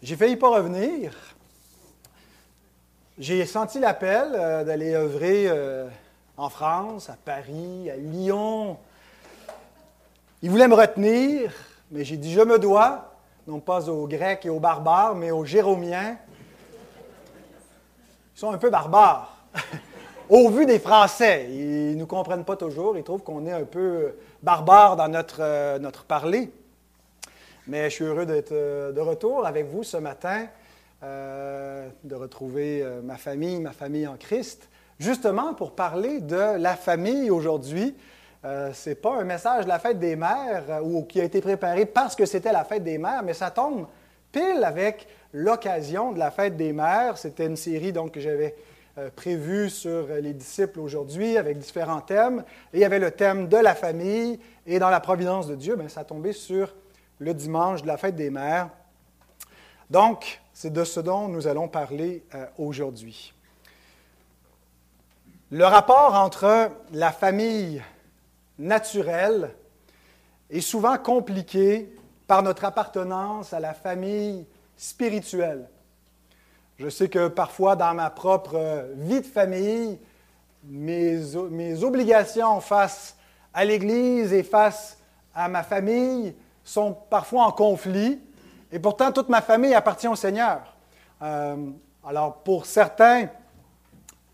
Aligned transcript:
J'ai 0.00 0.14
failli 0.14 0.36
pas 0.36 0.50
revenir. 0.50 1.12
J'ai 3.18 3.44
senti 3.46 3.80
l'appel 3.80 4.30
euh, 4.32 4.62
d'aller 4.62 4.94
œuvrer 4.94 5.48
euh, 5.48 5.88
en 6.36 6.48
France, 6.48 7.10
à 7.10 7.16
Paris, 7.24 7.90
à 7.90 7.96
Lyon. 7.96 8.76
Ils 10.40 10.52
voulaient 10.52 10.68
me 10.68 10.76
retenir, 10.76 11.52
mais 11.90 12.04
j'ai 12.04 12.16
dit 12.16 12.32
je 12.32 12.40
me 12.42 12.60
dois, 12.60 13.12
non 13.48 13.58
pas 13.58 13.88
aux 13.88 14.06
Grecs 14.06 14.46
et 14.46 14.50
aux 14.50 14.60
barbares, 14.60 15.16
mais 15.16 15.32
aux 15.32 15.44
Jéromiens. 15.44 16.16
Ils 18.36 18.38
sont 18.38 18.52
un 18.52 18.58
peu 18.58 18.70
barbares. 18.70 19.36
Au 20.28 20.50
vu 20.50 20.64
des 20.66 20.78
Français, 20.78 21.48
ils 21.50 21.94
ne 21.94 22.00
nous 22.00 22.06
comprennent 22.06 22.44
pas 22.44 22.54
toujours, 22.54 22.96
ils 22.98 23.02
trouvent 23.02 23.22
qu'on 23.22 23.46
est 23.46 23.52
un 23.52 23.64
peu 23.64 24.14
barbare 24.42 24.94
dans 24.94 25.08
notre, 25.08 25.38
euh, 25.40 25.78
notre 25.80 26.04
parler. 26.04 26.52
Mais 27.68 27.90
je 27.90 27.96
suis 27.96 28.04
heureux 28.04 28.24
d'être 28.24 28.52
euh, 28.52 28.92
de 28.92 29.00
retour 29.00 29.46
avec 29.46 29.66
vous 29.66 29.82
ce 29.82 29.98
matin, 29.98 30.46
euh, 31.02 31.86
de 32.02 32.14
retrouver 32.14 32.80
euh, 32.82 33.02
ma 33.02 33.18
famille, 33.18 33.60
ma 33.60 33.72
famille 33.72 34.06
en 34.06 34.16
Christ, 34.16 34.70
justement 34.98 35.52
pour 35.52 35.72
parler 35.72 36.20
de 36.20 36.56
la 36.56 36.76
famille 36.76 37.30
aujourd'hui. 37.30 37.94
Ce 38.44 38.88
n'est 38.88 38.94
pas 38.94 39.16
un 39.16 39.24
message 39.24 39.64
de 39.64 39.68
la 39.68 39.80
fête 39.80 39.98
des 39.98 40.16
mères 40.16 40.80
ou 40.82 41.02
qui 41.02 41.20
a 41.20 41.24
été 41.24 41.40
préparé 41.40 41.84
parce 41.84 42.14
que 42.14 42.24
c'était 42.24 42.52
la 42.52 42.64
fête 42.64 42.84
des 42.84 42.96
mères, 42.96 43.22
mais 43.22 43.34
ça 43.34 43.50
tombe 43.50 43.88
pile 44.30 44.62
avec 44.64 45.08
l'occasion 45.32 46.12
de 46.12 46.20
la 46.20 46.30
fête 46.30 46.56
des 46.56 46.72
mères. 46.72 47.18
C'était 47.18 47.46
une 47.46 47.56
série 47.56 47.92
donc, 47.92 48.12
que 48.12 48.20
j'avais 48.20 48.54
prévue 49.16 49.68
sur 49.68 50.06
les 50.22 50.32
disciples 50.32 50.78
aujourd'hui 50.78 51.36
avec 51.36 51.58
différents 51.58 52.00
thèmes. 52.00 52.44
Et 52.72 52.78
il 52.78 52.80
y 52.80 52.84
avait 52.84 53.00
le 53.00 53.10
thème 53.10 53.48
de 53.48 53.56
la 53.56 53.74
famille 53.74 54.38
et 54.66 54.78
dans 54.78 54.90
la 54.90 55.00
providence 55.00 55.48
de 55.48 55.56
Dieu, 55.56 55.74
bien, 55.74 55.88
ça 55.88 56.04
tombait 56.04 56.32
sur 56.32 56.72
le 57.18 57.34
dimanche 57.34 57.82
de 57.82 57.86
la 57.86 57.96
fête 57.96 58.16
des 58.16 58.30
mères. 58.30 58.70
Donc, 59.90 60.40
c'est 60.52 60.72
de 60.72 60.84
ce 60.84 61.00
dont 61.00 61.28
nous 61.28 61.46
allons 61.46 61.68
parler 61.68 62.24
euh, 62.34 62.46
aujourd'hui. 62.58 63.32
Le 65.50 65.64
rapport 65.64 66.14
entre 66.14 66.70
la 66.92 67.10
famille 67.10 67.82
naturelle 68.58 69.54
est 70.50 70.60
souvent 70.60 70.98
compliqué 70.98 71.94
par 72.26 72.42
notre 72.42 72.64
appartenance 72.64 73.52
à 73.52 73.60
la 73.60 73.72
famille 73.72 74.44
spirituelle. 74.76 75.68
Je 76.78 76.88
sais 76.88 77.08
que 77.08 77.28
parfois, 77.28 77.76
dans 77.76 77.94
ma 77.94 78.10
propre 78.10 78.88
vie 78.96 79.20
de 79.20 79.26
famille, 79.26 79.98
mes, 80.64 81.18
mes 81.50 81.82
obligations 81.82 82.60
face 82.60 83.16
à 83.54 83.64
l'Église 83.64 84.32
et 84.32 84.42
face 84.42 84.98
à 85.34 85.48
ma 85.48 85.62
famille 85.62 86.34
sont 86.68 86.92
parfois 87.08 87.44
en 87.44 87.52
conflit, 87.52 88.20
et 88.70 88.78
pourtant 88.78 89.10
toute 89.10 89.30
ma 89.30 89.40
famille 89.40 89.74
appartient 89.74 90.06
au 90.08 90.16
Seigneur. 90.16 90.76
Euh, 91.22 91.56
alors 92.06 92.34
pour 92.42 92.66
certains 92.66 93.28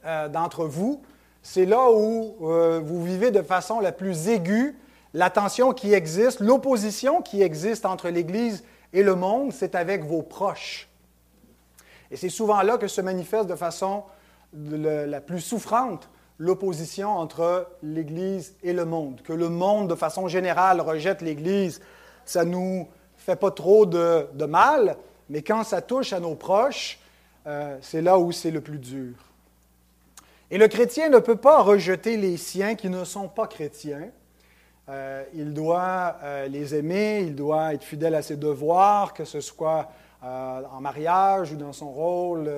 euh, 0.05 0.29
d'entre 0.29 0.65
vous, 0.65 1.01
c'est 1.43 1.65
là 1.65 1.91
où 1.93 2.37
euh, 2.43 2.81
vous 2.85 3.05
vivez 3.05 3.31
de 3.31 3.43
façon 3.43 3.79
la 3.79 3.93
plus 3.93 4.29
aiguë 4.29 4.77
la 5.17 5.31
tension 5.31 5.73
qui 5.73 5.93
existe, 5.93 6.41
l'opposition 6.41 7.23
qui 7.23 7.41
existe 7.41 7.87
entre 7.87 8.09
l'Église 8.09 8.65
et 8.93 9.05
le 9.05 9.15
monde, 9.15 9.53
c'est 9.53 9.77
avec 9.77 10.03
vos 10.03 10.23
proches. 10.23 10.89
Et 12.11 12.17
c'est 12.17 12.29
souvent 12.29 12.61
là 12.63 12.79
que 12.79 12.89
se 12.89 13.01
manifeste 13.01 13.47
de 13.47 13.55
façon 13.55 14.03
la 14.53 15.21
plus 15.21 15.41
souffrante 15.41 16.09
l'opposition 16.39 17.11
entre 17.11 17.69
l'Église 17.85 18.57
et 18.65 18.73
le 18.73 18.85
monde, 18.85 19.23
que 19.23 19.33
le 19.33 19.49
monde, 19.49 19.89
de 19.89 19.95
façon 19.95 20.27
générale, 20.27 20.81
rejette 20.81 21.23
l'Église 21.23 21.81
ça 22.25 22.45
ne 22.45 22.51
nous 22.51 22.89
fait 23.17 23.37
pas 23.37 23.51
trop 23.51 23.87
de, 23.87 24.45
mal, 24.45 24.97
mais 25.31 25.43
quand 25.43 25.65
ça 25.65 25.81
touche 25.81 26.13
à 26.13 26.21
nos 26.21 26.35
proches, 26.35 26.99
euh, 27.47 27.77
c'est 27.81 28.03
là 28.03 28.19
où 28.19 28.33
c'est 28.33 28.51
le 28.51 28.61
plus 28.61 28.79
dur. 28.79 29.15
Et 30.51 30.59
le 30.59 30.69
chrétien 30.69 31.09
ne 31.09 31.19
peut 31.19 31.37
pas 31.37 31.63
rejeter 31.63 32.17
les 32.17 32.37
siens 32.37 32.75
qui 32.75 32.89
ne 32.89 33.05
sont 33.05 33.29
pas 33.29 33.47
chrétiens. 33.47 34.11
Euh, 34.91 35.25
il 35.33 35.55
doit 35.55 36.17
euh, 36.23 36.47
les 36.49 36.75
aimer, 36.75 37.21
il 37.21 37.35
doit 37.35 37.73
être 37.73 37.83
fidèle 37.85 38.15
à 38.15 38.23
ses 38.23 38.37
devoirs, 38.37 39.15
que 39.15 39.25
ce 39.25 39.41
soit 39.41 39.91
en 40.23 40.81
mariage 40.81 41.53
ou 41.53 41.57
dans 41.57 41.75
son 41.75 41.91
rôle, 41.91 42.51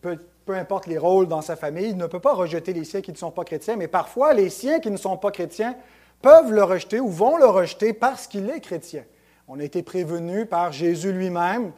peu, 0.00 0.18
peu, 0.46 0.54
importe 0.54 0.86
les 0.86 0.96
rôles 0.96 1.28
dans 1.28 1.42
sa 1.42 1.54
famille. 1.54 1.90
Il 1.90 1.98
ne 1.98 2.06
peut 2.06 2.20
pas 2.20 2.32
rejeter 2.32 2.72
les 2.72 2.84
siens 2.84 3.02
qui 3.02 3.12
ne 3.12 3.18
sont 3.18 3.30
pas 3.30 3.44
chrétiens, 3.44 3.76
mais 3.76 3.86
parfois 3.86 4.32
les 4.32 4.48
siens 4.48 4.80
qui 4.80 4.90
ne 4.90 4.96
sont 4.96 5.18
pas 5.18 5.30
chrétiens 5.30 5.76
peuvent 6.22 6.52
le 6.52 6.62
rejeter 6.62 7.00
ou 7.00 7.08
vont 7.08 7.36
le 7.36 7.46
rejeter 7.46 7.92
parce 7.92 8.26
qu'il 8.26 8.48
est 8.50 8.60
chrétien. 8.60 9.04
On 9.48 9.58
a 9.58 9.64
été 9.64 9.82
prévenu 9.82 10.46
par 10.46 10.72
Jésus 10.72 11.12
lui-même 11.12 11.72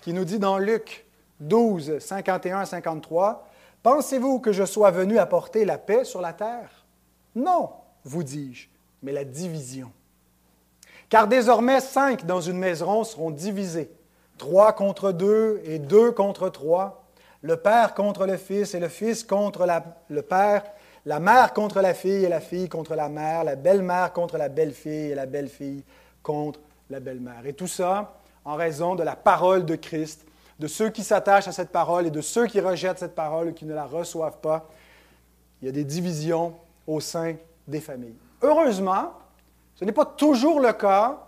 qui 0.00 0.12
nous 0.12 0.24
dit 0.24 0.38
dans 0.38 0.58
Luc 0.58 1.06
12, 1.40 1.98
51 1.98 2.60
à 2.60 2.66
53, 2.66 3.48
Pensez-vous 3.82 4.38
que 4.38 4.52
je 4.52 4.64
sois 4.64 4.92
venu 4.92 5.18
apporter 5.18 5.64
la 5.64 5.76
paix 5.76 6.04
sur 6.04 6.20
la 6.20 6.32
terre? 6.32 6.84
Non, 7.34 7.70
vous 8.04 8.22
dis-je, 8.22 8.68
mais 9.02 9.10
la 9.10 9.24
division. 9.24 9.90
Car 11.08 11.26
désormais 11.26 11.80
cinq 11.80 12.24
dans 12.24 12.40
une 12.40 12.58
maison 12.58 13.02
seront 13.02 13.30
divisés, 13.30 13.90
trois 14.38 14.72
contre 14.72 15.12
deux 15.12 15.60
et 15.64 15.78
deux 15.78 16.12
contre 16.12 16.48
trois, 16.48 17.04
le 17.42 17.56
Père 17.56 17.94
contre 17.94 18.24
le 18.24 18.36
Fils 18.36 18.74
et 18.74 18.80
le 18.80 18.88
Fils 18.88 19.24
contre 19.24 19.66
le 20.08 20.22
Père, 20.22 20.62
la 21.04 21.20
mère 21.20 21.52
contre 21.52 21.80
la 21.80 21.94
fille 21.94 22.24
et 22.24 22.28
la 22.28 22.40
fille 22.40 22.68
contre 22.68 22.94
la 22.94 23.08
mère, 23.08 23.44
la 23.44 23.56
belle-mère 23.56 24.12
contre 24.12 24.38
la 24.38 24.48
belle-fille 24.48 25.10
et 25.10 25.14
la 25.14 25.26
belle-fille 25.26 25.82
contre 26.22 26.60
la 26.90 27.00
belle-mère. 27.00 27.44
Et 27.44 27.52
tout 27.52 27.66
ça 27.66 28.14
en 28.44 28.54
raison 28.54 28.94
de 28.94 29.02
la 29.02 29.16
parole 29.16 29.64
de 29.64 29.76
Christ, 29.76 30.24
de 30.58 30.66
ceux 30.66 30.90
qui 30.90 31.02
s'attachent 31.02 31.48
à 31.48 31.52
cette 31.52 31.70
parole 31.70 32.06
et 32.06 32.10
de 32.10 32.20
ceux 32.20 32.46
qui 32.46 32.60
rejettent 32.60 32.98
cette 32.98 33.14
parole 33.14 33.48
ou 33.48 33.52
qui 33.52 33.64
ne 33.64 33.74
la 33.74 33.84
reçoivent 33.84 34.38
pas. 34.38 34.68
Il 35.60 35.66
y 35.66 35.68
a 35.68 35.72
des 35.72 35.84
divisions 35.84 36.54
au 36.86 37.00
sein 37.00 37.34
des 37.66 37.80
familles. 37.80 38.16
Heureusement, 38.40 39.12
ce 39.74 39.84
n'est 39.84 39.92
pas 39.92 40.04
toujours 40.04 40.60
le 40.60 40.72
cas 40.72 41.18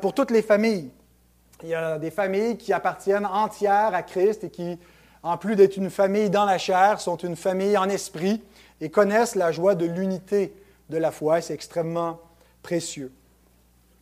pour 0.00 0.12
toutes 0.12 0.30
les 0.30 0.42
familles. 0.42 0.90
Il 1.62 1.68
y 1.68 1.74
a 1.74 1.98
des 1.98 2.10
familles 2.10 2.56
qui 2.56 2.72
appartiennent 2.72 3.26
entières 3.26 3.94
à 3.94 4.02
Christ 4.02 4.44
et 4.44 4.50
qui, 4.50 4.78
en 5.22 5.36
plus 5.36 5.56
d'être 5.56 5.76
une 5.76 5.90
famille 5.90 6.30
dans 6.30 6.44
la 6.44 6.58
chair, 6.58 7.00
sont 7.00 7.16
une 7.16 7.36
famille 7.36 7.76
en 7.78 7.88
esprit 7.88 8.42
et 8.80 8.90
connaissent 8.90 9.34
la 9.34 9.52
joie 9.52 9.74
de 9.74 9.86
l'unité 9.86 10.54
de 10.90 10.98
la 10.98 11.10
foi. 11.10 11.40
C'est 11.40 11.54
extrêmement 11.54 12.20
précieux. 12.62 13.12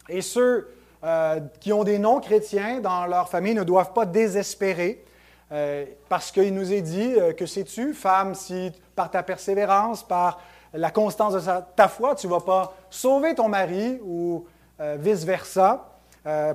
Et 0.09 0.21
ceux 0.21 0.69
euh, 1.05 1.41
qui 1.61 1.73
ont 1.73 1.85
des 1.85 1.99
noms 1.99 2.21
chrétiens 2.21 2.81
dans 2.81 3.07
leur 3.07 3.29
famille 3.29 3.55
ne 3.55 3.65
doivent 3.65 3.93
pas 3.93 4.07
désespérer, 4.07 5.05
euh, 5.51 5.85
parce 6.09 6.31
qu'il 6.31 6.55
nous 6.55 6.73
est 6.73 6.81
dit 6.81 7.15
euh, 7.17 7.33
que 7.33 7.45
sais-tu, 7.45 7.93
femme, 7.93 8.35
si 8.35 8.73
par 8.95 9.11
ta 9.11 9.23
persévérance, 9.23 10.03
par 10.03 10.41
la 10.73 10.91
constance 10.91 11.35
de 11.35 11.41
ta 11.77 11.89
foi, 11.89 12.15
tu 12.15 12.27
ne 12.27 12.33
vas 12.33 12.41
pas 12.41 12.75
sauver 12.89 13.35
ton 13.35 13.49
mari 13.49 14.01
ou 14.05 14.47
vice-versa. 14.81 15.89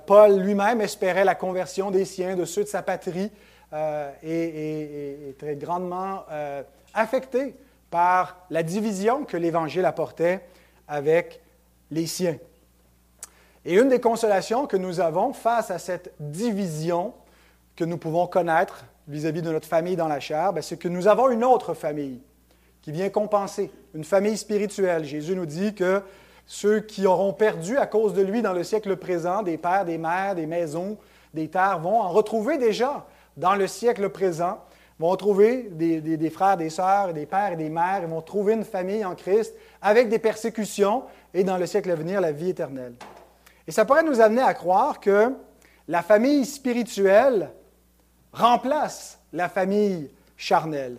Paul 0.06 0.40
lui-même 0.40 0.82
espérait 0.82 1.24
la 1.24 1.36
conversion 1.36 1.92
des 1.92 2.04
siens, 2.04 2.36
de 2.36 2.44
ceux 2.44 2.64
de 2.64 2.68
sa 2.68 2.82
patrie, 2.82 3.32
et, 4.24 5.30
est 5.30 5.38
très 5.38 5.56
grandement 5.56 6.24
affecté 6.96 7.54
par 7.90 8.38
la 8.50 8.64
division 8.64 9.24
que 9.24 9.38
l'Évangile 9.38 9.86
apportait 9.86 10.42
avec 10.88 11.42
les 11.92 12.08
siens. 12.08 12.38
Et 13.66 13.76
une 13.76 13.90
des 13.90 14.00
consolations 14.00 14.66
que 14.66 14.78
nous 14.78 15.00
avons 15.00 15.34
face 15.34 15.72
à 15.72 15.80
cette 15.80 16.14
division 16.20 17.14
que 17.76 17.84
nous 17.84 17.98
pouvons 17.98 18.28
connaître 18.28 18.86
vis-à-vis 19.08 19.42
de 19.42 19.52
notre 19.52 19.68
famille 19.68 19.96
dans 19.96 20.08
la 20.08 20.20
chair, 20.20 20.54
ben, 20.54 20.62
c'est 20.62 20.78
que 20.78 20.88
nous 20.88 21.08
avons 21.08 21.30
une 21.30 21.44
autre 21.44 21.74
famille 21.74 22.20
qui 22.82 22.92
vient 22.92 23.10
compenser, 23.10 23.72
une 23.94 24.04
famille 24.04 24.38
spirituelle. 24.38 25.04
Jésus 25.04 25.36
nous 25.36 25.46
dit 25.46 25.74
que 25.74 26.02
ceux 26.46 26.80
qui 26.80 27.06
auront 27.06 27.34
perdu 27.34 27.78
à 27.78 27.86
cause 27.86 28.14
de 28.14 28.22
lui 28.22 28.42
dans 28.42 28.54
le 28.54 28.64
siècle 28.64 28.96
présent, 28.96 29.44
des 29.44 29.58
pères, 29.58 29.86
des 29.86 29.98
mères, 29.98 30.36
des 30.36 30.46
maisons, 30.46 30.98
des 31.34 31.50
terres, 31.50 31.80
vont 31.80 32.00
en 32.00 32.10
retrouver 32.10 32.58
déjà 32.58 33.06
dans 33.36 33.56
le 33.56 33.68
siècle 33.68 34.10
présent 34.10 34.60
vont 35.00 35.16
trouver 35.16 35.70
des, 35.72 36.30
frères, 36.30 36.58
des 36.58 36.70
sœurs, 36.70 37.14
des 37.14 37.26
pères 37.26 37.54
et 37.54 37.56
des 37.56 37.70
mères, 37.70 38.02
ils 38.02 38.08
vont 38.08 38.22
trouver 38.22 38.54
une 38.54 38.66
famille 38.66 39.06
en 39.06 39.16
Christ 39.16 39.54
avec 39.82 40.10
des 40.10 40.20
persécutions 40.20 41.04
et 41.34 41.44
dans 41.44 41.58
le 41.58 41.66
siècle 41.68 41.92
à 41.92 41.96
venir, 41.96 42.20
la 42.20 42.32
vie 42.32 42.50
éternelle. 42.50 42.94
Et 43.68 43.72
ça 43.72 43.86
pourrait 43.86 44.04
nous 44.04 44.22
amener 44.22 44.42
à 44.42 44.54
croire 44.54 45.00
que 45.00 45.34
la 45.88 46.02
famille 46.02 46.46
spirituelle 46.46 47.52
remplace 48.34 49.20
la 49.34 49.50
famille 49.50 50.10
charnelle. 50.36 50.98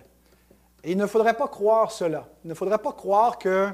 Et 0.84 0.92
il 0.92 0.96
ne 0.96 1.06
faudrait 1.06 1.34
pas 1.34 1.48
croire 1.48 1.90
cela. 1.90 2.28
Il 2.44 2.48
ne 2.48 2.54
faudrait 2.54 2.78
pas 2.78 2.92
croire 2.92 3.38
que 3.38 3.68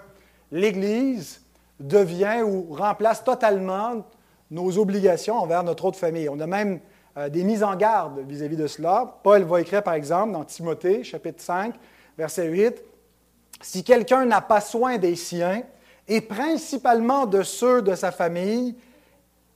l'Église 0.50 1.42
devient 1.80 2.42
ou 2.44 2.72
remplace 2.72 3.24
totalement 3.24 4.04
nos 4.50 4.78
obligations 4.78 5.36
envers 5.36 5.62
notre 5.64 5.84
autre 5.84 5.98
famille. 5.98 6.28
On 6.28 6.40
a 6.40 6.46
même 6.46 6.80
euh, 7.16 7.28
des 7.28 7.44
mises 7.44 7.62
en 7.62 7.76
garde 7.76 8.20
vis-à-vis 8.26 8.56
de 8.56 8.66
cela. 8.66 9.18
Paul 9.22 9.42
va 9.44 9.60
écrire, 9.60 9.82
par 9.82 9.94
exemple, 9.94 10.32
dans 10.32 10.44
Timothée, 10.44 11.04
chapitre 11.04 11.42
5, 11.42 11.74
verset 12.18 12.48
8, 12.48 12.82
Si 13.60 13.84
quelqu'un 13.84 14.24
n'a 14.24 14.40
pas 14.40 14.60
soin 14.60 14.98
des 14.98 15.16
siens, 15.16 15.62
et 16.08 16.20
principalement 16.20 17.26
de 17.26 17.42
ceux 17.42 17.82
de 17.82 17.94
sa 17.94 18.10
famille, 18.12 18.74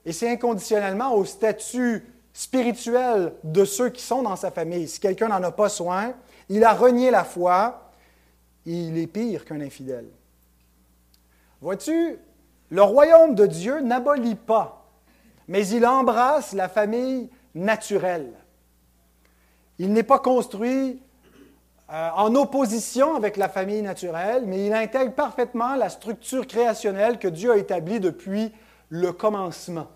et 0.05 0.11
c'est 0.11 0.31
inconditionnellement 0.31 1.13
au 1.13 1.25
statut 1.25 2.05
spirituelle 2.33 3.33
de 3.43 3.65
ceux 3.65 3.89
qui 3.89 4.01
sont 4.01 4.23
dans 4.23 4.35
sa 4.35 4.49
famille. 4.49 4.87
Si 4.87 4.99
quelqu'un 4.99 5.27
n'en 5.27 5.43
a 5.43 5.51
pas 5.51 5.69
soin, 5.69 6.13
il 6.47 6.63
a 6.63 6.73
renié 6.73 7.11
la 7.11 7.23
foi, 7.23 7.91
il 8.65 8.97
est 8.97 9.07
pire 9.07 9.45
qu'un 9.45 9.61
infidèle. 9.61 10.07
Vois-tu, 11.61 12.17
le 12.69 12.81
royaume 12.81 13.35
de 13.35 13.45
Dieu 13.45 13.81
n'abolit 13.81 14.35
pas, 14.35 14.89
mais 15.47 15.67
il 15.67 15.85
embrasse 15.85 16.53
la 16.53 16.69
famille 16.69 17.29
naturelle. 17.55 18.33
Il 19.77 19.93
n'est 19.93 20.03
pas 20.03 20.19
construit 20.19 21.01
euh, 21.91 22.09
en 22.15 22.35
opposition 22.35 23.15
avec 23.15 23.37
la 23.37 23.49
famille 23.49 23.81
naturelle, 23.81 24.43
mais 24.45 24.67
il 24.67 24.73
intègre 24.73 25.13
parfaitement 25.13 25.75
la 25.75 25.89
structure 25.89 26.45
créationnelle 26.45 27.17
que 27.17 27.27
Dieu 27.27 27.51
a 27.51 27.57
établie 27.57 27.99
depuis 27.99 28.51
le 28.89 29.11
commencement. 29.11 29.87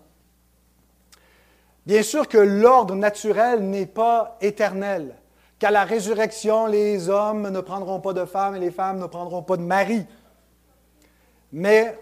Bien 1.86 2.02
sûr 2.02 2.28
que 2.28 2.38
l'ordre 2.38 2.94
naturel 2.94 3.62
n'est 3.62 3.86
pas 3.86 4.38
éternel, 4.40 5.14
qu'à 5.58 5.70
la 5.70 5.84
résurrection, 5.84 6.66
les 6.66 7.10
hommes 7.10 7.50
ne 7.50 7.60
prendront 7.60 8.00
pas 8.00 8.14
de 8.14 8.24
femmes 8.24 8.56
et 8.56 8.60
les 8.60 8.70
femmes 8.70 8.98
ne 8.98 9.06
prendront 9.06 9.42
pas 9.42 9.56
de 9.56 9.62
mari. 9.62 10.06
Mais 11.52 11.96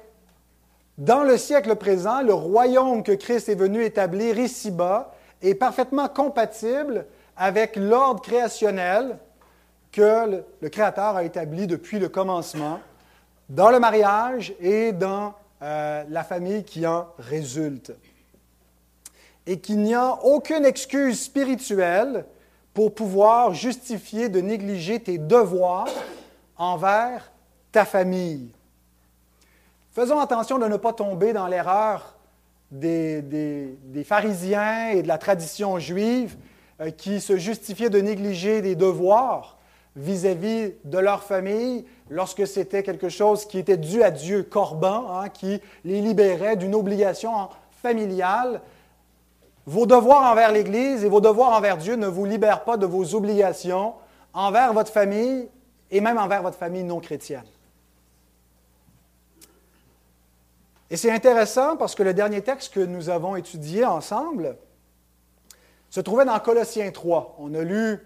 dans 0.96 1.24
le 1.24 1.36
siècle 1.36 1.74
présent, 1.76 2.22
le 2.22 2.32
royaume 2.32 3.02
que 3.02 3.12
Christ 3.12 3.48
est 3.48 3.56
venu 3.56 3.82
établir 3.84 4.38
ici-bas 4.38 5.12
est 5.42 5.54
parfaitement 5.54 6.08
compatible 6.08 7.06
avec 7.36 7.76
l'ordre 7.76 8.20
créationnel 8.20 9.18
que 9.90 10.42
le, 10.60 10.68
Créateur 10.68 11.16
a 11.16 11.24
établi 11.24 11.66
depuis 11.66 11.98
le 11.98 12.08
commencement 12.08 12.80
dans 13.48 13.70
le 13.70 13.78
mariage 13.78 14.54
et 14.60 14.92
dans 14.92 15.34
euh, 15.60 16.02
la 16.08 16.24
famille 16.24 16.64
qui 16.64 16.86
en 16.86 17.08
résulte. 17.18 17.92
Et 19.46 19.60
qu'il 19.60 19.80
n'y 19.80 19.94
a 19.94 20.14
aucune 20.24 20.64
excuse 20.64 21.20
spirituelle 21.20 22.24
pour 22.72 22.94
pouvoir 22.94 23.52
justifier 23.52 24.28
de 24.28 24.40
négliger 24.40 25.00
tes 25.00 25.18
devoirs 25.18 25.88
envers 26.56 27.30
ta 27.70 27.84
famille. 27.84 28.50
Faisons 29.90 30.20
attention 30.20 30.58
de 30.58 30.66
ne 30.66 30.76
pas 30.76 30.92
tomber 30.94 31.32
dans 31.32 31.48
l'erreur 31.48 32.11
des, 32.72 33.20
des, 33.22 34.04
pharisiens 34.04 34.90
et 34.90 35.02
de 35.02 35.08
la 35.08 35.18
tradition 35.18 35.78
juive 35.78 36.36
euh, 36.80 36.90
qui 36.90 37.20
se 37.20 37.36
justifiaient 37.36 37.90
de 37.90 38.00
négliger 38.00 38.62
des 38.62 38.74
devoirs 38.74 39.58
vis-à-vis 39.94 40.72
de 40.84 40.98
leur 40.98 41.22
famille 41.22 41.84
lorsque 42.08 42.46
c'était 42.46 42.82
quelque 42.82 43.10
chose 43.10 43.44
qui 43.44 43.58
était 43.58 43.76
dû 43.76 44.02
à 44.02 44.10
Dieu, 44.10 44.42
corban, 44.42 45.06
hein, 45.12 45.28
qui 45.28 45.60
les 45.84 46.00
libérait 46.00 46.56
d'une 46.56 46.74
obligation 46.74 47.50
familiale. 47.82 48.62
Vos 49.66 49.86
devoirs 49.86 50.32
envers 50.32 50.50
l'Église 50.50 51.04
et 51.04 51.08
vos 51.08 51.20
devoirs 51.20 51.52
envers 51.52 51.76
Dieu 51.76 51.96
ne 51.96 52.06
vous 52.06 52.24
libèrent 52.24 52.64
pas 52.64 52.78
de 52.78 52.86
vos 52.86 53.14
obligations 53.14 53.92
envers 54.32 54.72
votre 54.72 54.90
famille 54.90 55.46
et 55.90 56.00
même 56.00 56.16
envers 56.16 56.42
votre 56.42 56.56
famille 56.56 56.84
non 56.84 57.00
chrétienne. 57.00 57.44
Et 60.92 60.98
c'est 60.98 61.10
intéressant 61.10 61.78
parce 61.78 61.94
que 61.94 62.02
le 62.02 62.12
dernier 62.12 62.42
texte 62.42 62.74
que 62.74 62.80
nous 62.80 63.08
avons 63.08 63.34
étudié 63.34 63.86
ensemble 63.86 64.58
se 65.88 66.00
trouvait 66.00 66.26
dans 66.26 66.38
Colossiens 66.38 66.90
3. 66.90 67.36
On 67.38 67.54
a 67.54 67.62
lu 67.62 67.98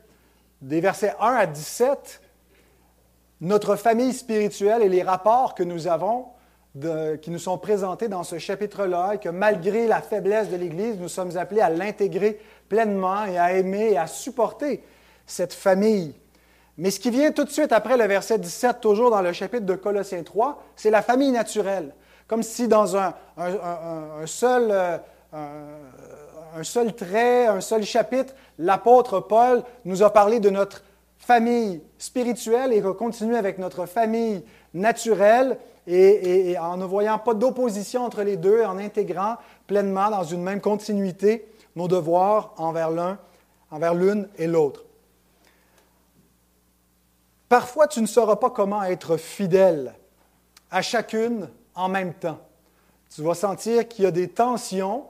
des 0.62 0.80
versets 0.80 1.12
1 1.18 1.34
à 1.34 1.46
17, 1.46 2.20
notre 3.40 3.74
famille 3.74 4.12
spirituelle 4.12 4.82
et 4.82 4.88
les 4.88 5.02
rapports 5.02 5.56
que 5.56 5.64
nous 5.64 5.88
avons, 5.88 6.26
qui 7.22 7.32
nous 7.32 7.40
sont 7.40 7.58
présentés 7.58 8.06
dans 8.06 8.22
ce 8.22 8.38
chapitre-là, 8.38 9.14
et 9.14 9.18
que 9.18 9.30
malgré 9.30 9.88
la 9.88 10.00
faiblesse 10.00 10.48
de 10.48 10.56
l'Église, 10.56 10.96
nous 11.00 11.08
sommes 11.08 11.36
appelés 11.36 11.62
à 11.62 11.70
l'intégrer 11.70 12.40
pleinement 12.68 13.24
et 13.24 13.36
à 13.36 13.52
aimer 13.54 13.94
et 13.94 13.98
à 13.98 14.06
supporter 14.06 14.84
cette 15.26 15.54
famille. 15.54 16.14
Mais 16.78 16.92
ce 16.92 17.00
qui 17.00 17.10
vient 17.10 17.32
tout 17.32 17.42
de 17.42 17.50
suite 17.50 17.72
après 17.72 17.96
le 17.96 18.04
verset 18.04 18.38
17, 18.38 18.80
toujours 18.80 19.10
dans 19.10 19.22
le 19.22 19.32
chapitre 19.32 19.66
de 19.66 19.74
Colossiens 19.74 20.22
3, 20.22 20.62
c'est 20.76 20.90
la 20.90 21.02
famille 21.02 21.32
naturelle. 21.32 21.92
Comme 22.26 22.42
si 22.42 22.66
dans 22.66 22.96
un, 22.96 23.14
seul, 24.26 24.68
euh, 24.70 24.98
un 25.32 26.64
seul 26.64 26.94
trait, 26.94 27.46
un 27.46 27.60
seul 27.60 27.84
chapitre, 27.84 28.34
l'apôtre 28.58 29.20
Paul 29.20 29.62
nous 29.84 30.02
a 30.02 30.12
parlé 30.12 30.40
de 30.40 30.50
notre 30.50 30.82
famille 31.18 31.82
spirituelle 31.98 32.72
et 32.72 32.80
va 32.80 32.92
continuer 32.92 33.36
avec 33.36 33.58
notre 33.58 33.86
famille 33.86 34.44
naturelle 34.74 35.58
et, 35.86 36.56
en 36.58 36.76
ne 36.76 36.84
voyant 36.84 37.18
pas 37.18 37.34
d'opposition 37.34 38.04
entre 38.04 38.22
les 38.22 38.36
deux, 38.36 38.64
en 38.64 38.78
intégrant 38.78 39.36
pleinement 39.66 40.10
dans 40.10 40.24
une 40.24 40.42
même 40.42 40.60
continuité 40.60 41.46
nos 41.76 41.88
devoirs 41.88 42.54
envers 42.56 42.90
l'un, 42.90 43.18
envers 43.70 43.94
l'une 43.94 44.28
et 44.36 44.46
l'autre. 44.46 44.84
Parfois, 47.48 47.86
tu 47.86 48.00
ne 48.00 48.06
sauras 48.06 48.36
pas 48.36 48.50
comment 48.50 48.82
être 48.82 49.16
fidèle 49.16 49.94
à 50.70 50.82
chacune 50.82 51.48
en 51.76 51.88
même 51.88 52.14
temps. 52.14 52.38
Tu 53.14 53.22
vas 53.22 53.34
sentir 53.34 53.86
qu'il 53.86 54.04
y 54.04 54.08
a 54.08 54.10
des 54.10 54.28
tensions 54.28 55.04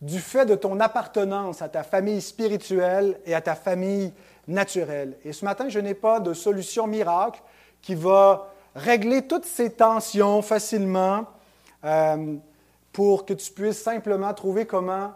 du 0.00 0.18
fait 0.18 0.46
de 0.46 0.54
ton 0.54 0.80
appartenance 0.80 1.62
à 1.62 1.68
ta 1.68 1.82
famille 1.82 2.20
spirituelle 2.20 3.20
et 3.24 3.34
à 3.34 3.40
ta 3.40 3.54
famille 3.54 4.12
naturelle. 4.48 5.16
Et 5.24 5.32
ce 5.32 5.44
matin, 5.44 5.68
je 5.68 5.78
n'ai 5.78 5.94
pas 5.94 6.18
de 6.18 6.32
solution 6.32 6.86
miracle 6.86 7.40
qui 7.80 7.94
va 7.94 8.48
régler 8.74 9.26
toutes 9.26 9.44
ces 9.44 9.70
tensions 9.70 10.42
facilement 10.42 11.26
euh, 11.84 12.36
pour 12.92 13.24
que 13.24 13.34
tu 13.34 13.52
puisses 13.52 13.80
simplement 13.80 14.32
trouver 14.34 14.66
comment 14.66 15.12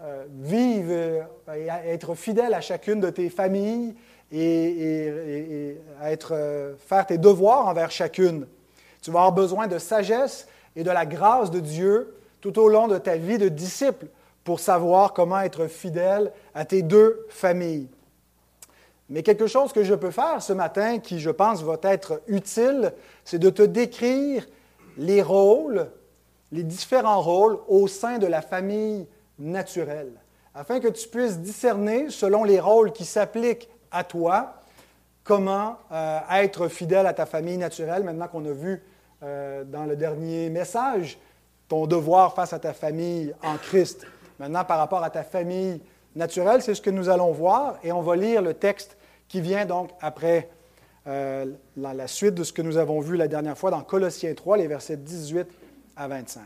euh, 0.00 0.24
vivre 0.30 1.26
et 1.54 1.66
être 1.86 2.14
fidèle 2.14 2.54
à 2.54 2.60
chacune 2.60 3.00
de 3.00 3.10
tes 3.10 3.28
familles 3.28 3.94
et, 4.32 5.76
être, 6.02 6.32
euh, 6.34 6.74
faire 6.78 7.06
tes 7.06 7.18
devoirs 7.18 7.66
envers 7.66 7.90
chacune. 7.90 8.46
Tu 9.02 9.10
vas 9.10 9.20
avoir 9.20 9.32
besoin 9.32 9.66
de 9.66 9.78
sagesse 9.78 10.46
et 10.76 10.84
de 10.84 10.90
la 10.90 11.06
grâce 11.06 11.50
de 11.50 11.60
Dieu 11.60 12.14
tout 12.40 12.58
au 12.58 12.68
long 12.68 12.88
de 12.88 12.98
ta 12.98 13.16
vie 13.16 13.38
de 13.38 13.48
disciple 13.48 14.06
pour 14.44 14.60
savoir 14.60 15.12
comment 15.12 15.40
être 15.40 15.66
fidèle 15.66 16.32
à 16.54 16.64
tes 16.64 16.82
deux 16.82 17.26
familles. 17.28 17.88
Mais 19.08 19.22
quelque 19.22 19.46
chose 19.46 19.72
que 19.72 19.82
je 19.82 19.94
peux 19.94 20.12
faire 20.12 20.40
ce 20.40 20.52
matin 20.52 20.98
qui, 20.98 21.18
je 21.18 21.30
pense, 21.30 21.62
va 21.62 21.76
être 21.82 22.22
utile, 22.28 22.92
c'est 23.24 23.38
de 23.38 23.50
te 23.50 23.62
décrire 23.62 24.46
les 24.96 25.20
rôles, 25.20 25.90
les 26.52 26.62
différents 26.62 27.20
rôles 27.20 27.58
au 27.68 27.88
sein 27.88 28.18
de 28.18 28.26
la 28.26 28.40
famille 28.40 29.06
naturelle, 29.38 30.12
afin 30.54 30.78
que 30.78 30.88
tu 30.88 31.08
puisses 31.08 31.38
discerner, 31.38 32.10
selon 32.10 32.44
les 32.44 32.60
rôles 32.60 32.92
qui 32.92 33.04
s'appliquent 33.04 33.68
à 33.90 34.04
toi, 34.04 34.54
comment 35.24 35.76
euh, 35.90 36.18
être 36.32 36.68
fidèle 36.68 37.06
à 37.06 37.12
ta 37.12 37.26
famille 37.26 37.56
naturelle, 37.56 38.04
maintenant 38.04 38.28
qu'on 38.28 38.44
a 38.44 38.52
vu 38.52 38.82
euh, 39.22 39.64
dans 39.64 39.84
le 39.84 39.96
dernier 39.96 40.48
message 40.50 41.18
ton 41.68 41.86
devoir 41.86 42.34
face 42.34 42.52
à 42.52 42.58
ta 42.58 42.72
famille 42.72 43.34
en 43.42 43.56
Christ. 43.56 44.06
Maintenant, 44.38 44.64
par 44.64 44.78
rapport 44.78 45.04
à 45.04 45.10
ta 45.10 45.22
famille 45.22 45.80
naturelle, 46.16 46.62
c'est 46.62 46.74
ce 46.74 46.80
que 46.80 46.90
nous 46.90 47.08
allons 47.08 47.30
voir 47.30 47.78
et 47.84 47.92
on 47.92 48.00
va 48.00 48.16
lire 48.16 48.42
le 48.42 48.54
texte 48.54 48.96
qui 49.28 49.40
vient 49.40 49.66
donc 49.66 49.90
après 50.00 50.48
euh, 51.06 51.46
la, 51.76 52.06
suite 52.08 52.34
de 52.34 52.44
ce 52.44 52.52
que 52.52 52.62
nous 52.62 52.76
avons 52.76 53.00
vu 53.00 53.16
la 53.16 53.28
dernière 53.28 53.56
fois 53.56 53.70
dans 53.70 53.82
Colossiens 53.82 54.34
3, 54.34 54.56
les 54.56 54.66
versets 54.66 54.96
18 54.96 55.46
à 55.96 56.08
25. 56.08 56.42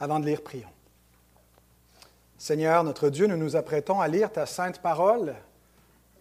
Avant 0.00 0.18
de 0.18 0.26
lire, 0.26 0.42
prions. 0.42 0.68
Seigneur, 2.38 2.84
notre 2.84 3.10
Dieu, 3.10 3.26
nous 3.26 3.36
nous 3.36 3.54
apprêtons 3.54 4.00
à 4.00 4.08
lire 4.08 4.32
ta 4.32 4.46
sainte 4.46 4.80
parole 4.80 5.34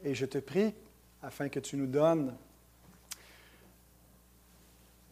et 0.04 0.16
je 0.16 0.26
te 0.26 0.38
prie 0.38 0.74
afin 1.22 1.50
que 1.50 1.60
tu 1.60 1.76
nous 1.76 1.88
donnes 1.88 2.34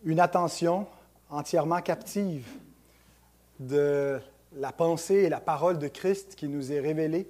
une 0.05 0.19
attention 0.19 0.87
entièrement 1.29 1.81
captive 1.81 2.47
de 3.59 4.19
la 4.55 4.71
pensée 4.71 5.15
et 5.15 5.29
la 5.29 5.39
parole 5.39 5.79
de 5.79 5.87
Christ 5.87 6.35
qui 6.35 6.47
nous 6.47 6.71
est 6.71 6.79
révélée. 6.79 7.27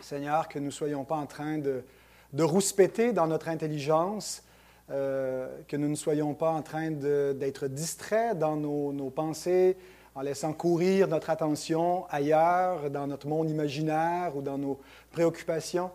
Seigneur, 0.00 0.48
que 0.48 0.58
nous 0.58 0.66
ne 0.66 0.70
soyons 0.70 1.04
pas 1.04 1.16
en 1.16 1.26
train 1.26 1.58
de, 1.58 1.84
de 2.32 2.42
rouspéter 2.42 3.12
dans 3.12 3.26
notre 3.26 3.48
intelligence, 3.48 4.42
euh, 4.90 5.48
que 5.68 5.76
nous 5.76 5.88
ne 5.88 5.94
soyons 5.94 6.34
pas 6.34 6.50
en 6.50 6.62
train 6.62 6.90
d'être 6.90 7.68
distraits 7.68 8.36
dans 8.36 8.56
nos, 8.56 8.92
nos, 8.92 9.10
pensées 9.10 9.76
en 10.16 10.22
laissant 10.22 10.52
courir 10.52 11.06
notre 11.06 11.30
attention 11.30 12.06
ailleurs, 12.08 12.90
dans 12.90 13.06
notre 13.06 13.28
monde 13.28 13.50
imaginaire 13.50 14.36
ou 14.36 14.42
dans 14.42 14.58
nos 14.58 14.80
préoccupations, 15.12 15.90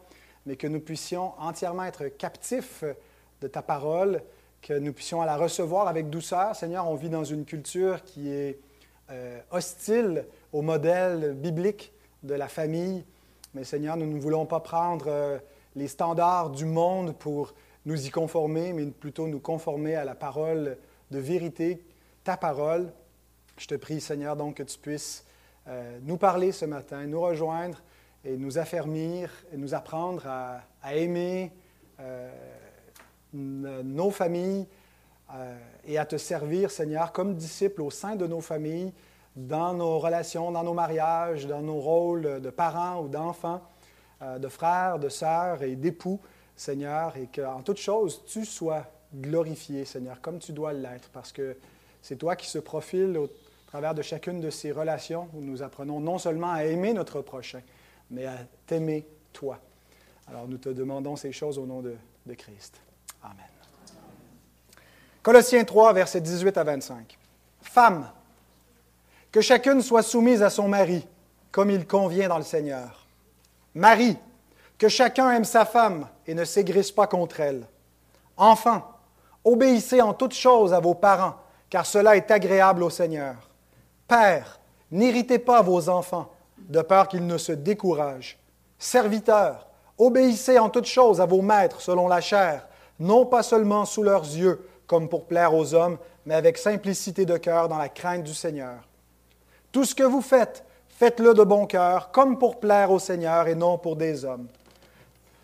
mais 0.46 0.56
que 0.56 0.68
nous 0.68 0.80
puissions 0.80 1.34
entièrement 1.40 1.86
être 1.86 2.08
captifs 2.08 2.84
de 3.42 3.48
ta 3.48 3.62
parole 3.62 4.22
que 4.62 4.74
nous 4.74 4.94
puissions 4.94 5.22
la 5.22 5.38
recevoir 5.38 5.88
avec 5.88 6.10
douceur. 6.10 6.56
Seigneur, 6.56 6.90
on 6.90 6.96
vit 6.96 7.10
dans 7.10 7.24
une 7.24 7.46
culture 7.46 8.04
qui 8.04 8.32
est 8.32 8.60
euh, 9.12 9.40
hostile 9.52 10.26
au 10.52 10.64
modèle 10.64 11.34
biblique 11.34 11.94
de 12.24 12.34
la 12.34 12.48
famille. 12.48 13.06
Mais 13.54 13.64
Seigneur, 13.64 13.96
nous 13.96 14.08
ne 14.08 14.20
voulons 14.20 14.48
pas 14.48 14.60
prendre 14.60 15.06
euh, 15.08 15.38
les 15.76 15.88
standards 15.88 16.50
du 16.50 16.66
monde 16.66 17.16
pour 17.16 17.54
nous 17.86 18.08
y 18.08 18.10
conformer, 18.10 18.74
mais 18.74 18.88
plutôt 18.88 19.28
nous 19.28 19.40
conformer 19.40 19.96
à 19.96 20.04
la 20.04 20.16
parole 20.16 20.78
de 21.12 21.20
vérité 21.20 21.84
ta 22.24 22.36
parole. 22.36 22.92
Je 23.58 23.68
te 23.68 23.76
prie, 23.76 24.02
Seigneur, 24.02 24.36
donc 24.36 24.56
que 24.56 24.64
tu 24.64 24.80
puisses 24.80 25.26
euh, 25.68 26.00
nous 26.02 26.18
parler 26.18 26.52
ce 26.52 26.66
matin, 26.66 27.06
nous 27.06 27.22
rejoindre 27.22 27.82
et 28.26 28.38
nous 28.38 28.58
affermir 28.58 29.32
et 29.54 29.58
nous 29.58 29.74
apprendre 29.74 30.26
à, 30.28 30.62
aimer 30.96 31.52
euh, 32.00 32.32
nos 33.34 34.10
familles 34.10 34.68
euh, 35.34 35.58
et 35.86 35.98
à 35.98 36.06
te 36.06 36.18
servir, 36.18 36.72
Seigneur, 36.72 37.12
comme 37.12 37.36
disciples 37.36 37.82
au 37.82 37.92
sein 37.92 38.16
de 38.16 38.28
nos 38.28 38.42
familles, 38.42 38.94
dans 39.36 39.74
nos 39.74 40.00
relations, 40.00 40.52
dans 40.52 40.64
nos 40.64 40.74
mariages, 40.74 41.46
dans 41.46 41.62
nos 41.62 41.80
rôles 41.80 42.42
de 42.42 42.50
parents 42.50 43.02
ou 43.02 43.08
d'enfants, 43.08 43.62
de 44.22 44.48
frères, 44.48 44.98
de 44.98 45.10
sœurs 45.10 45.62
et 45.62 45.76
d'époux, 45.76 46.22
Seigneur, 46.56 47.18
et 47.18 47.28
qu'en 47.28 47.62
toute 47.62 47.78
chose, 47.78 48.24
tu 48.26 48.46
sois 48.46 48.86
glorifié, 49.14 49.86
Seigneur, 49.86 50.22
comme 50.22 50.40
tu 50.40 50.54
dois 50.54 50.74
l'être, 50.74 51.10
parce 51.10 51.32
que 51.32 51.58
c'est 52.02 52.18
toi 52.18 52.36
qui 52.36 52.48
se 52.48 52.60
profile 52.60 53.18
au 53.18 53.30
travers 53.68 53.94
de 53.94 54.02
chacune 54.02 54.40
de 54.40 54.50
ces 54.50 54.72
relations 54.72 55.28
où 55.34 55.42
nous 55.42 55.64
apprenons 55.64 56.00
non 56.00 56.18
seulement 56.18 56.52
à 56.52 56.64
aimer 56.64 56.94
notre 56.94 57.22
prochain, 57.22 57.62
mais 58.10 58.26
à 58.26 58.38
t'aimer 58.66 59.06
toi. 59.34 59.60
Alors 60.28 60.48
nous 60.48 60.58
te 60.58 60.70
demandons 60.70 61.16
ces 61.16 61.32
choses 61.32 61.58
au 61.58 61.66
nom 61.66 61.82
de, 61.82 61.96
Christ. 62.36 62.82
Amen. 63.22 63.46
Colossiens 65.22 65.64
3, 65.64 65.94
versets 65.94 66.22
18 66.22 66.58
à 66.58 66.64
25. 66.64 67.18
Femmes, 67.62 68.10
que 69.32 69.42
chacune 69.42 69.82
soit 69.82 70.02
soumise 70.02 70.42
à 70.42 70.50
son 70.50 70.68
mari, 70.68 71.06
comme 71.52 71.70
il 71.70 71.86
convient 71.86 72.28
dans 72.28 72.38
le 72.38 72.44
Seigneur. 72.44 73.06
Marie, 73.76 74.18
que 74.78 74.88
chacun 74.88 75.32
aime 75.32 75.46
sa 75.46 75.66
femme 75.66 76.08
et 76.26 76.34
ne 76.34 76.46
s'aigrisse 76.46 76.92
pas 76.92 77.08
contre 77.08 77.40
elle. 77.40 77.68
Enfants, 78.38 78.92
obéissez 79.44 80.02
en 80.02 80.14
toutes 80.14 80.34
choses 80.34 80.74
à 80.74 80.80
vos 80.80 80.96
parents, 80.96 81.36
car 81.70 81.86
cela 81.86 82.18
est 82.18 82.32
agréable 82.32 82.84
au 82.84 82.90
Seigneur. 82.90 83.36
Père, 84.08 84.60
n'irritez 84.92 85.40
pas 85.40 85.62
vos 85.62 85.90
enfants, 85.90 86.32
de 86.58 86.82
peur 86.82 87.08
qu'ils 87.08 87.26
ne 87.26 87.38
se 87.38 87.52
découragent. 87.52 88.38
Serviteurs, 88.80 89.68
obéissez 89.98 90.60
en 90.60 90.70
toutes 90.70 90.86
choses 90.86 91.22
à 91.22 91.26
vos 91.26 91.42
maîtres 91.42 91.82
selon 91.82 92.08
la 92.08 92.22
chair, 92.22 92.68
non 93.00 93.26
pas 93.26 93.44
seulement 93.44 93.86
sous 93.86 94.04
leurs 94.04 94.24
yeux, 94.24 94.68
comme 94.88 95.10
pour 95.10 95.26
plaire 95.26 95.54
aux 95.54 95.74
hommes, 95.74 95.98
mais 96.26 96.36
avec 96.36 96.58
simplicité 96.58 97.26
de 97.26 97.38
cœur 97.38 97.68
dans 97.68 97.78
la 97.78 97.90
crainte 97.90 98.24
du 98.24 98.34
Seigneur. 98.34 98.88
Tout 99.72 99.86
ce 99.86 99.96
que 99.96 100.04
vous 100.04 100.22
faites, 100.22 100.64
faites-le 100.88 101.34
de 101.34 101.44
bon 101.44 101.66
cœur, 101.66 102.12
comme 102.12 102.38
pour 102.38 102.60
plaire 102.60 102.92
au 102.92 103.00
Seigneur 103.00 103.48
et 103.48 103.56
non 103.56 103.78
pour 103.78 103.96
des 103.96 104.24
hommes. 104.26 104.48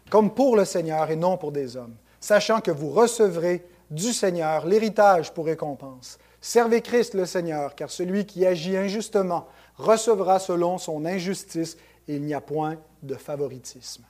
Comme 0.09 0.31
pour 0.31 0.55
le 0.55 0.65
Seigneur 0.65 1.09
et 1.09 1.15
non 1.15 1.37
pour 1.37 1.51
des 1.51 1.77
hommes, 1.77 1.95
sachant 2.19 2.61
que 2.61 2.71
vous 2.71 2.89
recevrez 2.89 3.65
du 3.89 4.13
Seigneur 4.13 4.65
l'héritage 4.65 5.33
pour 5.33 5.45
récompense. 5.45 6.17
Servez 6.39 6.81
Christ 6.81 7.13
le 7.13 7.25
Seigneur, 7.25 7.75
car 7.75 7.91
celui 7.91 8.25
qui 8.25 8.45
agit 8.45 8.75
injustement 8.75 9.47
recevra 9.81 10.39
selon 10.39 10.77
son 10.77 11.05
injustice, 11.05 11.77
et 12.07 12.15
il 12.15 12.23
n'y 12.23 12.33
a 12.33 12.41
point 12.41 12.77
de 13.03 13.15
favoritisme. 13.15 14.03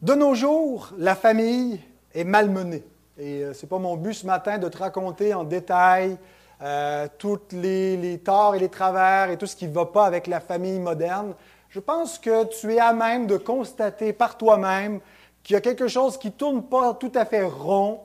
De 0.00 0.14
nos 0.14 0.34
jours, 0.34 0.90
la 0.98 1.14
famille 1.14 1.80
est 2.14 2.24
malmenée. 2.24 2.84
Et 3.18 3.44
euh, 3.44 3.54
ce 3.54 3.62
n'est 3.62 3.68
pas 3.68 3.78
mon 3.78 3.96
but 3.96 4.14
ce 4.14 4.26
matin 4.26 4.58
de 4.58 4.68
te 4.68 4.78
raconter 4.78 5.32
en 5.34 5.44
détail 5.44 6.16
euh, 6.62 7.06
tous 7.18 7.40
les, 7.52 7.96
les, 7.96 8.18
torts 8.18 8.54
et 8.54 8.58
les 8.58 8.68
travers 8.68 9.30
et 9.30 9.36
tout 9.36 9.46
ce 9.46 9.54
qui 9.54 9.68
ne 9.68 9.72
va 9.72 9.86
pas 9.86 10.06
avec 10.06 10.26
la 10.26 10.40
famille 10.40 10.78
moderne. 10.78 11.34
Je 11.68 11.80
pense 11.80 12.18
que 12.18 12.44
tu 12.44 12.74
es 12.74 12.78
à 12.78 12.92
même 12.92 13.26
de 13.26 13.36
constater 13.36 14.12
par 14.12 14.36
toi-même 14.36 15.00
qu'il 15.42 15.54
y 15.54 15.56
a 15.56 15.60
quelque 15.60 15.88
chose 15.88 16.18
qui 16.18 16.28
ne 16.28 16.32
tourne 16.32 16.62
pas 16.62 16.94
tout 16.94 17.12
à 17.14 17.24
fait 17.24 17.44
rond 17.44 18.00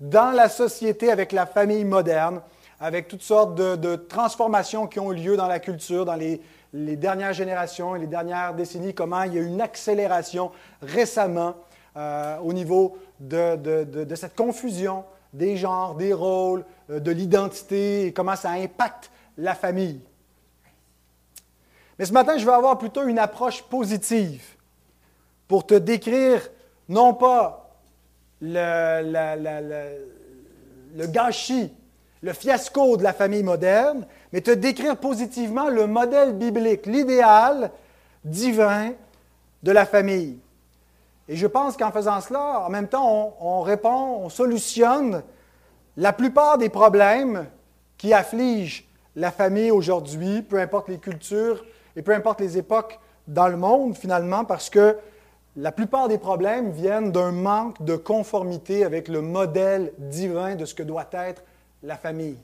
dans 0.00 0.30
la 0.30 0.48
société 0.48 1.10
avec 1.10 1.32
la 1.32 1.46
famille 1.46 1.84
moderne, 1.84 2.40
avec 2.80 3.08
toutes 3.08 3.22
sortes 3.22 3.54
de, 3.54 3.96
transformations 3.96 4.86
qui 4.86 4.98
ont 4.98 5.12
eu 5.12 5.16
lieu 5.16 5.36
dans 5.36 5.46
la 5.46 5.60
culture, 5.60 6.04
dans 6.04 6.14
les, 6.16 6.40
dernières 6.72 7.34
générations 7.34 7.94
et 7.94 7.98
les 7.98 8.06
dernières 8.06 8.54
décennies, 8.54 8.94
comment 8.94 9.22
il 9.24 9.34
y 9.34 9.38
a 9.38 9.42
eu 9.42 9.46
une 9.46 9.60
accélération 9.60 10.50
récemment 10.80 11.54
euh, 11.96 12.38
au 12.38 12.52
niveau 12.52 12.96
de, 13.18 14.06
cette 14.14 14.34
confusion 14.34 15.04
des 15.32 15.56
genres, 15.56 15.94
des 15.94 16.12
rôles, 16.12 16.64
euh, 16.90 17.00
de 17.00 17.10
l'identité 17.10 18.06
et 18.06 18.12
comment 18.12 18.36
ça 18.36 18.50
impacte 18.50 19.10
la 19.36 19.54
famille. 19.54 20.00
Mais 21.98 22.06
ce 22.06 22.12
matin, 22.12 22.38
je 22.38 22.46
vais 22.46 22.52
avoir 22.52 22.78
plutôt 22.78 23.06
une 23.06 23.18
approche 23.18 23.62
positive 23.62 24.42
pour 25.46 25.66
te 25.66 25.74
décrire 25.74 26.48
non 26.88 27.12
pas 27.12 27.76
le, 28.40 29.06
gâchis, 31.06 31.72
le 32.22 32.32
fiasco 32.32 32.96
de 32.96 33.02
la 33.02 33.12
famille 33.12 33.42
moderne, 33.42 34.06
mais 34.32 34.40
te 34.40 34.50
décrire 34.50 34.96
positivement 34.96 35.68
le 35.68 35.86
modèle 35.86 36.34
biblique, 36.34 36.86
l'idéal 36.86 37.70
divin 38.24 38.92
de 39.62 39.72
la 39.72 39.86
famille. 39.86 40.38
Et 41.28 41.36
je 41.36 41.46
pense 41.46 41.76
qu'en 41.76 41.92
faisant 41.92 42.20
cela, 42.20 42.60
en 42.66 42.68
même 42.68 42.88
temps, 42.88 43.34
on, 43.40 43.58
on, 43.58 43.60
répond, 43.62 44.18
on 44.22 44.28
solutionne 44.28 45.22
la 45.96 46.12
plupart 46.12 46.58
des 46.58 46.68
problèmes 46.68 47.46
qui 47.96 48.12
affligent 48.12 48.84
la 49.16 49.30
famille 49.30 49.70
aujourd'hui, 49.70 50.42
peu 50.42 50.58
importe 50.58 50.88
les 50.88 50.98
cultures 50.98 51.64
et 51.96 52.02
peu 52.02 52.14
importe 52.14 52.40
les 52.40 52.58
époques 52.58 52.98
dans 53.28 53.48
le 53.48 53.56
monde, 53.56 53.96
finalement, 53.96 54.44
parce 54.44 54.70
que 54.70 54.96
la 55.56 55.72
plupart 55.72 56.08
des 56.08 56.18
problèmes 56.18 56.70
viennent 56.70 57.12
d'un 57.12 57.32
manque 57.32 57.82
de 57.82 57.96
conformité 57.96 58.84
avec 58.84 59.08
le 59.08 59.20
modèle 59.20 59.92
divin 59.98 60.54
de 60.54 60.64
ce 60.64 60.74
que 60.74 60.82
doit 60.82 61.08
être 61.12 61.42
la 61.82 61.96
famille. 61.96 62.38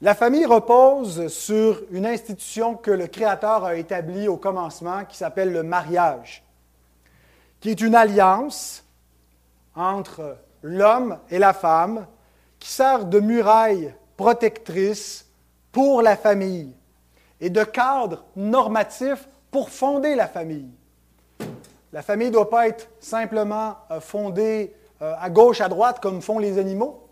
La 0.00 0.16
famille 0.16 0.46
repose 0.46 1.28
sur 1.28 1.80
une 1.92 2.06
institution 2.06 2.74
que 2.74 2.90
le 2.90 3.06
Créateur 3.06 3.64
a 3.64 3.76
établie 3.76 4.26
au 4.26 4.36
commencement 4.36 5.04
qui 5.04 5.16
s'appelle 5.16 5.52
le 5.52 5.62
mariage, 5.62 6.42
qui 7.60 7.70
est 7.70 7.80
une 7.80 7.94
alliance 7.94 8.84
entre 9.76 10.36
l'homme 10.62 11.18
et 11.30 11.38
la 11.38 11.52
femme 11.52 12.06
qui 12.58 12.68
sert 12.68 13.04
de 13.04 13.20
muraille 13.20 13.94
protectrice 14.16 15.26
pour 15.70 16.02
la 16.02 16.16
famille 16.16 16.74
et 17.40 17.50
de 17.50 17.64
cadre 17.64 18.24
normatif 18.36 19.28
pour 19.50 19.70
fonder 19.70 20.14
la 20.14 20.26
famille. 20.26 20.70
La 21.92 22.00
famille 22.00 22.28
ne 22.28 22.32
doit 22.32 22.48
pas 22.48 22.68
être 22.68 22.88
simplement 23.00 23.76
euh, 23.90 24.00
fondée 24.00 24.74
euh, 25.02 25.14
à 25.20 25.28
gauche, 25.28 25.60
à 25.60 25.68
droite, 25.68 26.00
comme 26.00 26.22
font 26.22 26.38
les 26.38 26.58
animaux, 26.58 27.06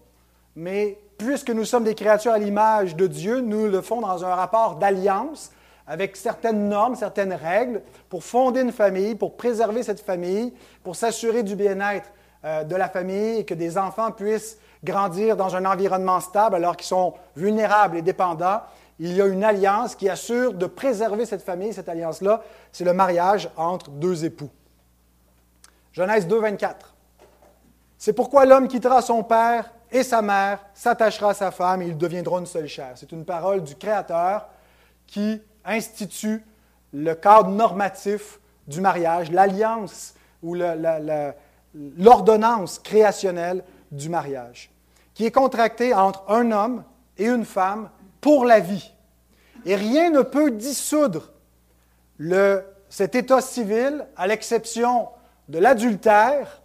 mais 0.57 0.99
puisque 1.19 1.51
nous 1.51 1.67
sommes 1.67 1.85
des 1.85 1.95
créatures 1.95 2.33
à 2.33 2.39
l'image 2.39 2.97
de 2.97 3.07
Dieu, 3.07 3.41
nous 3.41 3.67
le 3.67 3.83
faisons 3.83 4.01
dans 4.01 4.25
un 4.25 4.35
rapport 4.35 4.77
d'alliance 4.77 5.53
avec 5.87 6.17
certaines 6.17 6.69
normes, 6.69 6.95
certaines 6.95 7.35
règles 7.35 7.83
pour 8.09 8.25
fonder 8.25 8.63
une 8.63 8.73
famille, 8.73 9.17
pour 9.17 9.37
préserver 9.37 9.83
cette 9.83 10.01
famille, 10.01 10.55
pour 10.83 10.97
s'assurer 10.97 11.43
du 11.43 11.57
bien-être 11.57 12.11
euh, 12.45 12.65
de 12.65 12.75
la 12.75 12.89
famille 12.89 13.41
et 13.41 13.45
que 13.45 13.55
des 13.55 13.77
enfants 13.77 14.13
puissent 14.13 14.59
grandir 14.83 15.37
dans 15.37 15.57
un 15.57 15.67
environnement 15.67 16.21
stable 16.21 16.55
alors 16.55 16.77
qu'ils 16.77 16.87
sont 16.87 17.13
vulnérables 17.37 17.99
et 17.99 18.03
dépendants 18.03 18.61
il 18.99 19.15
y 19.15 19.23
a 19.23 19.27
une 19.27 19.45
alliance 19.45 19.95
qui 19.95 20.11
assure 20.11 20.53
de 20.53 20.67
préserver 20.67 21.25
cette 21.25 21.43
famille. 21.43 21.73
Cette 21.73 21.89
alliance-là, 21.89 22.43
c'est 22.71 22.85
le 22.85 22.93
mariage 22.93 23.49
entre 23.57 23.89
deux 23.89 24.27
époux. 24.27 24.51
Genèse 25.93 26.27
2, 26.27 26.41
24. 26.41 26.95
C'est 27.99 28.13
pourquoi 28.13 28.47
l'homme 28.47 28.69
quittera 28.69 29.03
son 29.03 29.23
père 29.23 29.71
et 29.93 30.03
sa 30.03 30.23
mère, 30.23 30.61
s'attachera 30.73 31.31
à 31.31 31.35
sa 31.35 31.51
femme 31.51 31.83
et 31.83 31.87
ils 31.87 31.99
deviendront 31.99 32.39
une 32.39 32.47
seule 32.47 32.69
chair. 32.69 32.93
C'est 32.95 33.13
une 33.13 33.25
parole 33.25 33.63
du 33.65 33.75
Créateur 33.75 34.49
qui 35.07 35.43
institue 35.65 36.45
le 36.93 37.15
cadre 37.15 37.51
normatif 37.51 38.39
du 38.69 38.81
mariage, 38.81 39.31
l'alliance 39.33 40.15
ou 40.43 40.57
l'ordonnance 41.99 42.79
créationnelle 42.79 43.65
du 43.91 44.09
mariage, 44.09 44.71
qui 45.13 45.27
est 45.27 45.33
contractée 45.33 45.93
entre 45.93 46.25
un 46.29 46.53
homme 46.53 46.85
et 47.19 47.27
une 47.27 47.45
femme 47.45 47.91
pour 48.21 48.45
la 48.45 48.61
vie. 48.61 48.93
Et 49.67 49.75
rien 49.75 50.11
ne 50.11 50.23
peut 50.23 50.53
dissoudre 50.53 51.33
cet 52.89 53.17
état 53.17 53.41
civil, 53.41 54.07
à 54.17 54.27
l'exception 54.29 55.09
de 55.51 55.59
l'adultère 55.59 56.63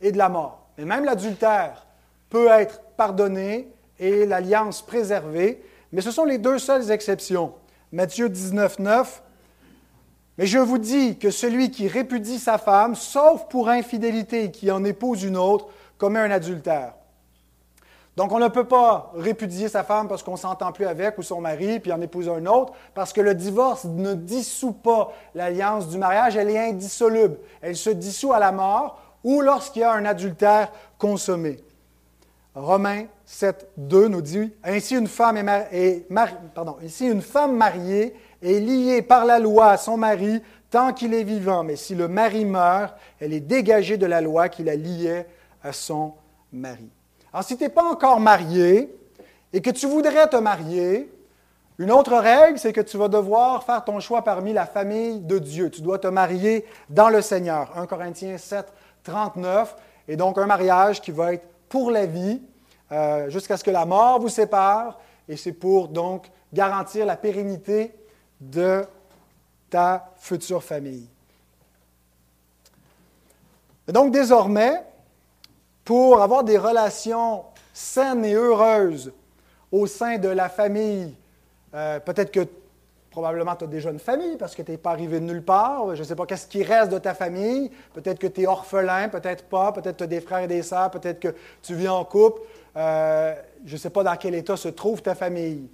et 0.00 0.12
de 0.12 0.18
la 0.18 0.28
mort. 0.28 0.68
Mais 0.78 0.84
même 0.84 1.04
l'adultère 1.04 1.86
peut 2.28 2.48
être 2.48 2.80
pardonné 2.96 3.68
et 3.98 4.24
l'alliance 4.24 4.82
préservée, 4.82 5.62
mais 5.92 6.00
ce 6.00 6.12
sont 6.12 6.24
les 6.24 6.38
deux 6.38 6.58
seules 6.58 6.92
exceptions. 6.92 7.52
Matthieu 7.90 8.28
19, 8.28 8.78
9. 8.78 9.22
Mais 10.38 10.46
je 10.46 10.58
vous 10.58 10.78
dis 10.78 11.18
que 11.18 11.30
celui 11.30 11.72
qui 11.72 11.88
répudie 11.88 12.38
sa 12.38 12.56
femme, 12.56 12.94
sauf 12.94 13.48
pour 13.48 13.68
infidélité, 13.68 14.44
et 14.44 14.50
qui 14.52 14.70
en 14.70 14.84
épouse 14.84 15.24
une 15.24 15.36
autre, 15.36 15.66
commet 15.98 16.20
un 16.20 16.30
adultère. 16.30 16.94
Donc, 18.16 18.32
on 18.32 18.38
ne 18.38 18.48
peut 18.48 18.64
pas 18.64 19.12
répudier 19.14 19.68
sa 19.68 19.84
femme 19.84 20.08
parce 20.08 20.22
qu'on 20.22 20.32
ne 20.32 20.36
s'entend 20.36 20.72
plus 20.72 20.86
avec 20.86 21.16
ou 21.18 21.22
son 21.22 21.40
mari, 21.40 21.80
puis 21.80 21.92
en 21.92 22.00
épouser 22.00 22.30
un 22.30 22.44
autre, 22.46 22.72
parce 22.92 23.12
que 23.12 23.20
le 23.20 23.34
divorce 23.34 23.84
ne 23.84 24.14
dissout 24.14 24.72
pas 24.72 25.12
l'alliance 25.34 25.88
du 25.88 25.96
mariage, 25.96 26.36
elle 26.36 26.50
est 26.50 26.70
indissoluble. 26.70 27.38
Elle 27.60 27.76
se 27.76 27.90
dissout 27.90 28.32
à 28.32 28.38
la 28.38 28.52
mort 28.52 29.00
ou 29.22 29.40
lorsqu'il 29.40 29.82
y 29.82 29.84
a 29.84 29.92
un 29.92 30.04
adultère 30.04 30.70
consommé. 30.98 31.58
Romains 32.54 33.04
7, 33.24 33.68
2 33.76 34.08
nous 34.08 34.22
dit 34.22 34.52
Ainsi 34.64 34.96
une 34.96 35.06
femme, 35.06 35.36
est 35.36 36.06
ainsi 36.82 37.06
une 37.06 37.22
femme 37.22 37.56
mariée 37.56 38.14
est 38.42 38.58
liée 38.58 39.02
par 39.02 39.24
la 39.24 39.38
loi 39.38 39.70
à 39.70 39.76
son 39.76 39.96
mari 39.96 40.42
tant 40.70 40.92
qu'il 40.92 41.14
est 41.14 41.24
vivant, 41.24 41.64
mais 41.64 41.76
si 41.76 41.94
le 41.94 42.08
mari 42.08 42.44
meurt, 42.44 42.94
elle 43.18 43.32
est 43.32 43.40
dégagée 43.40 43.96
de 43.96 44.06
la 44.06 44.20
loi 44.20 44.48
qui 44.48 44.62
la 44.62 44.76
liait 44.76 45.26
à 45.62 45.72
son 45.72 46.14
mari. 46.52 46.88
Alors, 47.32 47.44
si 47.44 47.56
tu 47.56 47.64
n'es 47.64 47.68
pas 47.68 47.84
encore 47.84 48.20
marié 48.20 48.94
et 49.52 49.60
que 49.60 49.70
tu 49.70 49.86
voudrais 49.86 50.28
te 50.28 50.36
marier, 50.36 51.10
une 51.78 51.90
autre 51.90 52.16
règle, 52.16 52.58
c'est 52.58 52.72
que 52.72 52.80
tu 52.80 52.98
vas 52.98 53.08
devoir 53.08 53.64
faire 53.64 53.82
ton 53.84 54.00
choix 54.00 54.22
parmi 54.22 54.52
la 54.52 54.66
famille 54.66 55.20
de 55.20 55.38
Dieu. 55.38 55.70
Tu 55.70 55.80
dois 55.80 55.98
te 55.98 56.08
marier 56.08 56.66
dans 56.90 57.08
le 57.08 57.22
Seigneur. 57.22 57.72
1 57.76 57.86
Corinthiens 57.86 58.36
7, 58.36 58.70
39. 59.04 59.76
Et 60.08 60.16
donc 60.16 60.36
un 60.36 60.46
mariage 60.46 61.00
qui 61.00 61.10
va 61.10 61.32
être 61.32 61.46
pour 61.68 61.90
la 61.90 62.04
vie, 62.04 62.42
euh, 62.92 63.30
jusqu'à 63.30 63.56
ce 63.56 63.64
que 63.64 63.70
la 63.70 63.86
mort 63.86 64.20
vous 64.20 64.28
sépare. 64.28 64.98
Et 65.26 65.36
c'est 65.36 65.52
pour 65.52 65.88
donc 65.88 66.26
garantir 66.52 67.06
la 67.06 67.16
pérennité 67.16 67.94
de 68.40 68.84
ta 69.70 70.12
future 70.18 70.62
famille. 70.62 71.08
Donc 73.88 74.12
désormais, 74.12 74.82
pour 75.84 76.20
avoir 76.20 76.44
des 76.44 76.58
relations 76.58 77.44
saines 77.72 78.24
et 78.24 78.34
heureuses 78.34 79.12
au 79.72 79.86
sein 79.86 80.18
de 80.18 80.28
la 80.28 80.48
famille 80.48 81.14
euh, 81.74 82.00
peut-être 82.00 82.32
que 82.32 82.46
probablement 83.10 83.56
tu 83.56 83.64
as 83.64 83.68
déjà 83.68 83.90
une 83.90 83.98
famille 83.98 84.36
parce 84.36 84.54
que 84.54 84.62
tu 84.62 84.70
n'es 84.70 84.78
pas 84.78 84.90
arrivé 84.90 85.20
de 85.20 85.24
nulle 85.24 85.42
part. 85.42 85.94
Je 85.94 86.00
ne 86.00 86.06
sais 86.06 86.16
pas 86.16 86.26
qu'est-ce 86.26 86.46
qui 86.46 86.62
reste 86.62 86.92
de 86.92 86.98
ta 86.98 87.14
famille? 87.14 87.70
Peut-être 87.92 88.18
que 88.18 88.26
tu 88.26 88.42
es 88.42 88.46
orphelin, 88.46 89.08
peut-être 89.08 89.44
pas. 89.44 89.72
Peut-être 89.72 89.92
que 89.92 89.98
tu 89.98 90.04
as 90.04 90.08
des 90.08 90.20
frères 90.20 90.40
et 90.40 90.48
des 90.48 90.62
sœurs. 90.62 90.90
Peut-être 90.90 91.20
que 91.20 91.34
tu 91.62 91.74
vis 91.74 91.88
en 91.88 92.04
couple. 92.04 92.42
Euh, 92.76 93.34
je 93.64 93.72
ne 93.72 93.78
sais 93.78 93.90
pas 93.90 94.02
dans 94.02 94.16
quel 94.16 94.34
état 94.34 94.56
se 94.56 94.68
trouve 94.68 95.02
ta 95.02 95.14
famille. 95.14 95.68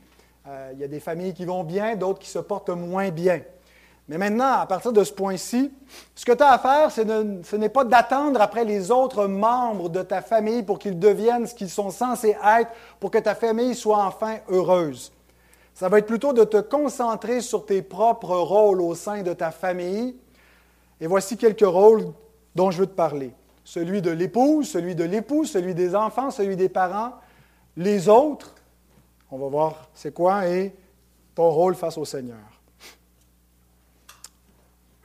Euh, 0.49 0.71
il 0.75 0.79
y 0.79 0.85
a 0.85 0.89
des 0.89 1.01
familles 1.01 1.35
qui 1.35 1.45
vont 1.45 1.65
bien, 1.65 1.97
d'autres 1.97 2.21
qui 2.21 2.31
se 2.31 2.39
portent 2.39 2.71
moins 2.71 3.11
bien. 3.11 3.41
Mais 4.09 4.19
maintenant, 4.19 4.61
à 4.61 4.67
partir 4.67 4.93
de 4.93 5.03
ce 5.03 5.13
point-ci, 5.13 5.73
ce 6.15 6.25
que 6.25 6.33
tu 6.33 6.43
as 6.43 6.53
à 6.53 6.59
faire, 6.59 6.93
ce 6.93 7.57
n'est 7.57 7.69
pas 7.69 7.85
d'attendre 7.85 8.41
après 8.41 8.65
les 8.65 8.93
autres 8.93 9.27
membres 9.27 9.89
de 9.89 10.03
ta 10.03 10.23
famille 10.23 10.63
pour 10.63 10.79
qu'ils 10.79 10.99
deviennent 10.99 11.47
ce 11.47 11.55
qu'ils 11.55 11.71
sont 11.71 11.91
censés 11.91 12.37
être 12.59 12.71
pour 13.01 13.11
que 13.11 13.19
ta 13.19 13.35
famille 13.35 13.75
soit 13.75 14.05
enfin 14.05 14.37
heureuse. 14.49 15.13
Ça 15.75 15.89
va 15.89 15.99
être 15.99 16.07
plutôt 16.07 16.33
de 16.33 16.45
te 16.45 16.59
concentrer 16.59 17.41
sur 17.41 17.67
tes 17.67 17.83
propres 17.83 18.37
rôles 18.37 18.81
au 18.81 18.95
sein 18.95 19.23
de 19.23 19.33
ta 19.33 19.51
famille. 19.51 20.17
Et 21.01 21.09
voici 21.09 21.37
quelques 21.37 21.67
rôles 21.67 22.07
dont 22.55 22.71
je 22.71 22.79
veux 22.79 22.87
te 22.87 22.95
parler. 22.95 23.33
Celui 23.65 24.01
de 24.01 24.11
l'épouse, 24.11 24.71
celui 24.71 24.95
de 24.95 25.05
l'époux, 25.05 25.45
celui 25.45 25.75
des 25.75 25.97
enfants, 25.97 26.31
celui 26.31 26.55
des 26.55 26.69
parents, 26.69 27.13
les 27.77 28.09
autres. 28.09 28.55
On 29.33 29.39
va 29.39 29.49
voir 29.49 29.89
c'est 29.93 30.15
quoi 30.15 30.47
et 30.47 30.73
ton 31.35 31.51
rôle 31.51 31.75
face 31.75 31.99
au 31.99 32.05
Seigneur. 32.05 32.56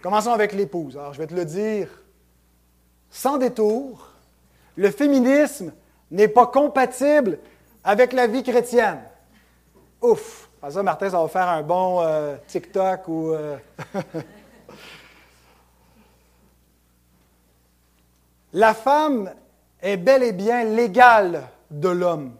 Commençons 0.01 0.31
avec 0.31 0.53
l'épouse. 0.53 0.97
Alors, 0.97 1.13
je 1.13 1.19
vais 1.19 1.27
te 1.27 1.35
le 1.35 1.45
dire 1.45 1.87
sans 3.11 3.37
détour. 3.37 4.09
Le 4.75 4.89
féminisme 4.89 5.73
n'est 6.09 6.27
pas 6.27 6.47
compatible 6.47 7.37
avec 7.83 8.13
la 8.13 8.25
vie 8.25 8.41
chrétienne. 8.41 9.01
Ouf! 10.01 10.49
ça, 10.69 10.81
Martin, 10.81 11.09
ça 11.09 11.21
va 11.21 11.27
faire 11.27 11.47
un 11.47 11.61
bon 11.61 12.01
euh, 12.01 12.35
TikTok 12.47 13.07
ou. 13.07 13.31
Euh, 13.33 13.57
La 18.53 18.73
femme 18.73 19.31
est 19.81 19.97
bel 19.97 20.23
et 20.23 20.33
bien 20.33 20.63
l'égale 20.65 21.43
de 21.69 21.87
l'homme. 21.89 22.33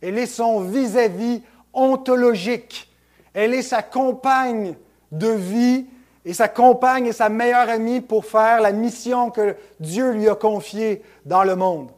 Elle 0.00 0.18
est 0.18 0.26
son 0.26 0.60
vis-à-vis 0.60 1.42
ontologique. 1.72 2.92
Elle 3.34 3.52
est 3.54 3.62
sa 3.62 3.82
compagne 3.82 4.76
de 5.10 5.28
vie 5.28 5.86
et 6.26 6.34
sa 6.34 6.48
compagne 6.48 7.06
et 7.06 7.12
sa 7.12 7.28
meilleure 7.28 7.70
amie 7.70 8.00
pour 8.00 8.26
faire 8.26 8.60
la 8.60 8.72
mission 8.72 9.30
que 9.30 9.54
Dieu 9.78 10.10
lui 10.10 10.28
a 10.28 10.34
confiée 10.34 11.02
dans 11.24 11.44
le 11.44 11.54
monde. 11.54 11.88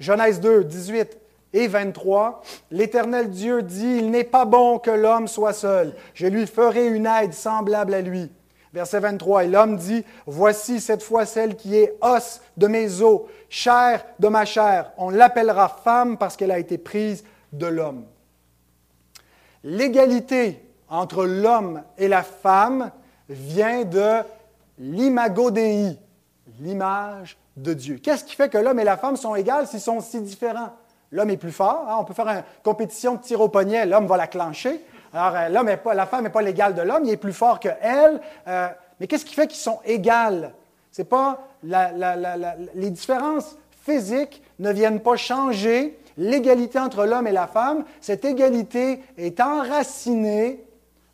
Genèse 0.00 0.40
2, 0.40 0.64
18 0.64 1.16
et 1.52 1.68
23, 1.68 2.42
l'Éternel 2.72 3.30
Dieu 3.30 3.62
dit, 3.62 3.98
Il 3.98 4.10
n'est 4.10 4.24
pas 4.24 4.44
bon 4.44 4.80
que 4.80 4.90
l'homme 4.90 5.28
soit 5.28 5.52
seul, 5.52 5.94
je 6.14 6.26
lui 6.26 6.48
ferai 6.48 6.88
une 6.88 7.06
aide 7.06 7.32
semblable 7.32 7.94
à 7.94 8.00
lui. 8.00 8.28
Verset 8.74 8.98
23, 9.00 9.44
et 9.44 9.48
l'homme 9.48 9.76
dit, 9.76 10.04
Voici 10.26 10.80
cette 10.80 11.04
fois 11.04 11.24
celle 11.24 11.54
qui 11.54 11.76
est 11.76 11.96
os 12.00 12.40
de 12.56 12.66
mes 12.66 13.02
os, 13.02 13.22
chair 13.48 14.04
de 14.18 14.26
ma 14.26 14.44
chair. 14.46 14.90
On 14.98 15.10
l'appellera 15.10 15.68
femme 15.68 16.18
parce 16.18 16.36
qu'elle 16.36 16.50
a 16.50 16.58
été 16.58 16.76
prise 16.76 17.22
de 17.52 17.66
l'homme. 17.66 18.04
L'égalité 19.62 20.60
entre 20.88 21.24
l'homme 21.24 21.82
et 21.98 22.08
la 22.08 22.24
femme 22.24 22.90
vient 23.28 23.84
de 23.84 24.22
l'imago 24.78 25.50
Dei, 25.50 25.98
l'image 26.60 27.36
de 27.56 27.74
Dieu. 27.74 27.98
Qu'est-ce 28.02 28.24
qui 28.24 28.34
fait 28.34 28.48
que 28.48 28.58
l'homme 28.58 28.78
et 28.78 28.84
la 28.84 28.96
femme 28.96 29.16
sont 29.16 29.34
égales 29.34 29.66
s'ils 29.66 29.80
sont 29.80 30.00
si 30.00 30.20
différents? 30.20 30.70
L'homme 31.10 31.30
est 31.30 31.36
plus 31.36 31.52
fort. 31.52 31.86
Hein? 31.88 31.96
On 31.98 32.04
peut 32.04 32.14
faire 32.14 32.28
une 32.28 32.42
compétition 32.62 33.14
de 33.14 33.20
tir 33.20 33.40
au 33.40 33.48
poignet, 33.48 33.86
l'homme 33.86 34.06
va 34.06 34.16
la 34.16 34.26
clencher. 34.26 34.80
Alors, 35.12 35.36
euh, 35.36 35.48
l'homme 35.48 35.74
pas, 35.82 35.94
la 35.94 36.06
femme 36.06 36.24
n'est 36.24 36.30
pas 36.30 36.42
l'égale 36.42 36.74
de 36.74 36.82
l'homme, 36.82 37.04
il 37.04 37.10
est 37.10 37.16
plus 37.16 37.32
fort 37.32 37.60
qu'elle. 37.60 38.20
Euh, 38.46 38.68
mais 39.00 39.06
qu'est-ce 39.06 39.24
qui 39.24 39.34
fait 39.34 39.46
qu'ils 39.46 39.60
sont 39.60 39.80
égales? 39.84 40.52
C'est 40.90 41.04
pas 41.04 41.44
les 41.62 42.90
différences 42.90 43.56
physiques 43.82 44.42
ne 44.58 44.72
viennent 44.72 45.00
pas 45.00 45.16
changer 45.16 45.98
l'égalité 46.16 46.78
entre 46.78 47.04
l'homme 47.04 47.26
et 47.26 47.32
la 47.32 47.46
femme. 47.46 47.84
Cette 48.00 48.24
égalité 48.24 49.00
est 49.16 49.40
enracinée 49.40 50.64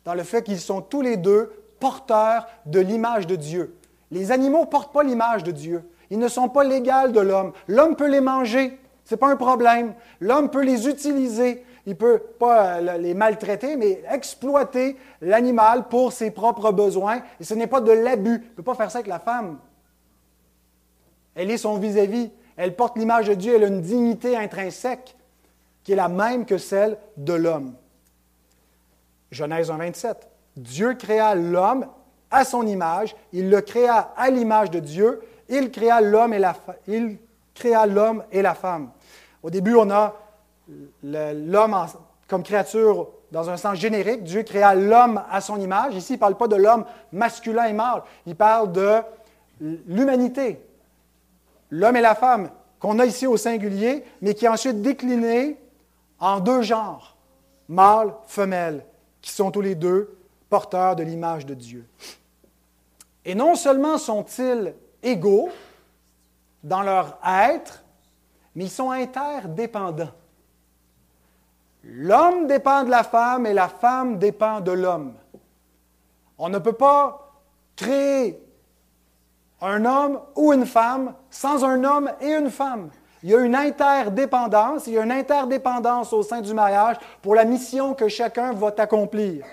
dans 0.03 0.13
le 0.13 0.23
fait 0.23 0.43
qu'ils 0.43 0.59
sont 0.59 0.81
tous 0.81 1.01
les 1.01 1.17
deux 1.17 1.51
porteurs 1.85 2.47
de 2.65 2.79
l'image 2.79 3.27
de 3.27 3.35
Dieu. 3.35 3.75
Les 4.09 4.31
animaux 4.31 4.61
ne 4.61 4.65
portent 4.65 4.91
pas 4.91 5.03
l'image 5.03 5.43
de 5.43 5.51
Dieu. 5.51 5.87
Ils 6.09 6.17
ne 6.17 6.27
sont 6.27 6.49
pas 6.49 6.63
l'égal 6.63 7.11
de 7.11 7.19
l'homme. 7.19 7.51
L'homme 7.67 7.95
peut 7.95 8.09
les 8.09 8.21
manger. 8.21 8.79
Ce 9.03 9.13
n'est 9.13 9.19
pas 9.19 9.29
un 9.29 9.35
problème. 9.35 9.93
L'homme 10.19 10.49
peut 10.49 10.63
les 10.63 10.87
utiliser. 10.87 11.63
Il 11.85 11.91
ne 11.91 11.95
peut 11.95 12.17
pas 12.39 12.77
euh, 12.77 12.97
les 12.97 13.13
maltraiter, 13.13 13.75
mais 13.75 14.01
exploiter 14.09 14.97
l'animal 15.21 15.87
pour 15.87 16.11
ses 16.11 16.31
propres 16.31 16.71
besoins. 16.71 17.21
Et 17.39 17.43
ce 17.43 17.53
n'est 17.53 17.67
pas 17.67 17.81
de 17.81 17.91
l'abus. 17.91 18.41
Il 18.43 18.49
ne 18.49 18.55
peut 18.55 18.63
pas 18.63 18.73
faire 18.73 18.89
ça 18.89 18.97
avec 18.97 19.07
la 19.07 19.19
femme. 19.19 19.59
Elle 21.35 21.51
est 21.51 21.57
son 21.57 21.77
vis-à-vis. 21.77 22.31
Elle 22.57 22.75
porte 22.75 22.97
l'image 22.97 23.27
de 23.27 23.35
Dieu. 23.35 23.57
Elle 23.57 23.63
a 23.63 23.67
une 23.67 23.81
dignité 23.81 24.35
intrinsèque 24.35 25.15
qui 25.83 25.91
est 25.91 25.95
la 25.95 26.09
même 26.09 26.47
que 26.47 26.57
celle 26.57 26.97
de 27.15 27.33
l'homme. 27.33 27.75
Genèse 29.29 29.69
1, 29.69 29.77
27. 29.77 30.34
Dieu 30.55 30.93
créa 30.93 31.35
l'homme 31.35 31.87
à 32.31 32.45
son 32.45 32.65
image. 32.65 33.15
Il 33.33 33.49
le 33.49 33.61
créa 33.61 34.13
à 34.15 34.29
l'image 34.29 34.71
de 34.71 34.79
Dieu. 34.79 35.21
Il 35.47 35.71
créa 35.71 36.01
l'homme 36.01 36.33
et 36.33 38.41
la, 38.41 38.53
femme. 38.53 38.89
Au 39.43 39.49
début, 39.49 39.75
on 39.75 39.89
a 39.89 40.15
l'homme 41.03 41.85
comme 42.27 42.43
créature 42.43 43.09
dans 43.31 43.49
un 43.49 43.57
sens 43.57 43.77
générique. 43.77 44.23
Dieu 44.23 44.43
créa 44.43 44.75
l'homme 44.75 45.21
à 45.29 45.41
son 45.41 45.59
image. 45.59 45.95
Ici, 45.95 46.13
il 46.13 46.15
ne 46.15 46.19
parle 46.19 46.37
pas 46.37 46.47
de 46.47 46.55
l'homme 46.55 46.85
masculin 47.11 47.65
et 47.65 47.73
mâle. 47.73 48.03
Il 48.25 48.35
parle 48.35 48.71
de 48.71 49.01
l'humanité. 49.59 50.61
L'homme 51.69 51.95
et 51.95 52.01
la 52.01 52.15
femme 52.15 52.49
qu'on 52.79 52.99
a 52.99 53.05
ici 53.05 53.27
au 53.27 53.37
singulier, 53.37 54.03
mais 54.21 54.33
qui 54.33 54.45
est 54.45 54.49
ensuite 54.49 54.81
décliné 54.81 55.57
en 56.19 56.39
deux 56.39 56.61
genres, 56.61 57.15
mâle, 57.67 58.13
femelle, 58.27 58.85
qui 59.21 59.31
sont 59.31 59.51
tous 59.51 59.61
les 59.61 59.75
deux 59.75 60.17
porteurs 60.49 60.95
de 60.95 61.03
l'image 61.03 61.45
de 61.45 61.53
Dieu. 61.53 61.87
Et 63.23 63.35
non 63.35 63.55
seulement 63.55 63.97
sont-ils 63.97 64.73
égaux 65.01 65.49
dans 66.63 66.81
leur 66.81 67.17
être, 67.25 67.83
mais 68.55 68.65
ils 68.65 68.71
sont 68.71 68.91
interdépendants. 68.91 70.11
L'homme 71.83 72.47
dépend 72.47 72.83
de 72.83 72.89
la 72.89 73.03
femme 73.03 73.45
et 73.45 73.53
la 73.53 73.67
femme 73.67 74.17
dépend 74.17 74.59
de 74.59 74.71
l'homme. 74.71 75.13
On 76.37 76.49
ne 76.49 76.57
peut 76.57 76.73
pas 76.73 77.31
créer 77.75 78.41
un 79.61 79.85
homme 79.85 80.19
ou 80.35 80.53
une 80.53 80.65
femme 80.65 81.13
sans 81.29 81.63
un 81.63 81.83
homme 81.83 82.11
et 82.19 82.33
une 82.33 82.49
femme. 82.49 82.89
Il 83.23 83.29
y 83.29 83.35
a 83.35 83.39
une 83.39 83.55
interdépendance, 83.55 84.87
il 84.87 84.93
y 84.93 84.97
a 84.99 85.03
une 85.03 85.11
interdépendance 85.11 86.13
au 86.13 86.21
sein 86.21 86.41
du 86.41 86.53
mariage 86.53 86.97
pour 87.21 87.35
la 87.35 87.45
mission 87.45 87.93
que 87.93 88.07
chacun 88.07 88.53
va 88.53 88.71
accomplir. 88.77 89.45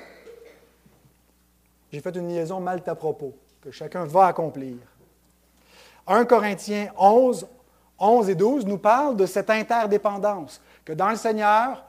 J'ai 1.92 2.00
fait 2.00 2.16
une 2.16 2.28
liaison 2.28 2.58
mal 2.58 2.80
à 2.86 2.94
propos, 2.94 3.34
que 3.60 3.70
chacun 3.70 4.06
va 4.06 4.28
accomplir. 4.28 4.76
1 6.06 6.24
Corinthiens 6.24 6.88
11, 6.98 7.46
11 7.98 8.30
et 8.30 8.34
12 8.34 8.64
nous 8.64 8.78
parle 8.78 9.14
de 9.14 9.26
cette 9.26 9.50
interdépendance, 9.50 10.62
que 10.86 10.94
dans 10.94 11.10
le 11.10 11.16
Seigneur, 11.16 11.84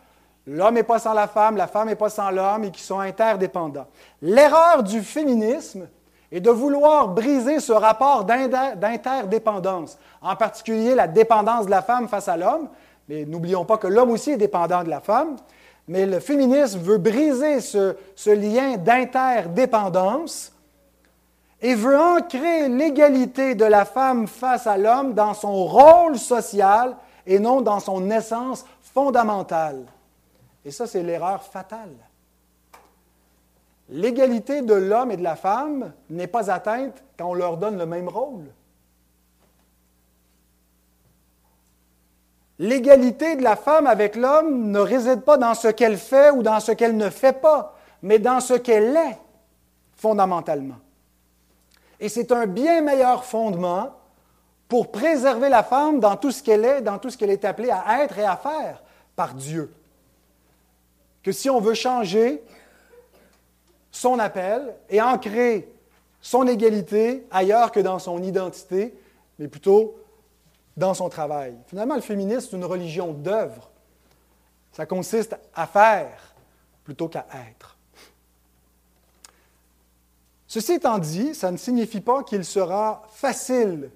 l'homme 0.45 0.73
n'est 0.73 0.83
pas 0.83 0.99
sans 0.99 1.13
la 1.13 1.27
femme, 1.27 1.55
la 1.55 1.67
femme 1.67 1.87
n'est 1.87 1.95
pas 1.95 2.09
sans 2.09 2.31
l'homme 2.31 2.65
et 2.65 2.71
qu'ils 2.71 2.83
sont 2.83 2.99
interdépendants. 2.99 3.87
L'erreur 4.21 4.83
du 4.83 5.01
féminisme 5.01 5.87
et 6.33 6.41
de 6.41 6.49
vouloir 6.49 7.07
briser 7.07 7.61
ce 7.61 7.71
rapport 7.71 8.25
d'interdépendance, 8.25 9.97
en 10.21 10.35
particulier 10.35 10.95
la 10.95 11.07
dépendance 11.07 11.65
de 11.65 11.71
la 11.71 11.81
femme 11.81 12.09
face 12.09 12.27
à 12.27 12.35
l'homme, 12.35 12.67
mais 13.07 13.23
n'oublions 13.23 13.63
pas 13.63 13.77
que 13.77 13.87
l'homme 13.87 14.11
aussi 14.11 14.31
est 14.31 14.37
dépendant 14.37 14.83
de 14.83 14.89
la 14.89 14.99
femme, 14.99 15.37
mais 15.87 16.05
le 16.05 16.19
féminisme 16.19 16.79
veut 16.79 16.97
briser 16.97 17.59
ce, 17.59 17.95
lien 18.29 18.77
d'interdépendance 18.77 20.53
et 21.61 21.75
veut 21.75 21.99
ancrer 21.99 22.69
l'égalité 22.69 23.55
de 23.55 23.65
la 23.65 23.85
femme 23.85 24.27
face 24.27 24.67
à 24.67 24.77
l'homme 24.77 25.13
dans 25.13 25.33
son 25.33 25.65
rôle 25.65 26.17
social 26.17 26.95
et 27.25 27.39
non 27.39 27.61
dans 27.61 27.79
son 27.79 28.09
essence 28.09 28.65
fondamentale. 28.81 29.85
Et 30.65 30.71
ça, 30.71 30.87
c'est 30.87 31.03
l'erreur 31.03 31.43
fatale. 31.43 31.95
L'égalité 33.89 34.61
de 34.61 34.73
l'homme 34.73 35.11
et 35.11 35.17
de 35.17 35.23
la 35.23 35.35
femme 35.35 35.93
n'est 36.09 36.27
pas 36.27 36.49
atteinte 36.49 37.03
quand 37.17 37.29
on 37.29 37.33
leur 37.33 37.57
donne 37.57 37.77
le 37.77 37.85
même 37.85 38.07
rôle. 38.07 38.45
L'égalité 42.59 43.35
de 43.35 43.43
la 43.43 43.55
femme 43.55 43.87
avec 43.87 44.15
l'homme 44.15 44.69
ne 44.69 44.79
réside 44.79 45.21
pas 45.21 45.37
dans 45.37 45.53
ce 45.53 45.69
qu'elle 45.69 45.97
fait 45.97 46.29
ou 46.29 46.43
dans 46.43 46.59
ce 46.59 46.71
qu'elle 46.71 46.95
ne 46.95 47.09
fait 47.09 47.41
pas, 47.41 47.75
mais 48.01 48.19
dans 48.19 48.39
ce 48.39 48.53
qu'elle 48.53 48.95
est 48.95 49.17
fondamentalement. 49.95 50.77
Et 51.99 52.09
c'est 52.09 52.31
un 52.31 52.45
bien 52.45 52.81
meilleur 52.81 53.25
fondement 53.25 53.95
pour 54.67 54.91
préserver 54.91 55.49
la 55.49 55.63
femme 55.63 55.99
dans 55.99 56.15
tout 56.15 56.31
ce 56.31 56.43
qu'elle 56.43 56.65
est, 56.65 56.81
dans 56.81 56.99
tout 56.99 57.09
ce 57.09 57.17
qu'elle 57.17 57.29
est 57.29 57.45
appelée 57.45 57.71
à 57.71 58.03
être 58.03 58.17
et 58.19 58.25
à 58.25 58.35
faire 58.35 58.83
par 59.15 59.33
Dieu. 59.33 59.73
Que 61.23 61.31
si 61.31 61.49
on 61.49 61.59
veut 61.59 61.73
changer 61.73 62.43
son 63.91 64.19
appel 64.19 64.75
et 64.89 65.01
ancrer 65.01 65.71
son 66.21 66.47
égalité 66.47 67.25
ailleurs 67.31 67.71
que 67.71 67.79
dans 67.79 67.99
son 67.99 68.21
identité, 68.21 68.93
mais 69.39 69.47
plutôt 69.47 69.95
dans 70.75 70.93
son 70.93 71.09
travail. 71.09 71.55
Finalement, 71.67 71.95
le 71.95 72.01
féminisme, 72.01 72.47
c'est 72.49 72.57
une 72.57 72.65
religion 72.65 73.13
d'œuvre. 73.13 73.69
Ça 74.71 74.85
consiste 74.85 75.35
à 75.53 75.67
faire 75.67 76.33
plutôt 76.83 77.07
qu'à 77.07 77.25
être. 77.49 77.77
Ceci 80.47 80.73
étant 80.73 80.99
dit, 80.99 81.33
ça 81.33 81.51
ne 81.51 81.57
signifie 81.57 82.01
pas 82.01 82.23
qu'il 82.23 82.45
sera 82.45 83.03
facile 83.13 83.89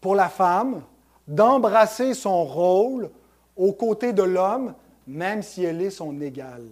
pour 0.00 0.14
la 0.14 0.28
femme 0.28 0.82
d'embrasser 1.26 2.14
son 2.14 2.44
rôle 2.44 3.10
aux 3.56 3.72
côtés 3.72 4.12
de 4.12 4.22
l'homme, 4.22 4.74
même 5.06 5.42
si 5.42 5.64
elle 5.64 5.82
est 5.82 5.90
son 5.90 6.20
égale. 6.20 6.68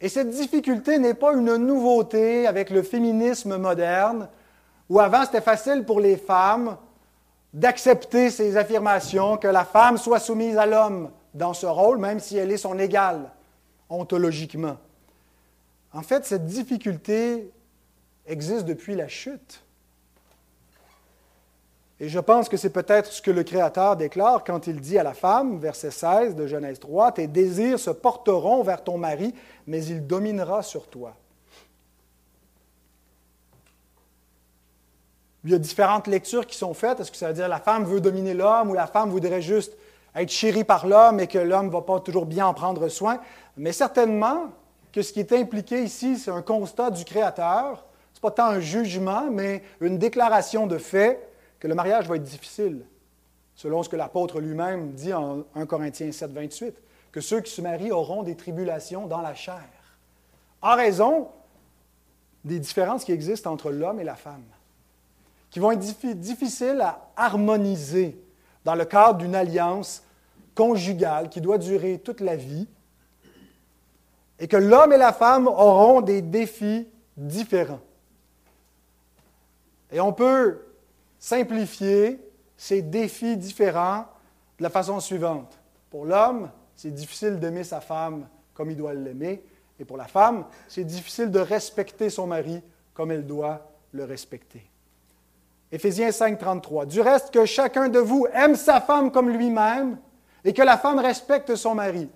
Et 0.00 0.08
cette 0.08 0.30
difficulté 0.30 0.98
n'est 0.98 1.14
pas 1.14 1.32
une 1.32 1.56
nouveauté 1.56 2.46
avec 2.46 2.70
le 2.70 2.82
féminisme 2.82 3.56
moderne, 3.56 4.28
où 4.88 5.00
avant 5.00 5.24
c'était 5.24 5.40
facile 5.40 5.84
pour 5.84 6.00
les 6.00 6.16
femmes 6.16 6.76
d'accepter 7.52 8.30
ces 8.30 8.56
affirmations, 8.56 9.36
que 9.36 9.48
la 9.48 9.64
femme 9.64 9.98
soit 9.98 10.20
soumise 10.20 10.56
à 10.56 10.66
l'homme 10.66 11.10
dans 11.34 11.54
ce 11.54 11.66
rôle, 11.66 11.98
même 11.98 12.20
si 12.20 12.36
elle 12.36 12.50
est 12.50 12.56
son 12.56 12.78
égale, 12.78 13.30
ontologiquement. 13.88 14.78
En 15.92 16.02
fait, 16.02 16.24
cette 16.24 16.46
difficulté 16.46 17.50
existe 18.26 18.64
depuis 18.64 18.94
la 18.94 19.08
chute. 19.08 19.62
Et 22.00 22.08
je 22.08 22.18
pense 22.18 22.48
que 22.48 22.56
c'est 22.56 22.70
peut-être 22.70 23.12
ce 23.12 23.22
que 23.22 23.30
le 23.30 23.44
Créateur 23.44 23.96
déclare 23.96 24.42
quand 24.42 24.66
il 24.66 24.80
dit 24.80 24.98
à 24.98 25.02
la 25.02 25.14
femme, 25.14 25.58
verset 25.58 25.90
16 25.90 26.34
de 26.34 26.46
Genèse 26.46 26.80
3, 26.80 27.12
Tes 27.12 27.28
désirs 27.28 27.78
se 27.78 27.90
porteront 27.90 28.62
vers 28.62 28.82
ton 28.82 28.98
mari, 28.98 29.34
mais 29.66 29.84
il 29.84 30.06
dominera 30.06 30.62
sur 30.62 30.88
toi. 30.88 31.14
Il 35.44 35.50
y 35.50 35.54
a 35.54 35.58
différentes 35.58 36.06
lectures 36.06 36.46
qui 36.46 36.56
sont 36.56 36.74
faites. 36.74 37.00
Est-ce 37.00 37.10
que 37.10 37.16
ça 37.16 37.28
veut 37.28 37.34
dire 37.34 37.48
la 37.48 37.58
femme 37.58 37.84
veut 37.84 38.00
dominer 38.00 38.34
l'homme 38.34 38.70
ou 38.70 38.74
la 38.74 38.86
femme 38.86 39.10
voudrait 39.10 39.42
juste 39.42 39.76
être 40.14 40.30
chérie 40.30 40.64
par 40.64 40.86
l'homme 40.86 41.20
et 41.20 41.26
que 41.26 41.38
l'homme 41.38 41.66
ne 41.66 41.72
va 41.72 41.82
pas 41.82 42.00
toujours 42.00 42.26
bien 42.26 42.46
en 42.46 42.54
prendre 42.54 42.88
soin? 42.88 43.20
Mais 43.56 43.72
certainement 43.72 44.50
que 44.92 45.02
ce 45.02 45.12
qui 45.12 45.20
est 45.20 45.32
impliqué 45.32 45.82
ici, 45.82 46.18
c'est 46.18 46.30
un 46.30 46.42
constat 46.42 46.90
du 46.90 47.04
Créateur. 47.04 47.84
Ce 48.12 48.18
n'est 48.18 48.20
pas 48.20 48.30
tant 48.30 48.46
un 48.46 48.60
jugement, 48.60 49.30
mais 49.30 49.62
une 49.80 49.98
déclaration 49.98 50.66
de 50.66 50.78
fait 50.78 51.28
que 51.58 51.66
le 51.66 51.74
mariage 51.74 52.08
va 52.08 52.16
être 52.16 52.22
difficile, 52.22 52.84
selon 53.54 53.82
ce 53.82 53.88
que 53.88 53.96
l'apôtre 53.96 54.40
lui-même 54.40 54.92
dit 54.92 55.14
en 55.14 55.44
1 55.54 55.66
Corinthiens 55.66 56.12
7, 56.12 56.30
28, 56.32 56.76
que 57.10 57.20
ceux 57.20 57.40
qui 57.40 57.50
se 57.50 57.62
marient 57.62 57.92
auront 57.92 58.22
des 58.22 58.36
tribulations 58.36 59.06
dans 59.06 59.20
la 59.20 59.34
chair, 59.34 59.62
en 60.60 60.76
raison 60.76 61.28
des 62.44 62.58
différences 62.58 63.04
qui 63.04 63.12
existent 63.12 63.50
entre 63.52 63.70
l'homme 63.70 64.00
et 64.00 64.04
la 64.04 64.16
femme, 64.16 64.44
qui 65.52 65.60
vont 65.60 65.70
être 65.70 66.06
difficiles 66.14 66.80
à 66.80 67.12
harmoniser 67.14 68.18
dans 68.64 68.74
le 68.74 68.86
cadre 68.86 69.18
d'une 69.18 69.34
alliance 69.34 70.02
conjugale 70.54 71.28
qui 71.28 71.42
doit 71.42 71.58
durer 71.58 71.98
toute 71.98 72.20
la 72.20 72.36
vie, 72.36 72.66
et 74.38 74.48
que 74.48 74.56
l'homme 74.56 74.94
et 74.94 74.96
la 74.96 75.12
femme 75.12 75.46
auront 75.46 76.00
des 76.00 76.22
défis 76.22 76.88
différents. 77.18 77.82
Et 79.92 80.00
on 80.00 80.14
peut 80.14 80.62
simplifier 81.18 82.18
ces 82.56 82.80
défis 82.80 83.36
différents 83.36 84.06
de 84.58 84.62
la 84.62 84.70
façon 84.70 85.00
suivante. 85.00 85.58
Pour 85.90 86.06
l'homme, 86.06 86.50
c'est 86.76 86.90
difficile 86.90 87.38
d'aimer 87.38 87.64
sa 87.64 87.82
femme 87.82 88.26
comme 88.54 88.70
il 88.70 88.76
doit 88.76 88.94
l'aimer, 88.94 89.44
et 89.78 89.84
pour 89.84 89.98
la 89.98 90.06
femme, 90.06 90.46
c'est 90.66 90.84
difficile 90.84 91.30
de 91.30 91.40
respecter 91.40 92.08
son 92.08 92.26
mari 92.26 92.62
comme 92.94 93.10
elle 93.10 93.26
doit 93.26 93.70
le 93.92 94.04
respecter. 94.04 94.71
Éphésiens 95.72 96.12
5, 96.12 96.38
33. 96.38 96.84
Du 96.84 97.00
reste, 97.00 97.32
que 97.32 97.46
chacun 97.46 97.88
de 97.88 97.98
vous 97.98 98.26
aime 98.34 98.54
sa 98.54 98.80
femme 98.82 99.10
comme 99.10 99.30
lui-même 99.30 99.98
et 100.44 100.52
que 100.52 100.62
la 100.62 100.76
femme 100.76 100.98
respecte 100.98 101.56
son 101.56 101.74
mari. 101.74 102.10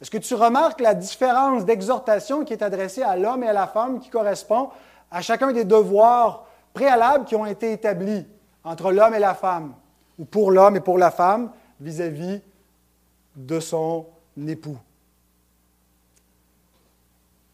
Est-ce 0.00 0.10
que 0.10 0.18
tu 0.18 0.34
remarques 0.34 0.80
la 0.80 0.94
différence 0.94 1.66
d'exhortation 1.66 2.44
qui 2.44 2.54
est 2.54 2.62
adressée 2.62 3.02
à 3.02 3.16
l'homme 3.16 3.44
et 3.44 3.48
à 3.48 3.52
la 3.52 3.66
femme 3.66 4.00
qui 4.00 4.08
correspond 4.08 4.70
à 5.10 5.20
chacun 5.20 5.52
des 5.52 5.64
devoirs 5.64 6.46
préalables 6.72 7.26
qui 7.26 7.36
ont 7.36 7.46
été 7.46 7.72
établis 7.72 8.26
entre 8.64 8.92
l'homme 8.92 9.14
et 9.14 9.18
la 9.18 9.34
femme, 9.34 9.74
ou 10.18 10.24
pour 10.24 10.50
l'homme 10.50 10.76
et 10.76 10.80
pour 10.80 10.98
la 10.98 11.10
femme 11.10 11.50
vis-à-vis 11.80 12.40
de 13.36 13.60
son 13.60 14.06
époux? 14.46 14.78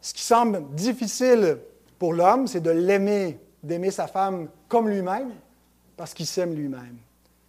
Ce 0.00 0.14
qui 0.14 0.22
semble 0.22 0.64
difficile 0.74 1.58
pour 1.98 2.12
l'homme, 2.12 2.48
c'est 2.48 2.60
de 2.60 2.70
l'aimer, 2.70 3.38
d'aimer 3.62 3.90
sa 3.90 4.06
femme 4.06 4.48
comme 4.68 4.88
lui-même, 4.88 5.32
parce 5.96 6.14
qu'il 6.14 6.26
s'aime 6.26 6.54
lui-même. 6.54 6.96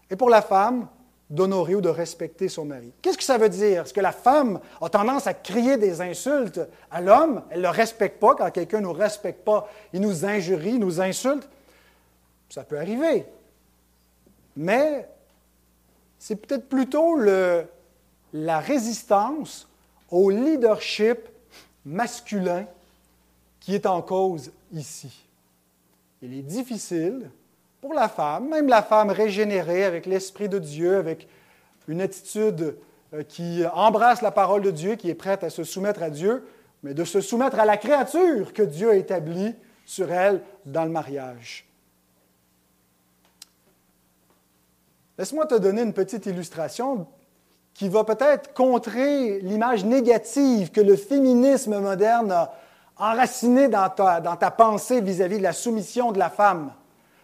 Et 0.10 0.16
pour 0.16 0.30
la 0.30 0.42
femme, 0.42 0.88
d'honorer 1.30 1.74
ou 1.74 1.82
de 1.82 1.90
respecter 1.90 2.48
son 2.48 2.66
mari. 2.66 2.92
Qu'est-ce 3.02 3.18
que 3.18 3.24
ça 3.24 3.40
veut 3.40 3.50
dire? 3.50 3.84
Est-ce 3.84 3.94
que 3.94 4.02
la 4.02 4.12
femme 4.12 4.60
a 4.80 4.90
tendance 4.90 5.26
à 5.26 5.34
crier 5.34 5.78
des 5.78 6.00
insultes 6.00 6.60
à 6.92 7.02
l'homme? 7.02 7.42
Elle 7.50 7.58
ne 7.58 7.64
le 7.64 7.70
respecte 7.70 8.20
pas. 8.20 8.36
Quand 8.36 8.52
quelqu'un 8.52 8.78
ne 8.78 8.84
nous 8.84 8.94
respecte 8.94 9.44
pas, 9.44 9.68
il 9.94 10.02
nous 10.02 10.26
injurie, 10.26 10.78
nous 10.78 11.02
insulte. 11.02 11.50
Ça 12.50 12.64
peut 12.64 12.78
arriver. 12.78 13.26
Mais 14.56 15.10
c'est 16.20 16.36
peut-être 16.36 16.70
plutôt 16.70 17.18
la 18.34 18.60
résistance 18.60 19.68
au 20.12 20.30
leadership 20.30 21.18
masculin 21.84 22.66
qui 23.60 23.74
est 23.74 23.88
en 23.88 24.04
cause 24.04 24.52
ici. 24.72 25.26
Il 26.26 26.34
est 26.34 26.42
difficile 26.42 27.30
pour 27.82 27.94
la 27.94 28.08
femme, 28.08 28.48
même 28.48 28.70
la 28.70 28.82
femme 28.82 29.10
régénérée 29.10 29.84
avec 29.84 30.06
l'Esprit 30.06 30.48
de 30.48 30.58
Dieu, 30.58 30.96
avec 30.96 31.28
une 31.90 32.00
attitude 32.00 32.78
euh, 33.14 33.24
qui 33.24 33.62
embrasse 33.74 34.22
la 34.22 34.32
parole 34.32 34.62
de 34.62 34.72
Dieu, 34.72 34.96
qui 34.96 35.10
est 35.10 35.16
prête 35.16 35.44
à 35.44 35.50
se 35.50 35.66
soumettre 35.66 36.02
à 36.02 36.10
Dieu, 36.10 36.48
mais 36.82 36.94
de 36.94 37.04
se 37.04 37.20
soumettre 37.20 37.60
à 37.60 37.66
la 37.66 37.76
créature 37.76 38.54
que 38.54 38.64
Dieu 38.64 38.92
a 38.92 38.96
établie 38.96 39.54
sur 39.86 40.14
elle 40.14 40.42
dans 40.66 40.86
le 40.86 40.92
mariage. 40.92 41.68
Laisse-moi 45.18 45.46
te 45.46 45.56
donner 45.56 45.82
une 45.82 45.94
petite 45.94 46.26
illustration 46.26 47.06
qui 47.74 47.90
va 47.90 48.06
peut-être 48.06 48.54
contrer 48.54 49.42
l'image 49.42 49.84
négative 49.84 50.72
que 50.72 50.80
le 50.80 50.96
féminisme 50.96 51.78
moderne 51.80 52.32
a 52.32 52.54
enracinée 52.98 53.68
dans 53.68 53.90
ta, 53.90 54.22
dans 54.22 54.36
ta 54.36 54.52
pensée 54.52 55.02
vis-à-vis 55.02 55.38
de 55.38 55.44
la 55.44 55.54
soumission 55.54 56.12
de 56.12 56.20
la 56.20 56.30
femme, 56.30 56.74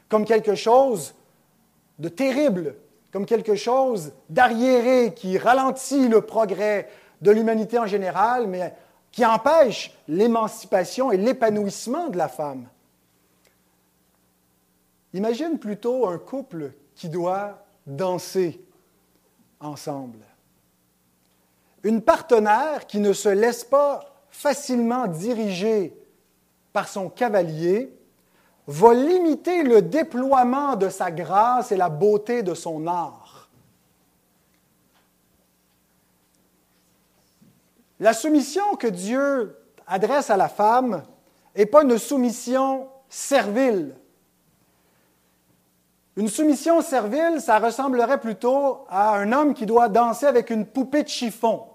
comme 0.07 0.25
quelque 0.25 0.55
chose 0.55 1.13
de 1.99 2.09
terrible, 2.09 2.75
comme 3.11 3.25
quelque 3.25 3.55
chose 3.55 4.13
d'arriéré 4.29 5.13
qui 5.13 5.37
ralentit 5.37 6.07
le 6.07 6.21
progrès 6.21 6.89
de 7.21 7.31
l'humanité 7.31 7.77
en 7.77 7.85
général, 7.87 8.47
mais 8.47 8.73
qui 9.11 9.25
empêche 9.25 9.97
l'émancipation 10.07 11.11
et 11.11 11.17
l'épanouissement 11.17 12.09
de 12.09 12.17
la 12.17 12.27
femme. 12.27 12.67
Imagine 15.13 15.57
plutôt 15.57 16.07
un 16.07 16.19
couple 16.19 16.71
qui 16.95 17.09
doit 17.09 17.63
danser 17.87 18.63
ensemble. 19.59 20.19
Une 21.83 22.01
partenaire 22.01 22.85
qui 22.85 22.99
ne 22.99 23.13
se 23.13 23.29
laisse 23.29 23.63
pas 23.63 24.18
facilement 24.39 25.05
diriger 25.07 25.93
par 26.71 26.87
son 26.87 27.09
cavalier 27.09 27.93
va 28.67 28.93
limiter 28.93 29.63
le 29.63 29.81
déploiement 29.81 30.77
de 30.77 30.87
sa 30.87 31.11
grâce 31.11 31.73
et 31.73 31.75
la 31.75 31.89
beauté 31.89 32.41
de 32.41 32.53
son 32.53 32.87
art. 32.87 33.49
La 37.99 38.13
soumission 38.13 38.77
que 38.77 38.87
Dieu 38.87 39.57
adresse 39.85 40.29
à 40.29 40.37
la 40.37 40.47
femme 40.47 41.03
n'est 41.57 41.65
pas 41.65 41.83
une 41.83 41.97
soumission 41.97 42.87
servile. 43.09 43.93
Une 46.15 46.29
soumission 46.29 46.81
servile, 46.81 47.41
ça 47.41 47.59
ressemblerait 47.59 48.21
plutôt 48.21 48.85
à 48.87 49.17
un 49.17 49.33
homme 49.33 49.53
qui 49.53 49.65
doit 49.65 49.89
danser 49.89 50.27
avec 50.27 50.49
une 50.49 50.65
poupée 50.65 51.03
de 51.03 51.09
chiffon. 51.09 51.68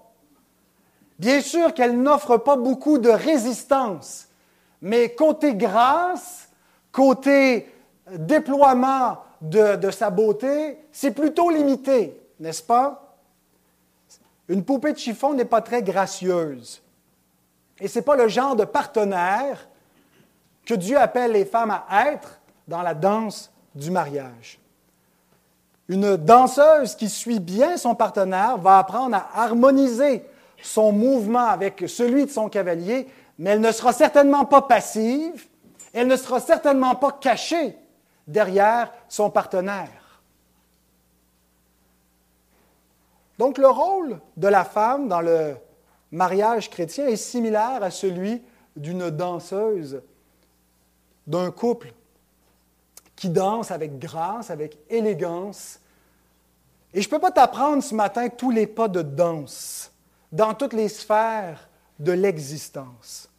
Bien 1.17 1.41
sûr 1.41 1.73
qu'elle 1.73 2.01
n'offre 2.01 2.37
pas 2.37 2.57
beaucoup 2.57 2.97
de 2.97 3.09
résistance, 3.09 4.27
mais 4.81 5.15
côté 5.15 5.55
grâce, 5.55 6.49
côté 6.91 7.73
déploiement 8.11 9.19
de, 9.41 9.91
sa 9.91 10.09
beauté, 10.09 10.77
c'est 10.91 11.11
plutôt 11.11 11.49
limité, 11.49 12.19
n'est-ce 12.39 12.63
pas? 12.63 13.17
Une 14.47 14.63
poupée 14.63 14.93
de 14.93 14.97
chiffon 14.97 15.33
n'est 15.33 15.45
pas 15.45 15.61
très 15.61 15.81
gracieuse. 15.81 16.81
Et 17.79 17.87
ce 17.87 17.99
n'est 17.99 18.05
pas 18.05 18.15
le 18.15 18.27
genre 18.27 18.55
de 18.55 18.65
partenaire 18.65 19.67
que 20.65 20.73
Dieu 20.73 20.97
appelle 20.97 21.31
les 21.31 21.45
femmes 21.45 21.71
à 21.71 22.11
être 22.11 22.39
dans 22.67 22.81
la 22.81 22.93
danse 22.93 23.51
du 23.73 23.91
mariage. 23.91 24.59
Une 25.87 26.17
danseuse 26.17 26.95
qui 26.95 27.09
suit 27.09 27.39
bien 27.39 27.77
son 27.77 27.95
partenaire 27.95 28.57
va 28.57 28.79
apprendre 28.79 29.15
à 29.15 29.43
harmoniser 29.43 30.25
son 30.61 30.91
mouvement 30.91 31.47
avec 31.47 31.85
celui 31.87 32.25
de 32.25 32.29
son 32.29 32.49
cavalier, 32.49 33.07
mais 33.37 33.51
elle 33.51 33.61
ne 33.61 33.71
sera 33.71 33.93
certainement 33.93 34.45
pas 34.45 34.61
passive, 34.61 35.47
elle 35.93 36.07
ne 36.07 36.15
sera 36.15 36.39
certainement 36.39 36.95
pas 36.95 37.11
cachée 37.11 37.75
derrière 38.27 38.91
son 39.07 39.29
partenaire. 39.29 40.21
Donc 43.37 43.57
le 43.57 43.67
rôle 43.67 44.19
de 44.37 44.47
la 44.47 44.63
femme 44.63 45.07
dans 45.07 45.21
le 45.21 45.55
mariage 46.11 46.69
chrétien 46.69 47.07
est 47.07 47.17
similaire 47.17 47.83
à 47.83 47.91
celui 47.91 48.41
d'une 48.75 49.09
danseuse, 49.09 50.01
d'un 51.27 51.51
couple 51.51 51.93
qui 53.15 53.29
danse 53.29 53.71
avec 53.71 53.99
grâce, 53.99 54.49
avec 54.49 54.77
élégance. 54.89 55.79
Et 56.93 57.01
je 57.01 57.07
ne 57.07 57.11
peux 57.11 57.19
pas 57.19 57.31
t'apprendre 57.31 57.83
ce 57.83 57.95
matin 57.95 58.29
tous 58.29 58.51
les 58.51 58.67
pas 58.67 58.87
de 58.87 59.01
danse 59.01 59.91
dans 60.35 60.53
toutes 60.53 60.73
les 60.73 60.89
sphères 60.89 61.69
de 61.97 62.11
l'existence. 62.11 63.29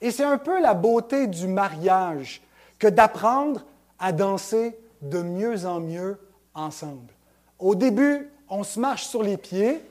Et 0.00 0.12
c'est 0.12 0.24
un 0.24 0.38
peu 0.38 0.60
la 0.60 0.74
beauté 0.74 1.26
du 1.26 1.48
mariage 1.48 2.40
que 2.78 2.86
d'apprendre 2.86 3.64
à 3.98 4.12
danser 4.12 4.78
de 5.02 5.22
mieux 5.22 5.66
en 5.66 5.80
mieux 5.80 6.18
ensemble. 6.54 7.12
Au 7.58 7.74
début, 7.74 8.30
on 8.48 8.62
se 8.62 8.78
marche 8.78 9.06
sur 9.06 9.24
les 9.24 9.36
pieds, 9.36 9.82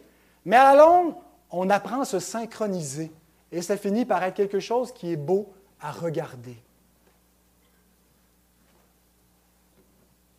mais 0.46 0.56
à 0.56 0.74
la 0.74 0.86
longue, 0.86 1.14
on 1.52 1.70
apprend 1.70 2.02
à 2.02 2.06
se 2.06 2.20
synchroniser. 2.20 3.12
Et 3.52 3.62
ça 3.62 3.76
finit 3.76 4.06
par 4.06 4.24
être 4.24 4.36
quelque 4.36 4.62
chose 4.62 4.94
qui 4.94 5.12
est 5.12 5.18
beau 5.18 5.50
à 5.82 5.92
regarder. 5.92 6.56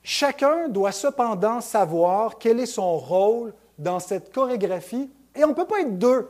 Chacun 0.02 0.68
doit 0.68 0.92
cependant 0.92 1.60
savoir 1.60 2.38
quel 2.38 2.60
est 2.60 2.66
son 2.66 2.96
rôle 2.96 3.52
dans 3.78 3.98
cette 3.98 4.32
chorégraphie 4.32 5.10
et 5.36 5.44
on 5.44 5.48
ne 5.48 5.54
peut 5.54 5.66
pas 5.66 5.80
être 5.80 5.98
deux 5.98 6.28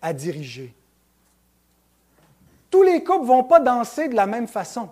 à 0.00 0.12
diriger. 0.12 0.74
Tous 2.70 2.82
les 2.82 3.04
couples 3.04 3.22
ne 3.22 3.26
vont 3.26 3.44
pas 3.44 3.60
danser 3.60 4.08
de 4.08 4.14
la 4.14 4.26
même 4.26 4.48
façon. 4.48 4.88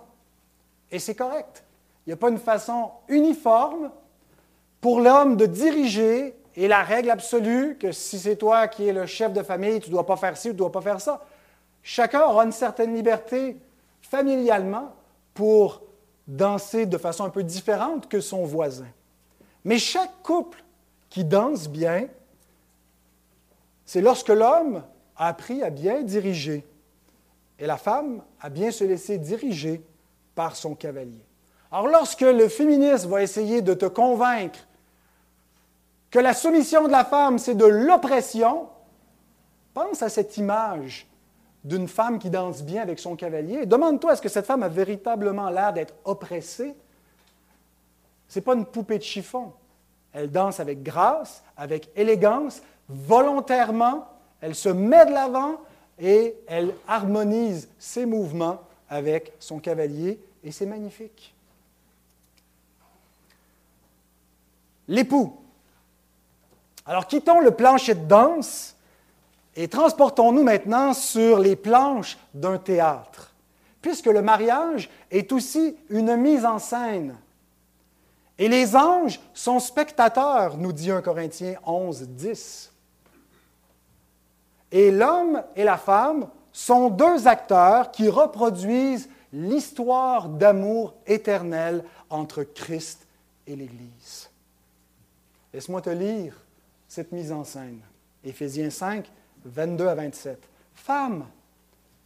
Et 0.91 0.99
c'est 0.99 1.15
correct. 1.15 1.63
Il 2.05 2.09
n'y 2.09 2.13
a 2.13 2.17
pas 2.17 2.29
une 2.29 2.37
façon 2.37 2.91
uniforme 3.07 3.91
pour 4.79 5.01
l'homme 5.01 5.35
de 5.37 5.45
diriger 5.45 6.35
et 6.55 6.67
la 6.67 6.83
règle 6.83 7.09
absolue 7.09 7.77
que 7.79 7.91
si 7.91 8.19
c'est 8.19 8.35
toi 8.35 8.67
qui 8.67 8.87
es 8.87 8.93
le 8.93 9.05
chef 9.05 9.31
de 9.33 9.41
famille, 9.41 9.79
tu 9.79 9.89
ne 9.89 9.93
dois 9.93 10.05
pas 10.05 10.17
faire 10.17 10.37
ci 10.37 10.49
ou 10.49 10.51
tu 10.51 10.55
ne 10.55 10.59
dois 10.59 10.71
pas 10.71 10.81
faire 10.81 10.99
ça. 10.99 11.25
Chacun 11.83 12.21
aura 12.21 12.45
une 12.45 12.51
certaine 12.51 12.93
liberté 12.93 13.57
familialement 14.01 14.93
pour 15.33 15.81
danser 16.27 16.85
de 16.85 16.97
façon 16.97 17.23
un 17.25 17.29
peu 17.29 17.43
différente 17.43 18.07
que 18.07 18.19
son 18.19 18.43
voisin. 18.43 18.87
Mais 19.63 19.77
chaque 19.77 20.21
couple 20.23 20.63
qui 21.09 21.23
danse 21.23 21.67
bien, 21.67 22.07
c'est 23.91 23.99
lorsque 23.99 24.29
l'homme 24.29 24.83
a 25.17 25.27
appris 25.27 25.61
à 25.63 25.69
bien 25.69 26.01
diriger 26.01 26.65
et 27.59 27.65
la 27.65 27.75
femme 27.75 28.23
a 28.39 28.47
bien 28.47 28.71
se 28.71 28.85
laisser 28.85 29.17
diriger 29.17 29.81
par 30.33 30.55
son 30.55 30.75
cavalier. 30.75 31.25
Alors 31.69 31.89
lorsque 31.89 32.21
le 32.21 32.47
féministe 32.47 33.05
va 33.07 33.21
essayer 33.21 33.61
de 33.61 33.73
te 33.73 33.85
convaincre 33.85 34.59
que 36.09 36.19
la 36.19 36.33
soumission 36.33 36.85
de 36.85 36.91
la 36.93 37.03
femme, 37.03 37.37
c'est 37.37 37.53
de 37.53 37.65
l'oppression, 37.65 38.69
pense 39.73 40.01
à 40.01 40.07
cette 40.07 40.37
image 40.37 41.05
d'une 41.65 41.89
femme 41.89 42.17
qui 42.17 42.29
danse 42.29 42.63
bien 42.63 42.83
avec 42.83 42.97
son 42.97 43.17
cavalier. 43.17 43.65
Demande-toi, 43.65 44.13
est-ce 44.13 44.21
que 44.21 44.29
cette 44.29 44.45
femme 44.45 44.63
a 44.63 44.69
véritablement 44.69 45.49
l'air 45.49 45.73
d'être 45.73 45.95
oppressée? 46.05 46.73
Ce 48.29 48.39
n'est 48.39 48.43
pas 48.43 48.53
une 48.53 48.65
poupée 48.65 48.99
de 48.99 49.03
chiffon. 49.03 49.51
Elle 50.13 50.31
danse 50.31 50.61
avec 50.61 50.81
grâce, 50.81 51.43
avec 51.57 51.89
élégance, 51.97 52.61
volontairement. 53.07 54.07
Elle 54.41 54.55
se 54.55 54.69
met 54.69 55.05
de 55.05 55.11
l'avant 55.11 55.57
et 55.99 56.35
elle 56.47 56.73
harmonise 56.87 57.69
ses 57.77 58.05
mouvements 58.05 58.61
avec 58.89 59.33
son 59.39 59.59
cavalier 59.59 60.19
et 60.43 60.51
c'est 60.51 60.65
magnifique. 60.65 61.33
L'époux. 64.87 65.37
Alors 66.85 67.07
quittons 67.07 67.39
le 67.39 67.51
plancher 67.51 67.93
de 67.93 68.05
danse 68.05 68.75
et 69.55 69.67
transportons-nous 69.67 70.43
maintenant 70.43 70.93
sur 70.93 71.39
les 71.39 71.55
planches 71.55 72.17
d'un 72.33 72.57
théâtre, 72.57 73.33
puisque 73.81 74.07
le 74.07 74.21
mariage 74.21 74.89
est 75.11 75.31
aussi 75.31 75.75
une 75.89 76.15
mise 76.15 76.45
en 76.45 76.59
scène. 76.59 77.15
Et 78.37 78.47
les 78.47 78.75
anges 78.75 79.19
sont 79.33 79.59
spectateurs, 79.59 80.57
nous 80.57 80.73
dit 80.73 80.89
1 80.89 81.01
Corinthiens 81.01 81.55
11, 81.65 82.07
10. 82.09 82.70
Et 84.71 84.91
l'homme 84.91 85.43
et 85.55 85.63
la 85.63 85.77
femme 85.77 86.27
sont 86.51 86.89
deux 86.89 87.27
acteurs 87.27 87.91
qui 87.91 88.09
reproduisent 88.09 89.09
l'histoire 89.33 90.29
d'amour 90.29 90.93
éternel 91.07 91.83
entre 92.09 92.43
Christ 92.43 93.07
et 93.47 93.55
l'Église. 93.55 94.29
Laisse-moi 95.53 95.81
te 95.81 95.89
lire 95.89 96.35
cette 96.87 97.11
mise 97.11 97.31
en 97.31 97.43
scène. 97.43 97.79
Éphésiens 98.23 98.69
5, 98.69 99.05
22 99.45 99.87
à 99.87 99.95
27. 99.95 100.39
Femme, 100.75 101.25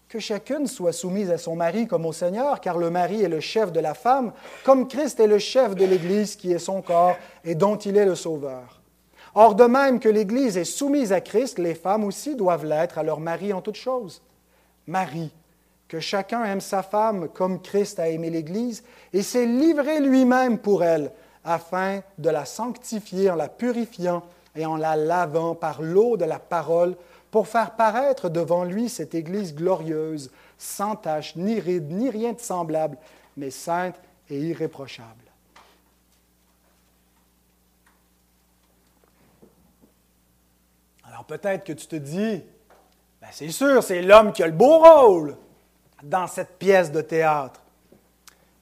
que 0.08 0.20
chacune 0.20 0.68
soit 0.68 0.94
soumise 0.94 1.32
à 1.32 1.38
son 1.38 1.56
mari 1.56 1.88
comme 1.88 2.06
au 2.06 2.14
Seigneur, 2.14 2.62
car 2.62 2.78
le 2.78 2.90
mari 2.90 3.22
est 3.22 3.30
le 3.30 3.40
chef 3.40 3.72
de 3.72 3.80
la 3.80 3.94
femme, 3.94 4.32
comme 4.64 4.88
Christ 4.88 5.20
est 5.20 5.28
le 5.28 5.40
chef 5.40 5.76
de 5.76 5.86
l'Église 5.86 6.36
qui 6.36 6.52
est 6.52 6.60
son 6.60 6.82
corps 6.82 7.18
et 7.44 7.56
dont 7.56 7.76
il 7.76 7.98
est 7.98 8.06
le 8.06 8.16
Sauveur. 8.16 8.82
Or, 9.38 9.56
de 9.56 9.66
même 9.66 10.00
que 10.00 10.08
l'Église 10.08 10.58
est 10.58 10.64
soumise 10.64 11.12
à 11.12 11.20
Christ, 11.20 11.60
les 11.60 11.76
femmes 11.76 12.06
aussi 12.06 12.36
doivent 12.36 12.66
l'être 12.66 12.98
à 12.98 13.04
leur 13.04 13.20
mari 13.20 13.52
en 13.52 13.62
toutes 13.62 13.76
choses. 13.76 14.22
Marie, 14.88 15.34
que 15.90 16.00
chacun 16.00 16.46
aime 16.46 16.62
sa 16.62 16.82
femme 16.82 17.28
comme 17.28 17.62
Christ 17.62 18.00
a 18.00 18.08
aimé 18.08 18.30
l'Église 18.30 18.84
et 19.12 19.22
s'est 19.22 19.46
livré 19.46 20.00
lui-même 20.00 20.58
pour 20.58 20.86
elle, 20.86 21.12
afin 21.44 22.00
de 22.18 22.30
la 22.30 22.46
sanctifier 22.46 23.30
en 23.30 23.36
la 23.36 23.50
purifiant 23.50 24.24
et 24.56 24.66
en 24.66 24.78
la 24.78 24.96
lavant 24.96 25.54
par 25.54 25.82
l'eau 25.82 26.16
de 26.16 26.26
la 26.26 26.40
parole 26.40 26.96
pour 27.30 27.50
faire 27.50 27.72
paraître 27.72 28.30
devant 28.30 28.64
lui 28.64 28.88
cette 28.88 29.14
Église 29.14 29.54
glorieuse, 29.54 30.32
sans 30.58 30.96
tache, 30.96 31.36
ni 31.36 31.60
ride, 31.60 31.92
ni 31.92 32.10
rien 32.10 32.32
de 32.32 32.40
semblable, 32.40 32.98
mais 33.36 33.52
sainte 33.52 33.98
et 34.30 34.40
irréprochable. 34.40 35.25
Alors 41.16 41.24
peut-être 41.24 41.64
que 41.64 41.72
tu 41.72 41.88
te 41.88 41.96
dis, 41.96 42.44
ben 43.22 43.28
c'est 43.32 43.48
sûr, 43.48 43.82
c'est 43.82 44.02
l'homme 44.02 44.34
qui 44.34 44.44
a 44.44 44.48
le 44.48 44.52
beau 44.52 44.80
rôle 44.80 45.38
dans 46.04 46.28
cette 46.28 46.60
pièce 46.60 46.92
de 46.92 47.00
théâtre. 47.00 47.62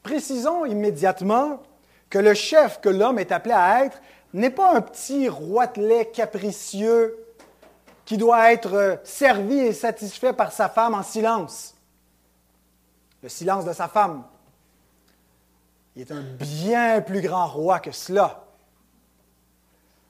Précisons 0.03 0.63
immédiatement 0.63 1.63
que 2.11 2.19
le 2.19 2.35
chef 2.35 2.79
que 2.79 2.89
l'homme 2.89 3.17
est 3.17 3.31
appelé 3.31 3.55
à 3.55 3.83
être 3.83 3.99
n'est 4.35 4.51
pas 4.51 4.75
un 4.75 4.81
petit 4.81 5.27
roitelet 5.29 6.11
capricieux 6.11 7.17
qui 8.05 8.17
doit 8.17 8.53
être 8.53 8.99
servi 9.03 9.57
et 9.57 9.73
satisfait 9.73 10.33
par 10.33 10.51
sa 10.51 10.69
femme 10.69 10.93
en 10.93 11.01
silence. 11.01 11.73
Le 13.23 13.29
silence 13.29 13.65
de 13.65 13.73
sa 13.73 13.87
femme. 13.87 14.25
Il 15.95 16.03
est 16.03 16.11
un 16.11 16.21
bien 16.21 17.01
plus 17.01 17.21
grand 17.21 17.47
roi 17.47 17.79
que 17.79 17.91
cela. 17.91 18.45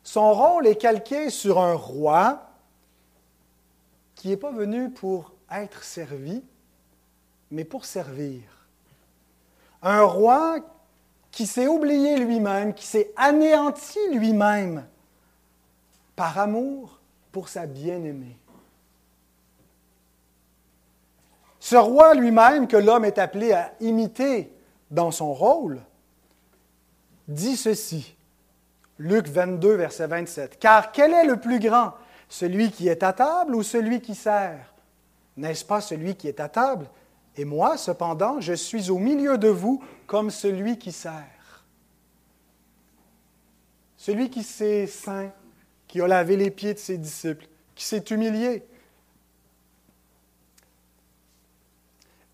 Son 0.04 0.34
rôle 0.34 0.68
est 0.68 0.76
calqué 0.76 1.30
sur 1.30 1.60
un 1.60 1.74
roi 1.74 2.50
qui 4.16 4.30
n'est 4.30 4.38
pas 4.38 4.52
venu 4.52 4.90
pour 4.90 5.32
être 5.50 5.84
servi, 5.84 6.44
mais 7.52 7.64
pour 7.64 7.86
servir. 7.86 8.42
Un 9.82 10.04
roi 10.04 10.60
qui 11.32 11.48
s'est 11.48 11.68
oublié 11.68 12.18
lui-même, 12.18 12.74
qui 12.74 12.86
s'est 12.86 13.12
anéanti 13.16 14.00
lui-même 14.12 14.86
par 16.16 16.38
amour 16.38 17.00
pour 17.32 17.50
sa 17.50 17.66
bien-aimée. 17.66 18.38
Ce 21.60 21.76
roi 21.76 22.14
lui-même 22.14 22.68
que 22.68 22.78
l'homme 22.78 23.06
est 23.06 23.18
appelé 23.18 23.54
à 23.54 23.74
imiter 23.80 24.54
dans 24.92 25.12
son 25.12 25.34
rôle, 25.34 25.82
dit 27.28 27.56
ceci. 27.56 28.13
Luc 29.00 29.28
22, 29.28 29.76
verset 29.76 30.08
27. 30.08 30.60
Car 30.60 30.92
quel 30.92 31.14
est 31.14 31.26
le 31.26 31.38
plus 31.38 31.60
grand, 31.60 31.94
celui 32.30 32.72
qui 32.72 32.88
est 32.88 33.04
à 33.04 33.14
table 33.14 33.56
ou 33.56 33.64
celui 33.64 34.02
qui 34.02 34.16
sert? 34.16 34.74
N'est-ce 35.36 35.66
pas 35.66 35.82
celui 35.82 36.16
qui 36.16 36.28
est 36.28 36.40
à 36.40 36.50
table? 36.50 36.86
Et 37.36 37.46
moi, 37.46 37.78
cependant, 37.78 38.40
je 38.40 38.54
suis 38.54 38.92
au 38.92 39.00
milieu 39.00 39.38
de 39.38 39.48
vous 39.48 39.84
comme 40.06 40.30
celui 40.30 40.78
qui 40.78 40.92
sert. 40.92 41.66
Celui 43.98 44.30
qui 44.30 44.44
s'est 44.44 44.86
saint, 44.86 45.32
qui 45.88 46.02
a 46.02 46.08
lavé 46.08 46.38
les 46.38 46.52
pieds 46.52 46.74
de 46.74 46.80
ses 46.80 46.98
disciples, 46.98 47.48
qui 47.74 47.86
s'est 47.86 48.04
humilié, 48.12 48.64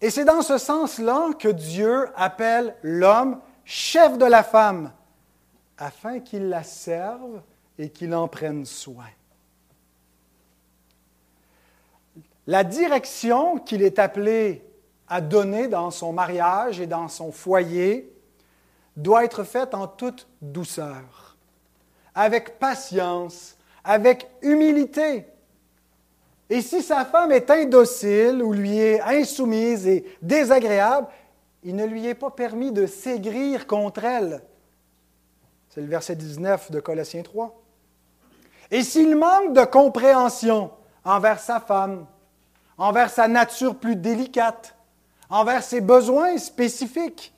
Et 0.01 0.09
c'est 0.09 0.25
dans 0.25 0.41
ce 0.41 0.57
sens-là 0.57 1.31
que 1.37 1.49
Dieu 1.49 2.07
appelle 2.15 2.75
l'homme 2.81 3.39
chef 3.65 4.17
de 4.17 4.25
la 4.25 4.43
femme, 4.43 4.91
afin 5.79 6.19
qu'il 6.19 6.49
la 6.49 6.61
serve 6.61 7.41
et 7.79 7.89
qu'il 7.89 8.13
en 8.13 8.27
prenne 8.27 8.65
soin. 8.65 9.09
La 12.45 12.63
direction 12.63 13.57
qu'il 13.57 13.81
est 13.81 13.97
appelé 13.97 14.63
à 15.07 15.21
donner 15.21 15.67
dans 15.67 15.89
son 15.89 16.13
mariage 16.13 16.79
et 16.79 16.87
dans 16.87 17.07
son 17.07 17.31
foyer 17.31 18.13
doit 18.95 19.25
être 19.25 19.43
faite 19.43 19.73
en 19.73 19.87
toute 19.87 20.27
douceur, 20.41 21.37
avec 22.13 22.59
patience, 22.59 23.57
avec 23.83 24.29
humilité, 24.41 25.25
et 26.49 26.61
si 26.61 26.81
sa 26.81 27.05
femme 27.05 27.31
est 27.31 27.49
indocile 27.51 28.41
ou 28.41 28.53
lui 28.53 28.77
est 28.79 28.99
insoumise 29.01 29.87
et 29.87 30.05
désagréable, 30.21 31.07
il 31.63 31.75
ne 31.75 31.85
lui 31.85 32.07
est 32.07 32.15
pas 32.15 32.31
permis 32.31 32.71
de 32.71 32.87
s'aigrir 32.87 33.67
contre 33.67 34.03
elle. 34.03 34.41
C'est 35.79 35.83
le 35.83 35.91
verset 35.91 36.15
19 36.17 36.71
de 36.71 36.81
Colossiens 36.81 37.23
3. 37.23 37.57
Et 38.69 38.83
s'il 38.83 39.15
manque 39.15 39.53
de 39.53 39.63
compréhension 39.63 40.71
envers 41.05 41.39
sa 41.39 41.61
femme, 41.61 42.05
envers 42.77 43.09
sa 43.09 43.29
nature 43.29 43.77
plus 43.77 43.95
délicate, 43.95 44.75
envers 45.29 45.63
ses 45.63 45.79
besoins 45.79 46.37
spécifiques, 46.37 47.33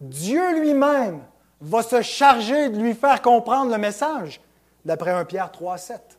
Dieu 0.00 0.58
lui-même 0.58 1.20
va 1.60 1.82
se 1.82 2.00
charger 2.00 2.70
de 2.70 2.80
lui 2.80 2.94
faire 2.94 3.20
comprendre 3.20 3.70
le 3.70 3.76
message, 3.76 4.40
d'après 4.86 5.10
1 5.10 5.26
Pierre 5.26 5.52
3, 5.52 5.76
7. 5.76 6.18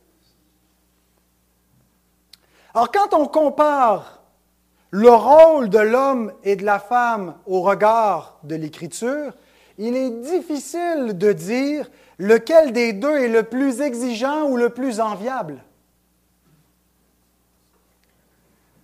Alors 2.72 2.92
quand 2.92 3.14
on 3.14 3.26
compare 3.26 4.22
le 4.90 5.10
rôle 5.10 5.70
de 5.70 5.80
l'homme 5.80 6.32
et 6.44 6.54
de 6.54 6.64
la 6.64 6.78
femme 6.78 7.34
au 7.46 7.62
regard 7.62 8.38
de 8.44 8.54
l'Écriture, 8.54 9.32
il 9.78 9.96
est 9.96 10.10
difficile 10.10 11.16
de 11.16 11.32
dire 11.32 11.88
lequel 12.18 12.72
des 12.72 12.92
deux 12.92 13.16
est 13.16 13.28
le 13.28 13.44
plus 13.44 13.80
exigeant 13.80 14.48
ou 14.48 14.56
le 14.56 14.70
plus 14.70 15.00
enviable. 15.00 15.62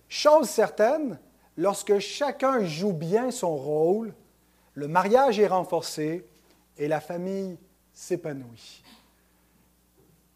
Chose 0.07 0.49
certaine, 0.49 1.19
lorsque 1.57 1.99
chacun 1.99 2.63
joue 2.63 2.93
bien 2.93 3.29
son 3.31 3.55
rôle, 3.55 4.13
le 4.73 4.87
mariage 4.87 5.39
est 5.39 5.47
renforcé 5.47 6.25
et 6.77 6.87
la 6.87 7.01
famille 7.01 7.57
s'épanouit. 7.93 8.81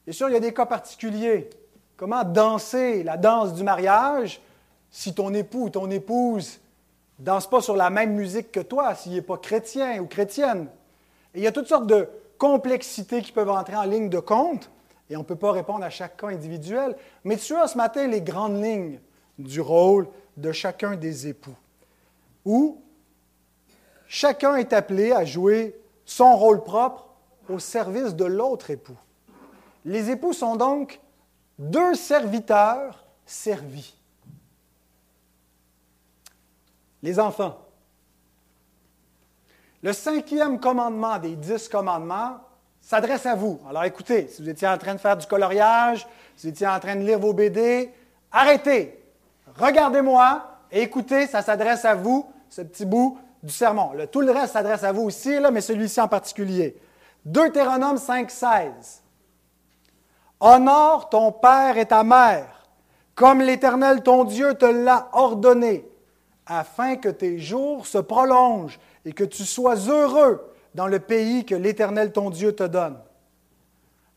Bien 0.06 0.14
sûr, 0.14 0.30
il 0.30 0.34
y 0.34 0.38
a 0.38 0.42
des 0.42 0.54
cas 0.54 0.66
particuliers. 0.66 1.50
Comment 1.96 2.24
danser 2.24 3.04
la 3.04 3.16
danse 3.16 3.54
du 3.54 3.64
mariage 3.64 4.42
si 4.92 5.14
ton 5.14 5.34
époux 5.34 5.66
ou 5.66 5.70
ton 5.70 5.90
épouse 5.90 6.60
danse 7.20 7.50
pas 7.50 7.62
sur 7.62 7.76
la 7.76 7.90
même 7.90 8.14
musique 8.14 8.52
que 8.52 8.60
toi, 8.60 8.96
s'il 8.96 9.14
n'est 9.14 9.22
pas 9.22 9.38
chrétien 9.38 10.02
ou 10.02 10.08
chrétienne? 10.08 10.68
Il 11.36 11.42
y 11.42 11.48
a 11.48 11.52
toutes 11.52 11.68
sortes 11.68 11.88
de 11.88 12.10
complexités 12.38 13.22
qui 13.22 13.32
peuvent 13.32 13.50
entrer 13.50 13.76
en 13.76 13.84
ligne 13.84 14.10
de 14.10 14.20
compte, 14.20 14.72
et 15.10 15.16
on 15.16 15.20
ne 15.20 15.26
peut 15.26 15.36
pas 15.36 15.52
répondre 15.52 15.84
à 15.84 15.90
chaque 15.90 16.18
cas 16.18 16.28
individuel. 16.28 16.96
Mais 17.24 17.38
tu 17.38 17.56
as 17.56 17.68
ce 17.68 17.78
matin 17.78 18.08
les 18.08 18.22
grandes 18.22 18.64
lignes 18.64 19.00
du 19.38 19.62
rôle 19.62 20.08
de 20.38 20.52
chacun 20.52 20.96
des 20.96 21.28
époux, 21.28 21.56
où 22.46 22.82
chacun 24.08 24.56
est 24.56 24.74
appelé 24.74 25.12
à 25.12 25.26
jouer 25.26 25.80
son 26.06 26.36
rôle 26.36 26.64
propre 26.64 27.08
au 27.50 27.60
service 27.60 28.16
de 28.16 28.26
l'autre 28.26 28.70
époux. 28.70 28.98
Les 29.86 30.10
époux 30.10 30.34
sont 30.34 30.56
donc 30.56 31.00
deux 31.58 31.96
serviteurs 31.96 33.06
servis. 33.26 33.99
Les 37.02 37.20
enfants. 37.20 37.58
Le 39.82 39.94
cinquième 39.94 40.60
commandement 40.60 41.18
des 41.18 41.36
dix 41.36 41.70
commandements 41.70 42.40
s'adresse 42.82 43.26
à 43.26 43.36
vous. 43.36 43.60
Alors 43.70 43.86
écoutez, 43.86 44.28
si 44.28 44.42
vous 44.42 44.50
étiez 44.50 44.68
en 44.68 44.78
train 44.78 44.96
de 44.96 45.00
faire 45.00 45.16
du 45.16 45.26
coloriage, 45.26 46.08
si 46.36 46.48
vous 46.48 46.54
étiez 46.54 46.68
en 46.68 46.80
train 46.80 46.96
de 46.96 47.02
lire 47.02 47.20
vos 47.20 47.34
BD, 47.34 47.92
arrêtez, 48.32 49.02
regardez-moi 49.56 50.44
et 50.72 50.82
écoutez, 50.82 51.28
ça 51.28 51.42
s'adresse 51.42 51.86
à 51.86 51.96
vous, 51.96 52.30
ce 52.50 52.62
petit 52.62 52.86
bout 52.86 53.18
du 53.42 53.54
sermon. 53.54 53.92
tout 54.12 54.22
le 54.22 54.32
reste 54.32 54.54
s'adresse 54.54 54.84
à 54.84 54.92
vous 54.92 55.04
aussi, 55.04 55.38
mais 55.52 55.62
celui-ci 55.62 56.02
en 56.02 56.08
particulier. 56.08 56.78
Deutéronome 57.26 57.98
5, 57.98 58.30
16. 58.30 59.02
Honore 60.42 61.10
ton 61.10 61.32
père 61.32 61.78
et 61.78 61.86
ta 61.86 62.04
mère, 62.04 62.68
comme 63.16 63.42
l'Éternel 63.42 64.04
ton 64.04 64.24
Dieu 64.24 64.54
te 64.56 64.66
l'a 64.66 65.10
ordonné, 65.14 65.90
afin 66.50 66.98
que 66.98 67.10
tes 67.10 67.40
jours 67.40 67.88
se 67.88 68.00
prolongent 68.00 68.80
et 69.06 69.14
que 69.14 69.24
tu 69.24 69.46
sois 69.46 69.76
heureux 69.88 70.54
dans 70.76 70.88
le 70.88 71.00
pays 71.00 71.46
que 71.46 71.56
l'Éternel 71.56 72.12
ton 72.12 72.30
Dieu 72.30 72.54
te 72.54 72.64
donne. 72.64 72.98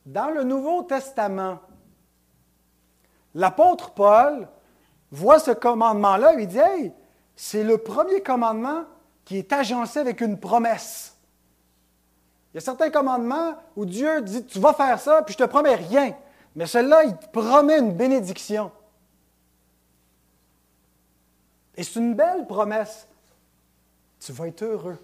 Dans 0.07 0.31
le 0.31 0.43
Nouveau 0.43 0.83
Testament, 0.83 1.61
l'apôtre 3.35 3.91
Paul 3.91 4.49
voit 5.11 5.39
ce 5.39 5.53
commandement-là, 5.53 6.35
il 6.39 6.49
dit, 6.49 6.59
hey, 6.59 6.93
c'est 7.37 7.63
le 7.63 7.79
premier 7.79 8.23
commandement 8.23 8.85
qui 9.25 9.39
est 9.39 9.53
agencé 9.53 10.01
avec 10.01 10.21
une 10.21 10.39
promesse. 10.39 11.17
Il 12.53 12.57
y 12.57 12.59
a 12.59 12.61
certains 12.61 12.91
commandements 12.91 13.55
où 13.77 13.87
Dieu 13.87 14.21
dit 14.21 14.45
Tu 14.45 14.59
vas 14.59 14.75
faire 14.75 15.01
ça, 15.01 15.23
puis 15.23 15.33
je 15.33 15.39
te 15.39 15.49
promets 15.49 15.75
rien. 15.75 16.15
Mais 16.55 16.67
celui-là, 16.67 17.05
il 17.05 17.17
te 17.17 17.27
promet 17.29 17.79
une 17.79 17.93
bénédiction. 17.93 18.71
Et 21.77 21.83
c'est 21.83 22.01
une 22.01 22.15
belle 22.15 22.47
promesse. 22.47 23.07
Tu 24.21 24.33
vas 24.33 24.49
être 24.49 24.63
heureux. 24.63 24.99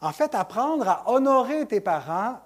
En 0.00 0.12
fait, 0.12 0.34
apprendre 0.34 0.88
à 0.88 1.10
honorer 1.10 1.66
tes 1.66 1.80
parents 1.80 2.40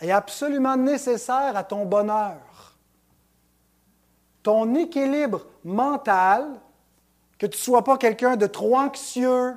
est 0.00 0.10
absolument 0.10 0.76
nécessaire 0.76 1.56
à 1.56 1.64
ton 1.64 1.84
bonheur. 1.84 2.76
Ton 4.42 4.74
équilibre 4.74 5.46
mental, 5.64 6.60
que 7.38 7.46
tu 7.46 7.56
ne 7.56 7.62
sois 7.62 7.84
pas 7.84 7.96
quelqu'un 7.96 8.36
de 8.36 8.46
trop 8.46 8.76
anxieux, 8.76 9.56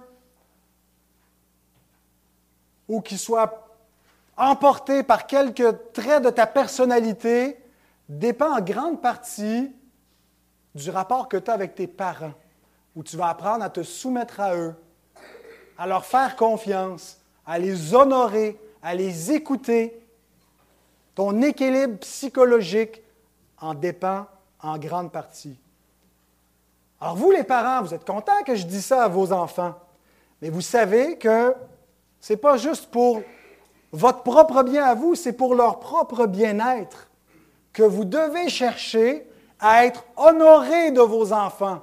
ou 2.87 3.01
qui 3.01 3.17
soit 3.17 3.67
emporté 4.37 5.03
par 5.03 5.27
quelques 5.27 5.91
traits 5.93 6.23
de 6.23 6.29
ta 6.29 6.47
personnalité 6.47 7.61
dépend 8.07 8.55
en 8.55 8.61
grande 8.61 9.01
partie 9.01 9.71
du 10.77 10.89
rapport 10.89 11.27
que 11.27 11.37
tu 11.37 11.49
as 11.49 11.53
avec 11.53 11.75
tes 11.75 11.87
parents, 11.87 12.33
où 12.95 13.03
tu 13.03 13.17
vas 13.17 13.29
apprendre 13.29 13.63
à 13.63 13.69
te 13.69 13.83
soumettre 13.83 14.39
à 14.39 14.55
eux, 14.55 14.75
à 15.77 15.87
leur 15.87 16.05
faire 16.05 16.35
confiance, 16.35 17.19
à 17.45 17.59
les 17.59 17.93
honorer, 17.93 18.59
à 18.81 18.95
les 18.95 19.31
écouter. 19.31 19.99
Ton 21.15 21.41
équilibre 21.41 21.97
psychologique 21.99 23.01
en 23.59 23.73
dépend 23.73 24.27
en 24.61 24.77
grande 24.77 25.11
partie. 25.11 25.57
Alors 27.01 27.15
vous, 27.15 27.31
les 27.31 27.43
parents, 27.43 27.83
vous 27.83 27.93
êtes 27.93 28.05
contents 28.05 28.43
que 28.45 28.55
je 28.55 28.65
dise 28.65 28.85
ça 28.85 29.03
à 29.03 29.07
vos 29.07 29.31
enfants, 29.31 29.75
mais 30.41 30.49
vous 30.49 30.61
savez 30.61 31.17
que 31.17 31.55
ce 32.19 32.33
n'est 32.33 32.37
pas 32.37 32.57
juste 32.57 32.87
pour 32.91 33.21
votre 33.91 34.23
propre 34.23 34.63
bien 34.63 34.83
à 34.83 34.95
vous, 34.95 35.15
c'est 35.15 35.33
pour 35.33 35.55
leur 35.55 35.79
propre 35.79 36.25
bien-être 36.25 37.09
que 37.73 37.83
vous 37.83 38.05
devez 38.05 38.49
chercher 38.49 39.27
à 39.59 39.85
être 39.85 40.03
honoré 40.15 40.91
de 40.91 41.01
vos 41.01 41.33
enfants 41.33 41.81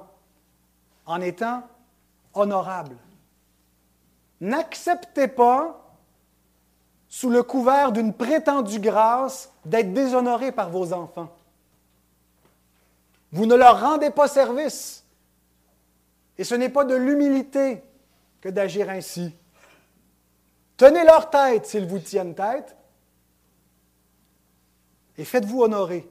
en 1.05 1.21
étant 1.21 1.63
honorable. 2.33 2.97
N'acceptez 4.41 5.27
pas, 5.27 5.81
sous 7.07 7.29
le 7.29 7.43
couvert 7.43 7.91
d'une 7.91 8.13
prétendue 8.13 8.79
grâce, 8.79 9.51
d'être 9.63 9.93
déshonoré 9.93 10.51
par 10.51 10.69
vos 10.69 10.91
enfants. 10.93 11.29
Vous 13.31 13.45
ne 13.45 13.55
leur 13.55 13.79
rendez 13.79 14.09
pas 14.09 14.27
service. 14.27 15.03
Et 16.37 16.43
ce 16.43 16.55
n'est 16.55 16.69
pas 16.69 16.83
de 16.83 16.95
l'humilité 16.95 17.81
que 18.41 18.49
d'agir 18.49 18.89
ainsi. 18.89 19.33
Tenez 20.77 21.03
leur 21.05 21.29
tête 21.29 21.65
s'ils 21.65 21.87
vous 21.87 21.99
tiennent 21.99 22.35
tête 22.35 22.75
et 25.17 25.23
faites-vous 25.23 25.63
honorer, 25.63 26.09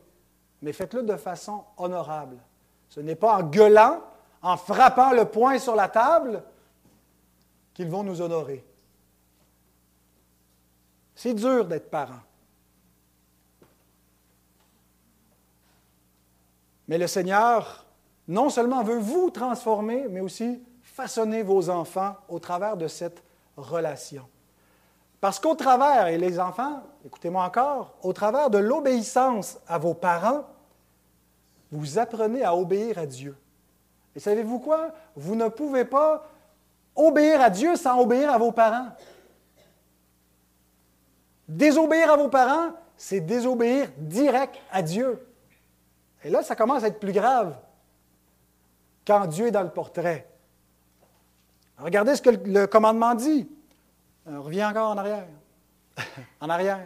mais 0.65 0.73
faites-le 0.73 1.03
de 1.03 1.17
façon 1.17 1.63
honorable. 1.77 2.39
Ce 2.89 2.99
n'est 2.99 3.17
pas 3.17 3.37
en 3.37 3.43
gueulant, 3.43 4.01
en 4.41 4.57
frappant 4.57 5.13
le 5.13 5.27
poing 5.27 5.59
sur 5.59 5.77
la 5.77 5.89
table 5.89 6.43
qu'ils 7.75 7.91
vont 7.91 8.03
nous 8.03 8.23
honorer. 8.23 8.65
C'est 11.15 11.35
dur 11.35 11.67
d'être 11.67 11.91
parent. 11.91 12.23
Mais 16.89 16.97
le 16.97 17.09
Seigneur, 17.09 17.85
non 18.27 18.49
seulement 18.49 18.83
veut 18.83 18.99
vous 18.99 19.29
transformer, 19.29 20.09
mais 20.09 20.21
aussi 20.21 20.63
façonner 20.83 21.43
vos 21.43 21.69
enfants 21.69 22.17
au 22.31 22.39
travers 22.39 22.79
de 22.79 22.89
cette 22.89 23.23
relation. 23.59 24.27
Parce 25.21 25.39
qu'au 25.39 25.57
travers, 25.57 26.07
et 26.07 26.17
les 26.17 26.41
enfants, 26.41 26.83
écoutez-moi 27.05 27.45
encore, 27.45 27.97
au 28.03 28.15
travers 28.15 28.49
de 28.49 28.59
l'obéissance 28.59 29.59
à 29.69 29.77
vos 29.77 29.95
parents, 29.95 30.45
vous 31.75 31.99
apprenez 31.99 32.45
à 32.45 32.55
obéir 32.55 32.99
à 32.99 33.07
Dieu. 33.07 33.37
Et 34.15 34.21
savez-vous 34.21 34.61
quoi? 34.61 34.93
Vous 35.17 35.35
ne 35.35 35.49
pouvez 35.49 35.85
pas 35.85 36.29
obéir 36.95 37.41
à 37.41 37.51
Dieu 37.51 37.77
sans 37.77 38.01
obéir 38.01 38.31
à 38.31 38.39
vos 38.39 38.53
parents. 38.53 38.89
Désobéir 41.49 42.13
à 42.13 42.17
vos 42.17 42.29
parents, 42.29 42.73
c'est 42.97 43.21
désobéir 43.21 43.89
direct 43.99 44.57
à 44.71 44.83
Dieu. 44.83 45.27
Et 46.23 46.31
là, 46.31 46.43
ça 46.43 46.57
commence 46.57 46.85
à 46.85 46.89
être 46.89 47.01
plus 47.01 47.13
grave 47.13 47.57
quand 49.07 49.27
Dieu 49.27 49.49
est 49.49 49.51
dans 49.51 49.63
le 49.63 49.71
portrait. 49.71 50.29
Regardez 51.79 52.15
ce 52.15 52.23
que 52.23 52.31
le 52.31 52.67
commandement 52.67 53.15
dit. 53.15 53.49
On 54.27 54.41
revient 54.41 54.65
encore 54.65 54.91
en 54.91 54.97
arrière. 54.97 55.27
en 56.41 56.49
arrière. 56.49 56.81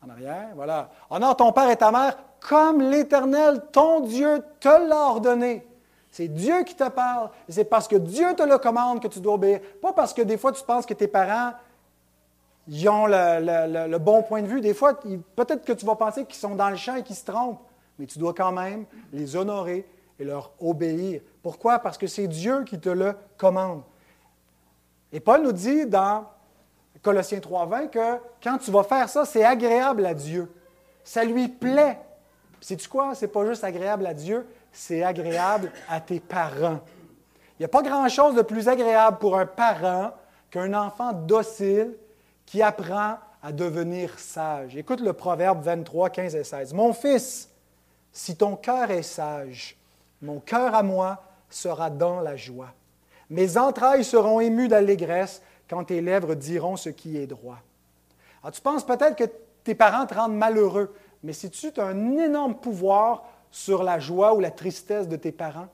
En 0.00 0.08
arrière, 0.08 0.50
voilà. 0.54 0.90
Honore 1.10 1.36
ton 1.36 1.52
père 1.52 1.68
et 1.68 1.76
ta 1.76 1.90
mère 1.90 2.16
comme 2.40 2.80
l'Éternel, 2.80 3.62
ton 3.72 4.00
Dieu, 4.00 4.42
te 4.60 4.68
l'a 4.68 5.10
ordonné. 5.10 5.66
C'est 6.10 6.28
Dieu 6.28 6.64
qui 6.64 6.74
te 6.74 6.88
parle. 6.88 7.30
C'est 7.48 7.64
parce 7.64 7.86
que 7.86 7.96
Dieu 7.96 8.34
te 8.34 8.42
le 8.42 8.58
commande 8.58 9.00
que 9.00 9.08
tu 9.08 9.20
dois 9.20 9.34
obéir. 9.34 9.60
Pas 9.80 9.92
parce 9.92 10.12
que 10.12 10.22
des 10.22 10.36
fois 10.38 10.52
tu 10.52 10.64
penses 10.64 10.86
que 10.86 10.94
tes 10.94 11.08
parents 11.08 11.52
ont 12.88 13.06
le, 13.06 13.98
bon 13.98 14.22
point 14.22 14.42
de 14.42 14.46
vue. 14.46 14.60
Des 14.60 14.74
fois, 14.74 14.98
peut-être 15.36 15.64
que 15.64 15.72
tu 15.72 15.86
vas 15.86 15.96
penser 15.96 16.24
qu'ils 16.24 16.40
sont 16.40 16.54
dans 16.54 16.70
le 16.70 16.76
champ 16.76 16.96
et 16.96 17.02
qu'ils 17.02 17.16
se 17.16 17.24
trompent, 17.24 17.62
mais 17.98 18.06
tu 18.06 18.18
dois 18.18 18.34
quand 18.34 18.52
même 18.52 18.84
les 19.12 19.36
honorer 19.36 19.86
et 20.18 20.24
leur 20.24 20.52
obéir. 20.60 21.20
Pourquoi? 21.42 21.78
Parce 21.78 21.96
que 21.96 22.06
c'est 22.06 22.26
Dieu 22.26 22.64
qui 22.64 22.78
te 22.78 22.88
le 22.88 23.14
commande. 23.36 23.82
Et 25.12 25.20
Paul 25.20 25.42
nous 25.42 25.52
dit 25.52 25.86
dans 25.86 26.26
Colossiens 27.02 27.38
3.20 27.38 27.90
que 27.90 28.20
quand 28.42 28.58
tu 28.58 28.70
vas 28.70 28.82
faire 28.82 29.08
ça, 29.08 29.24
c'est 29.24 29.44
agréable 29.44 30.04
à 30.04 30.14
Dieu. 30.14 30.52
Ça 31.04 31.24
lui 31.24 31.48
plaît. 31.48 31.98
Sais-tu 32.60 32.88
quoi? 32.88 33.14
C'est 33.14 33.28
pas 33.28 33.46
juste 33.46 33.64
agréable 33.64 34.06
à 34.06 34.14
Dieu, 34.14 34.46
c'est 34.72 35.02
agréable 35.02 35.70
à 35.88 36.00
tes 36.00 36.20
parents. 36.20 36.80
Il 37.58 37.62
n'y 37.62 37.64
a 37.66 37.68
pas 37.68 37.82
grand-chose 37.82 38.34
de 38.34 38.42
plus 38.42 38.68
agréable 38.68 39.18
pour 39.18 39.38
un 39.38 39.46
parent 39.46 40.12
qu'un 40.50 40.74
enfant 40.74 41.12
docile 41.12 41.94
qui 42.46 42.62
apprend 42.62 43.16
à 43.42 43.52
devenir 43.52 44.18
sage. 44.18 44.76
Écoute 44.76 45.00
le 45.00 45.12
proverbe 45.12 45.62
23, 45.62 46.10
15 46.10 46.34
et 46.34 46.44
16. 46.44 46.72
Mon 46.72 46.92
fils, 46.92 47.48
si 48.12 48.36
ton 48.36 48.56
cœur 48.56 48.90
est 48.90 49.02
sage, 49.02 49.76
mon 50.22 50.40
cœur 50.40 50.74
à 50.74 50.82
moi 50.82 51.22
sera 51.50 51.90
dans 51.90 52.20
la 52.20 52.36
joie. 52.36 52.72
Mes 53.30 53.58
entrailles 53.58 54.04
seront 54.04 54.40
émues 54.40 54.68
d'allégresse 54.68 55.42
quand 55.68 55.84
tes 55.84 56.00
lèvres 56.00 56.34
diront 56.34 56.76
ce 56.76 56.88
qui 56.88 57.18
est 57.18 57.26
droit. 57.26 57.58
Alors, 58.42 58.52
tu 58.52 58.60
penses 58.60 58.84
peut-être 58.84 59.16
que 59.16 59.24
tes 59.64 59.74
parents 59.74 60.06
te 60.06 60.14
rendent 60.14 60.36
malheureux, 60.36 60.94
mais 61.22 61.32
si 61.32 61.50
tu 61.50 61.68
as 61.76 61.84
un 61.84 62.16
énorme 62.16 62.56
pouvoir 62.56 63.24
sur 63.50 63.82
la 63.82 63.98
joie 63.98 64.34
ou 64.34 64.40
la 64.40 64.50
tristesse 64.50 65.08
de 65.08 65.16
tes 65.16 65.32
parents, 65.32 65.68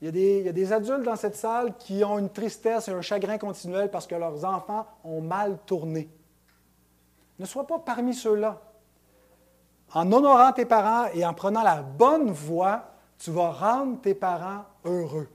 il 0.00 0.16
y, 0.16 0.48
a 0.48 0.52
des, 0.52 0.72
adultes 0.72 1.04
dans 1.04 1.14
cette 1.14 1.36
salle 1.36 1.76
qui 1.76 2.02
ont 2.02 2.18
une 2.18 2.28
tristesse 2.28 2.88
et 2.88 2.90
un 2.90 3.02
chagrin 3.02 3.38
continuel 3.38 3.88
parce 3.88 4.08
que 4.08 4.16
leurs 4.16 4.44
enfants 4.44 4.84
ont 5.04 5.20
mal 5.20 5.58
tourné. 5.64 6.08
Ne 7.38 7.46
sois 7.46 7.68
pas 7.68 7.78
parmi 7.78 8.12
ceux-là. 8.12 8.60
En 9.94 10.10
honorant 10.10 10.52
tes 10.52 10.64
parents 10.64 11.06
et 11.14 11.24
en 11.24 11.34
prenant 11.34 11.62
la 11.62 11.82
bonne 11.82 12.32
voie, 12.32 12.82
tu 13.16 13.30
vas 13.30 13.52
rendre 13.52 14.00
tes 14.00 14.14
parents 14.14 14.64
heureux. 14.84 15.28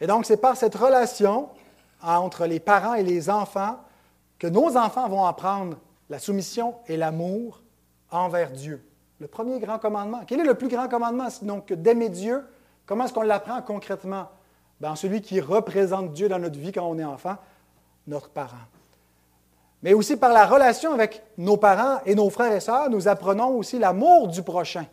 Et 0.00 0.06
donc, 0.06 0.24
c'est 0.24 0.38
par 0.38 0.56
cette 0.56 0.74
relation 0.74 1.50
entre 2.02 2.46
les 2.46 2.60
parents 2.60 2.94
et 2.94 3.02
les 3.02 3.28
enfants 3.28 3.78
que 4.38 4.46
nos 4.46 4.76
enfants 4.76 5.08
vont 5.08 5.24
apprendre 5.24 5.78
la 6.10 6.18
soumission 6.18 6.74
et 6.86 6.96
l'amour 6.96 7.62
envers 8.10 8.50
Dieu. 8.50 8.84
Le 9.20 9.26
premier 9.26 9.58
grand 9.60 9.78
commandement. 9.78 10.22
Quel 10.26 10.40
est 10.40 10.44
le 10.44 10.54
plus 10.54 10.68
grand 10.68 10.88
commandement 10.88 11.30
sinon 11.30 11.60
que 11.60 11.74
d'aimer 11.74 12.08
Dieu? 12.08 12.44
Comment 12.86 13.04
est-ce 13.04 13.12
qu'on 13.12 13.22
l'apprend 13.22 13.62
concrètement? 13.62 14.28
Ben, 14.80 14.96
celui 14.96 15.22
qui 15.22 15.40
représente 15.40 16.12
Dieu 16.12 16.28
dans 16.28 16.38
notre 16.38 16.58
vie 16.58 16.72
quand 16.72 16.86
on 16.86 16.98
est 16.98 17.04
enfant, 17.04 17.36
notre 18.06 18.28
parent. 18.28 18.56
Mais 19.82 19.94
aussi 19.94 20.16
par 20.16 20.32
la 20.32 20.46
relation 20.46 20.92
avec 20.92 21.22
nos 21.38 21.56
parents 21.56 22.00
et 22.04 22.14
nos 22.14 22.28
frères 22.28 22.52
et 22.52 22.60
sœurs, 22.60 22.90
nous 22.90 23.08
apprenons 23.08 23.56
aussi 23.56 23.78
l'amour 23.78 24.28
du 24.28 24.42
prochain. 24.42 24.86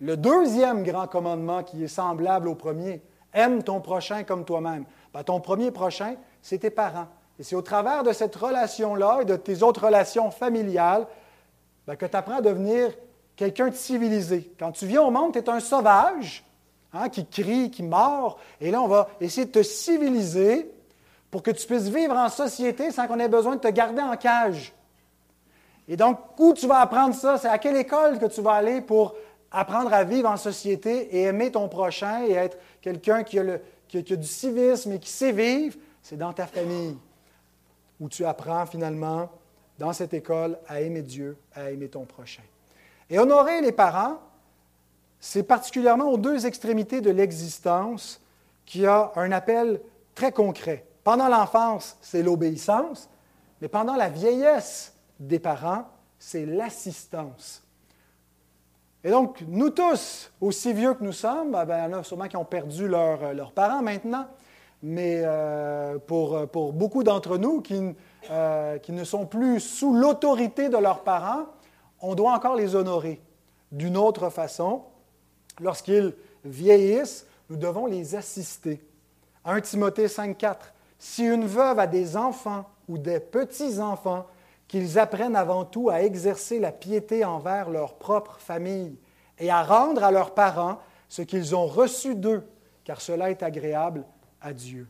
Le 0.00 0.16
deuxième 0.16 0.82
grand 0.82 1.06
commandement 1.06 1.62
qui 1.62 1.84
est 1.84 1.88
semblable 1.88 2.48
au 2.48 2.54
premier, 2.54 3.02
Aime 3.32 3.62
ton 3.62 3.80
prochain 3.80 4.24
comme 4.24 4.44
toi-même. 4.44 4.84
Ben, 5.14 5.22
ton 5.22 5.40
premier 5.40 5.70
prochain, 5.70 6.16
c'est 6.42 6.58
tes 6.58 6.70
parents. 6.70 7.06
Et 7.40 7.42
c'est 7.42 7.56
au 7.56 7.62
travers 7.62 8.02
de 8.02 8.12
cette 8.12 8.36
relation-là 8.36 9.20
et 9.22 9.24
de 9.24 9.34
tes 9.34 9.62
autres 9.62 9.86
relations 9.86 10.30
familiales 10.30 11.06
ben, 11.86 11.96
que 11.96 12.04
tu 12.04 12.14
apprends 12.14 12.36
à 12.36 12.40
devenir 12.42 12.92
quelqu'un 13.34 13.68
de 13.68 13.74
civilisé. 13.74 14.52
Quand 14.58 14.72
tu 14.72 14.84
viens 14.84 15.00
au 15.00 15.10
monde, 15.10 15.32
tu 15.32 15.38
es 15.38 15.48
un 15.48 15.58
sauvage 15.58 16.44
hein, 16.92 17.08
qui 17.08 17.24
crie, 17.24 17.70
qui 17.70 17.82
mord. 17.82 18.38
Et 18.60 18.70
là, 18.70 18.82
on 18.82 18.88
va 18.88 19.08
essayer 19.22 19.46
de 19.46 19.52
te 19.52 19.62
civiliser 19.62 20.70
pour 21.30 21.42
que 21.42 21.50
tu 21.50 21.66
puisses 21.66 21.88
vivre 21.88 22.14
en 22.14 22.28
société 22.28 22.90
sans 22.90 23.06
qu'on 23.06 23.18
ait 23.18 23.28
besoin 23.28 23.56
de 23.56 23.60
te 23.62 23.68
garder 23.68 24.02
en 24.02 24.18
cage. 24.18 24.74
Et 25.88 25.96
donc, 25.96 26.18
où 26.38 26.52
tu 26.52 26.66
vas 26.66 26.80
apprendre 26.80 27.14
ça? 27.14 27.38
C'est 27.38 27.48
à 27.48 27.56
quelle 27.56 27.76
école 27.76 28.18
que 28.18 28.26
tu 28.26 28.42
vas 28.42 28.52
aller 28.52 28.82
pour 28.82 29.14
apprendre 29.50 29.94
à 29.94 30.04
vivre 30.04 30.28
en 30.28 30.36
société 30.36 31.16
et 31.16 31.22
aimer 31.22 31.50
ton 31.50 31.70
prochain 31.70 32.22
et 32.26 32.32
être 32.32 32.58
quelqu'un 32.82 33.22
qui, 33.22 33.38
qui, 33.88 34.12
a 34.12 34.16
du 34.16 34.26
civisme 34.26 34.92
et 34.92 34.98
qui 34.98 35.08
sait 35.08 35.32
vivre, 35.32 35.78
c'est 36.02 36.18
dans 36.18 36.34
ta 36.34 36.46
famille 36.46 36.98
où 38.00 38.08
tu 38.08 38.24
apprends 38.24 38.66
finalement, 38.66 39.30
dans 39.78 39.92
cette 39.92 40.14
école, 40.14 40.58
à 40.66 40.80
aimer 40.80 41.02
Dieu, 41.02 41.36
à 41.54 41.70
aimer 41.70 41.88
ton 41.88 42.04
prochain. 42.04 42.42
Et 43.08 43.18
honorer 43.18 43.60
les 43.60 43.72
parents, 43.72 44.18
c'est 45.20 45.42
particulièrement 45.42 46.10
aux 46.10 46.18
deux 46.18 46.46
extrémités 46.46 47.00
de 47.00 47.10
l'existence 47.10 48.20
qui 48.64 48.86
a 48.86 49.12
un 49.16 49.32
appel 49.32 49.80
très 50.14 50.32
concret. 50.32 50.86
Pendant 51.04 51.28
l'enfance, 51.28 51.96
c'est 52.00 52.22
l'obéissance, 52.22 53.08
mais 53.60 53.68
pendant 53.68 53.96
la 53.96 54.08
vieillesse 54.08 54.94
des 55.18 55.38
parents, 55.38 55.86
c'est 56.18 56.46
l'assistance. 56.46 57.62
Et 59.02 59.10
donc, 59.10 59.42
nous 59.48 59.70
tous, 59.70 60.30
aussi 60.40 60.72
vieux 60.72 60.94
que 60.94 61.02
nous 61.02 61.12
sommes, 61.12 61.52
ben, 61.52 61.66
il 61.66 61.90
y 61.90 61.94
en 61.94 61.98
a 61.98 62.02
sûrement 62.02 62.28
qui 62.28 62.36
ont 62.36 62.44
perdu 62.44 62.84
euh, 62.84 63.32
leurs 63.32 63.52
parents 63.52 63.82
maintenant, 63.82 64.26
mais 64.82 65.22
euh, 65.24 65.98
pour, 65.98 66.48
pour, 66.48 66.72
beaucoup 66.72 67.02
d'entre 67.02 67.36
nous 67.36 67.60
qui, 67.60 67.94
euh, 68.30 68.78
qui, 68.78 68.92
ne 68.92 69.04
sont 69.04 69.26
plus 69.26 69.60
sous 69.60 69.94
l'autorité 69.94 70.68
de 70.68 70.78
leurs 70.78 71.02
parents, 71.02 71.46
on 72.00 72.14
doit 72.14 72.32
encore 72.32 72.56
les 72.56 72.74
honorer 72.74 73.20
d'une 73.72 73.96
autre 73.96 74.30
façon. 74.30 74.82
Lorsqu'ils 75.60 76.14
vieillissent, 76.44 77.26
nous 77.50 77.56
devons 77.56 77.86
les 77.86 78.14
assister. 78.14 78.80
1 79.44 79.60
Timothée 79.60 80.06
5,4 80.06 80.56
Si 80.98 81.24
une 81.24 81.46
veuve 81.46 81.78
a 81.78 81.86
des 81.86 82.16
enfants 82.16 82.64
ou 82.88 82.96
des 82.96 83.20
petits-enfants, 83.20 84.26
qu'ils 84.66 85.00
apprennent 85.00 85.36
avant 85.36 85.64
tout 85.64 85.90
à 85.90 86.02
exercer 86.02 86.60
la 86.60 86.70
piété 86.70 87.24
envers 87.24 87.70
leur 87.70 87.94
propre 87.94 88.38
famille 88.38 88.96
et 89.38 89.50
à 89.50 89.64
rendre 89.64 90.04
à 90.04 90.12
leurs 90.12 90.32
parents 90.32 90.78
ce 91.08 91.22
qu'ils 91.22 91.56
ont 91.56 91.66
reçu 91.66 92.14
d'eux, 92.14 92.46
car 92.84 93.00
cela 93.00 93.30
est 93.30 93.42
agréable 93.42 94.04
à 94.40 94.52
Dieu. 94.52 94.86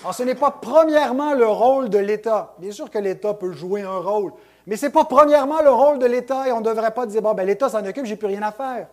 Alors, 0.00 0.14
ce 0.14 0.22
n'est 0.22 0.34
pas 0.34 0.50
premièrement 0.50 1.34
le 1.34 1.46
rôle 1.46 1.88
de 1.88 1.98
l'État. 1.98 2.54
Bien 2.58 2.72
sûr 2.72 2.90
que 2.90 2.98
l'État 2.98 3.34
peut 3.34 3.52
jouer 3.52 3.82
un 3.82 3.98
rôle, 3.98 4.32
mais 4.66 4.76
ce 4.76 4.86
n'est 4.86 4.92
pas 4.92 5.04
premièrement 5.04 5.62
le 5.62 5.70
rôle 5.70 5.98
de 5.98 6.06
l'État 6.06 6.48
et 6.48 6.52
on 6.52 6.60
ne 6.60 6.64
devrait 6.64 6.90
pas 6.90 7.06
dire, 7.06 7.22
bon, 7.22 7.34
ben, 7.34 7.46
l'État 7.46 7.68
s'en 7.68 7.84
occupe, 7.84 8.04
j'ai 8.04 8.16
plus 8.16 8.26
rien 8.26 8.42
à 8.42 8.52
faire. 8.52 8.88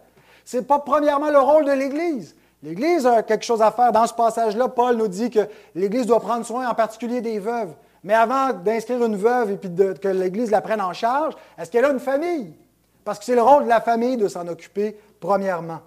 Ce 0.45 0.57
n'est 0.57 0.63
pas 0.63 0.79
premièrement 0.79 1.29
le 1.29 1.39
rôle 1.39 1.65
de 1.65 1.71
l'Église. 1.71 2.36
L'Église 2.61 3.05
a 3.05 3.23
quelque 3.23 3.43
chose 3.43 3.61
à 3.61 3.71
faire. 3.71 3.91
Dans 3.91 4.07
ce 4.07 4.13
passage-là, 4.13 4.69
Paul 4.69 4.95
nous 4.95 5.07
dit 5.09 5.29
que 5.29 5.41
l'Église 5.75 6.05
doit 6.05 6.21
prendre 6.21 6.45
soin 6.45 6.69
en 6.69 6.73
particulier 6.73 7.19
des 7.19 7.39
veuves. 7.39 7.73
Mais 8.03 8.13
avant 8.13 8.53
d'inscrire 8.53 9.03
une 9.03 9.15
veuve 9.15 9.51
et 9.51 9.57
puis 9.57 9.69
que 10.01 10.07
l'Église 10.07 10.51
la 10.51 10.61
prenne 10.61 10.81
en 10.81 10.93
charge, 10.93 11.36
est-ce 11.57 11.71
qu'elle 11.71 11.86
a 11.86 11.91
une 11.91 11.99
famille? 11.99 12.53
Parce 13.03 13.19
que 13.19 13.25
c'est 13.25 13.36
le 13.36 13.41
rôle 13.41 13.63
de 13.63 13.69
la 13.69 13.81
famille 13.81 14.17
de 14.17 14.27
s'en 14.27 14.47
occuper 14.47 14.97
premièrement. 15.19 15.79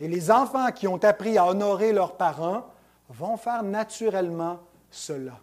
Et 0.00 0.08
les 0.08 0.30
enfants 0.30 0.70
qui 0.72 0.88
ont 0.88 1.02
appris 1.02 1.38
à 1.38 1.46
honorer 1.46 1.92
leurs 1.92 2.16
parents 2.16 2.64
vont 3.08 3.36
faire 3.36 3.62
naturellement 3.62 4.60
cela. 4.90 5.38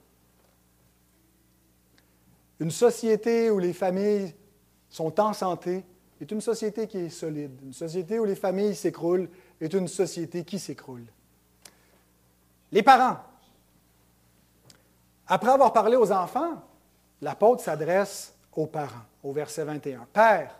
Une 2.60 2.72
société 2.72 3.50
où 3.50 3.60
les 3.60 3.74
familles 3.74 4.34
sont 4.90 5.20
en 5.20 5.34
santé 5.34 5.84
est 6.22 6.32
une 6.32 6.42
société 6.42 6.88
qui 6.88 6.98
est 7.00 7.10
solide. 7.10 7.60
Une 7.64 7.74
société 7.74 8.20
où 8.20 8.26
les 8.26 8.36
familles 8.36 8.76
s'écroulent 8.76 9.30
est 9.60 9.74
une 9.74 9.88
société 9.88 10.44
qui 10.44 10.60
s'écroule. 10.60 11.06
Les 12.72 12.84
parents. 12.84 13.18
Après 15.28 15.52
avoir 15.52 15.74
parlé 15.74 15.96
aux 15.96 16.12
enfants, 16.12 16.62
l'apôtre 17.22 17.64
s'adresse 17.64 18.34
aux 18.56 18.68
parents, 18.68 19.06
au 19.24 19.32
verset 19.32 19.64
21. 19.64 20.08
Père, 20.12 20.60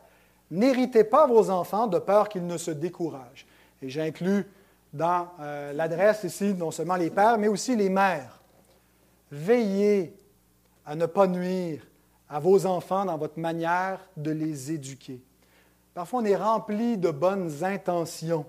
n'héritez 0.50 1.04
pas 1.04 1.28
vos 1.28 1.50
enfants 1.50 1.88
de 1.88 2.00
peur 2.00 2.30
qu'ils 2.30 2.48
ne 2.48 2.58
se 2.58 2.72
découragent. 2.72 3.46
Et 3.82 3.90
j'inclus 3.90 4.46
dans 4.94 5.28
euh, 5.40 5.74
l'adresse 5.74 6.24
ici 6.24 6.54
non 6.54 6.72
seulement 6.72 6.96
les 6.96 7.10
pères, 7.10 7.38
mais 7.38 7.48
aussi 7.48 7.76
les 7.76 7.90
mères. 7.90 8.40
Veillez 9.32 10.16
à 10.86 10.96
ne 10.96 11.08
pas 11.08 11.28
nuire 11.28 11.82
à 12.30 12.40
vos 12.40 12.66
enfants 12.66 13.06
dans 13.06 13.18
votre 13.18 13.40
manière 13.40 14.00
de 14.16 14.32
les 14.32 14.72
éduquer. 14.72 15.20
Parfois, 15.94 16.22
on 16.22 16.26
est 16.26 16.36
rempli 16.36 16.98
de 16.98 17.10
bonnes 17.10 17.64
intentions, 17.64 18.46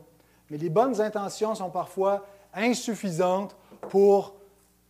mais 0.51 0.59
les 0.59 0.71
bonnes 0.71 1.01
intentions 1.01 1.55
sont 1.55 1.71
parfois 1.71 2.27
insuffisantes 2.55 3.57
pour 3.89 4.35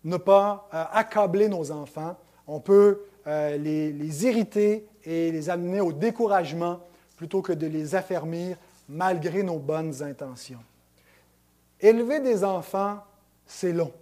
ne 0.02 0.16
pas 0.16 0.68
euh, 0.74 0.84
accabler 0.92 1.48
nos 1.48 1.70
enfants. 1.70 2.16
On 2.46 2.60
peut 2.60 3.00
euh, 3.26 3.56
les, 3.56 3.92
les, 3.92 4.26
irriter 4.26 4.86
et 5.04 5.32
les 5.32 5.50
amener 5.50 5.80
au 5.80 5.92
découragement 5.92 6.80
plutôt 7.16 7.42
que 7.42 7.52
de 7.52 7.66
les 7.66 7.94
affermir 7.94 8.56
malgré 8.88 9.42
nos 9.42 9.58
bonnes 9.58 10.02
intentions. 10.02 10.60
Élever 11.84 12.18
des 12.18 12.42
enfants, 12.42 12.98
c'est 13.44 13.74
long. 13.74 13.92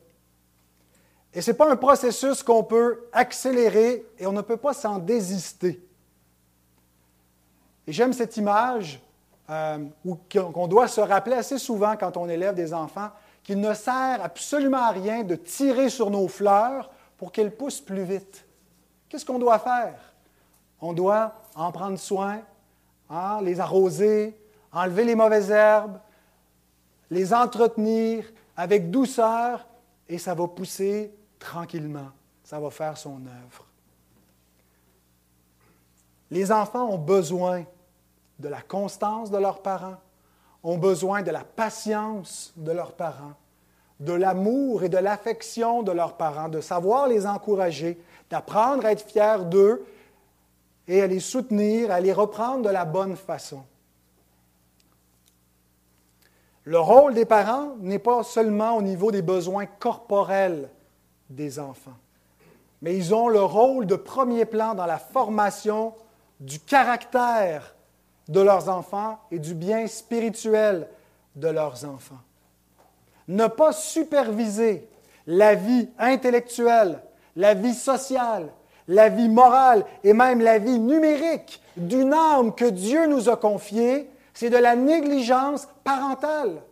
Et 1.35 1.41
ce 1.41 1.51
n'est 1.51 1.57
pas 1.57 1.68
un 1.68 1.74
processus 1.74 2.41
qu'on 2.45 2.62
peut 2.62 3.09
accélérer 3.12 4.07
et 4.20 4.26
on 4.28 4.33
ne 4.33 4.41
peut 4.41 4.57
pas 4.57 4.72
s'en 4.72 5.01
désister. 5.01 5.85
Et 7.85 7.93
j'aime 7.93 8.12
cette 8.12 8.37
image 8.37 9.01
euh, 9.51 9.78
qu'on 10.30 10.68
doit 10.68 10.87
se 10.87 11.01
rappeler 11.01 11.35
assez 11.35 11.59
souvent 11.59 11.97
quand 11.97 12.16
on 12.16 12.28
élève 12.28 12.55
des 12.55 12.72
enfants 12.72 13.11
qu'il 13.43 13.59
ne 13.59 13.74
sert 13.74 14.22
absolument 14.22 14.85
à 14.85 14.91
rien 14.91 15.24
de 15.24 15.35
tirer 15.35 15.89
sur 15.89 16.09
nos 16.09 16.28
fleurs 16.28 16.89
pour 17.16 17.33
qu'elles 17.33 17.57
poussent 17.57 17.80
plus 17.80 18.05
vite. 18.05 18.45
Qu'est-ce 19.09 19.26
qu'on 19.26 19.41
doit 19.41 19.59
faire? 19.59 19.99
On 20.80 20.93
doit 20.93 21.35
en 21.57 21.72
prendre 21.72 21.99
soin, 21.99 22.43
hein, 23.11 23.41
les 23.43 23.59
arroser, 23.59 24.39
enlever 24.72 25.03
les 25.03 25.16
mauvaises 25.16 25.51
herbes, 25.51 25.99
les 27.12 27.34
entretenir 27.34 28.24
avec 28.56 28.90
douceur, 28.90 29.66
et 30.08 30.16
ça 30.16 30.34
va 30.34 30.48
pousser 30.48 31.12
tranquillement. 31.38 32.08
Ça 32.42 32.58
va 32.58 32.70
faire 32.70 32.96
son 32.96 33.20
œuvre. 33.26 33.66
Les 36.30 36.50
enfants 36.50 36.88
ont 36.88 36.98
besoin 36.98 37.64
de 38.38 38.48
la 38.48 38.62
constance 38.62 39.30
de 39.30 39.36
leurs 39.36 39.60
parents, 39.60 39.98
ont 40.62 40.78
besoin 40.78 41.20
de 41.20 41.30
la 41.30 41.44
patience 41.44 42.54
de 42.56 42.72
leurs 42.72 42.94
parents, 42.94 43.34
de 44.00 44.14
l'amour 44.14 44.82
et 44.82 44.88
de 44.88 44.96
l'affection 44.96 45.82
de 45.82 45.92
leurs 45.92 46.16
parents, 46.16 46.48
de 46.48 46.62
savoir 46.62 47.08
les 47.08 47.26
encourager, 47.26 48.00
d'apprendre 48.30 48.86
à 48.86 48.92
être 48.92 49.06
fiers 49.06 49.44
d'eux 49.50 49.84
et 50.88 51.02
à 51.02 51.06
les 51.06 51.20
soutenir, 51.20 51.90
à 51.90 52.00
les 52.00 52.14
reprendre 52.14 52.62
de 52.62 52.70
la 52.70 52.86
bonne 52.86 53.16
façon. 53.16 53.64
Le 56.64 56.78
rôle 56.78 57.14
des 57.14 57.24
parents 57.24 57.74
n'est 57.80 57.98
pas 57.98 58.22
seulement 58.22 58.76
au 58.76 58.82
niveau 58.82 59.10
des 59.10 59.22
besoins 59.22 59.66
corporels 59.66 60.68
des 61.28 61.58
enfants, 61.58 61.96
mais 62.82 62.96
ils 62.96 63.14
ont 63.14 63.28
le 63.28 63.42
rôle 63.42 63.86
de 63.86 63.96
premier 63.96 64.44
plan 64.44 64.74
dans 64.74 64.86
la 64.86 64.98
formation 64.98 65.94
du 66.38 66.60
caractère 66.60 67.74
de 68.28 68.40
leurs 68.40 68.68
enfants 68.68 69.18
et 69.30 69.38
du 69.38 69.54
bien 69.54 69.86
spirituel 69.86 70.88
de 71.34 71.48
leurs 71.48 71.84
enfants. 71.84 72.20
Ne 73.28 73.46
pas 73.46 73.72
superviser 73.72 74.88
la 75.26 75.54
vie 75.54 75.88
intellectuelle, 75.98 77.00
la 77.36 77.54
vie 77.54 77.74
sociale, 77.74 78.52
la 78.88 79.08
vie 79.08 79.28
morale 79.28 79.84
et 80.04 80.12
même 80.12 80.40
la 80.40 80.58
vie 80.58 80.78
numérique 80.78 81.60
d'une 81.76 82.12
âme 82.12 82.54
que 82.54 82.64
Dieu 82.64 83.06
nous 83.06 83.28
a 83.28 83.36
confiée, 83.36 84.08
c'est 84.35 84.51
de 84.51 84.57
la 84.57 84.76
négligence 84.76 85.68
parentale. 85.85 86.62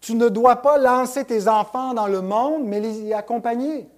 Tu 0.00 0.14
ne 0.14 0.28
dois 0.28 0.56
pas 0.56 0.76
lancer 0.76 1.24
tes 1.24 1.48
enfants 1.48 1.94
dans 1.94 2.06
le 2.06 2.20
monde, 2.20 2.64
mais 2.64 2.80
les 2.80 3.00
y 3.00 3.14
accompagner. 3.14 3.88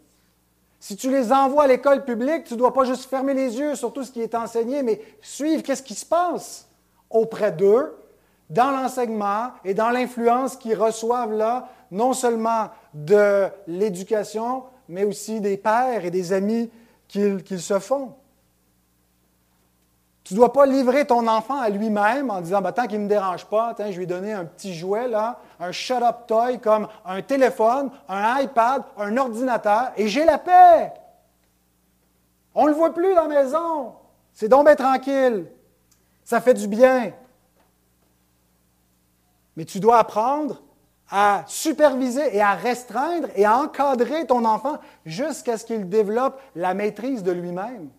Si 0.78 0.94
tu 0.96 1.10
les 1.10 1.32
envoies 1.32 1.64
à 1.64 1.66
l'école 1.66 2.04
publique, 2.04 2.44
tu 2.44 2.54
ne 2.54 2.58
dois 2.58 2.72
pas 2.72 2.84
juste 2.84 3.10
fermer 3.10 3.34
les 3.34 3.58
yeux 3.58 3.74
sur 3.74 3.92
tout 3.92 4.04
ce 4.04 4.12
qui 4.12 4.20
est 4.20 4.34
enseigné, 4.34 4.82
mais 4.82 5.00
suivre 5.20 5.62
qu'est-ce 5.62 5.82
qui 5.82 5.94
se 5.94 6.06
passe 6.06 6.68
auprès 7.10 7.50
d'eux, 7.50 7.96
dans 8.50 8.70
l'enseignement 8.70 9.50
et 9.64 9.74
dans 9.74 9.90
l'influence 9.90 10.56
qu'ils 10.56 10.76
reçoivent 10.76 11.32
là, 11.32 11.68
non 11.90 12.12
seulement 12.12 12.68
de 12.94 13.48
l'éducation, 13.66 14.62
mais 14.88 15.04
aussi 15.04 15.40
des 15.40 15.56
pères 15.56 16.04
et 16.04 16.10
des 16.10 16.32
amis 16.32 16.70
qu'ils 17.08 17.60
se 17.60 17.78
font. 17.78 18.12
Tu 20.26 20.34
ne 20.34 20.38
dois 20.40 20.52
pas 20.52 20.66
livrer 20.66 21.06
ton 21.06 21.24
enfant 21.28 21.60
à 21.60 21.68
lui-même 21.68 22.32
en 22.32 22.40
disant, 22.40 22.60
bah, 22.60 22.72
tant 22.72 22.88
qu'il 22.88 22.98
ne 22.98 23.04
me 23.04 23.08
dérange 23.08 23.44
pas, 23.44 23.76
je 23.78 23.96
lui 23.96 24.08
donner 24.08 24.32
un 24.32 24.44
petit 24.44 24.74
jouet, 24.74 25.06
là, 25.06 25.38
un 25.60 25.70
shut-up 25.70 26.26
toy 26.26 26.58
comme 26.58 26.88
un 27.04 27.22
téléphone, 27.22 27.92
un 28.08 28.40
iPad, 28.40 28.82
un 28.98 29.16
ordinateur, 29.16 29.92
et 29.96 30.08
j'ai 30.08 30.24
la 30.24 30.38
paix. 30.38 30.92
On 32.56 32.64
ne 32.64 32.70
le 32.70 32.74
voit 32.74 32.92
plus 32.92 33.14
dans 33.14 33.28
la 33.28 33.42
maison. 33.44 33.92
C'est 34.32 34.48
donc 34.48 34.64
bien 34.64 34.74
tranquille. 34.74 35.46
Ça 36.24 36.40
fait 36.40 36.54
du 36.54 36.66
bien. 36.66 37.12
Mais 39.54 39.64
tu 39.64 39.78
dois 39.78 39.98
apprendre 39.98 40.60
à 41.08 41.44
superviser 41.46 42.36
et 42.36 42.42
à 42.42 42.54
restreindre 42.54 43.28
et 43.36 43.44
à 43.44 43.58
encadrer 43.58 44.26
ton 44.26 44.44
enfant 44.44 44.78
jusqu'à 45.04 45.56
ce 45.56 45.64
qu'il 45.64 45.88
développe 45.88 46.40
la 46.56 46.74
maîtrise 46.74 47.22
de 47.22 47.30
lui-même. 47.30 47.90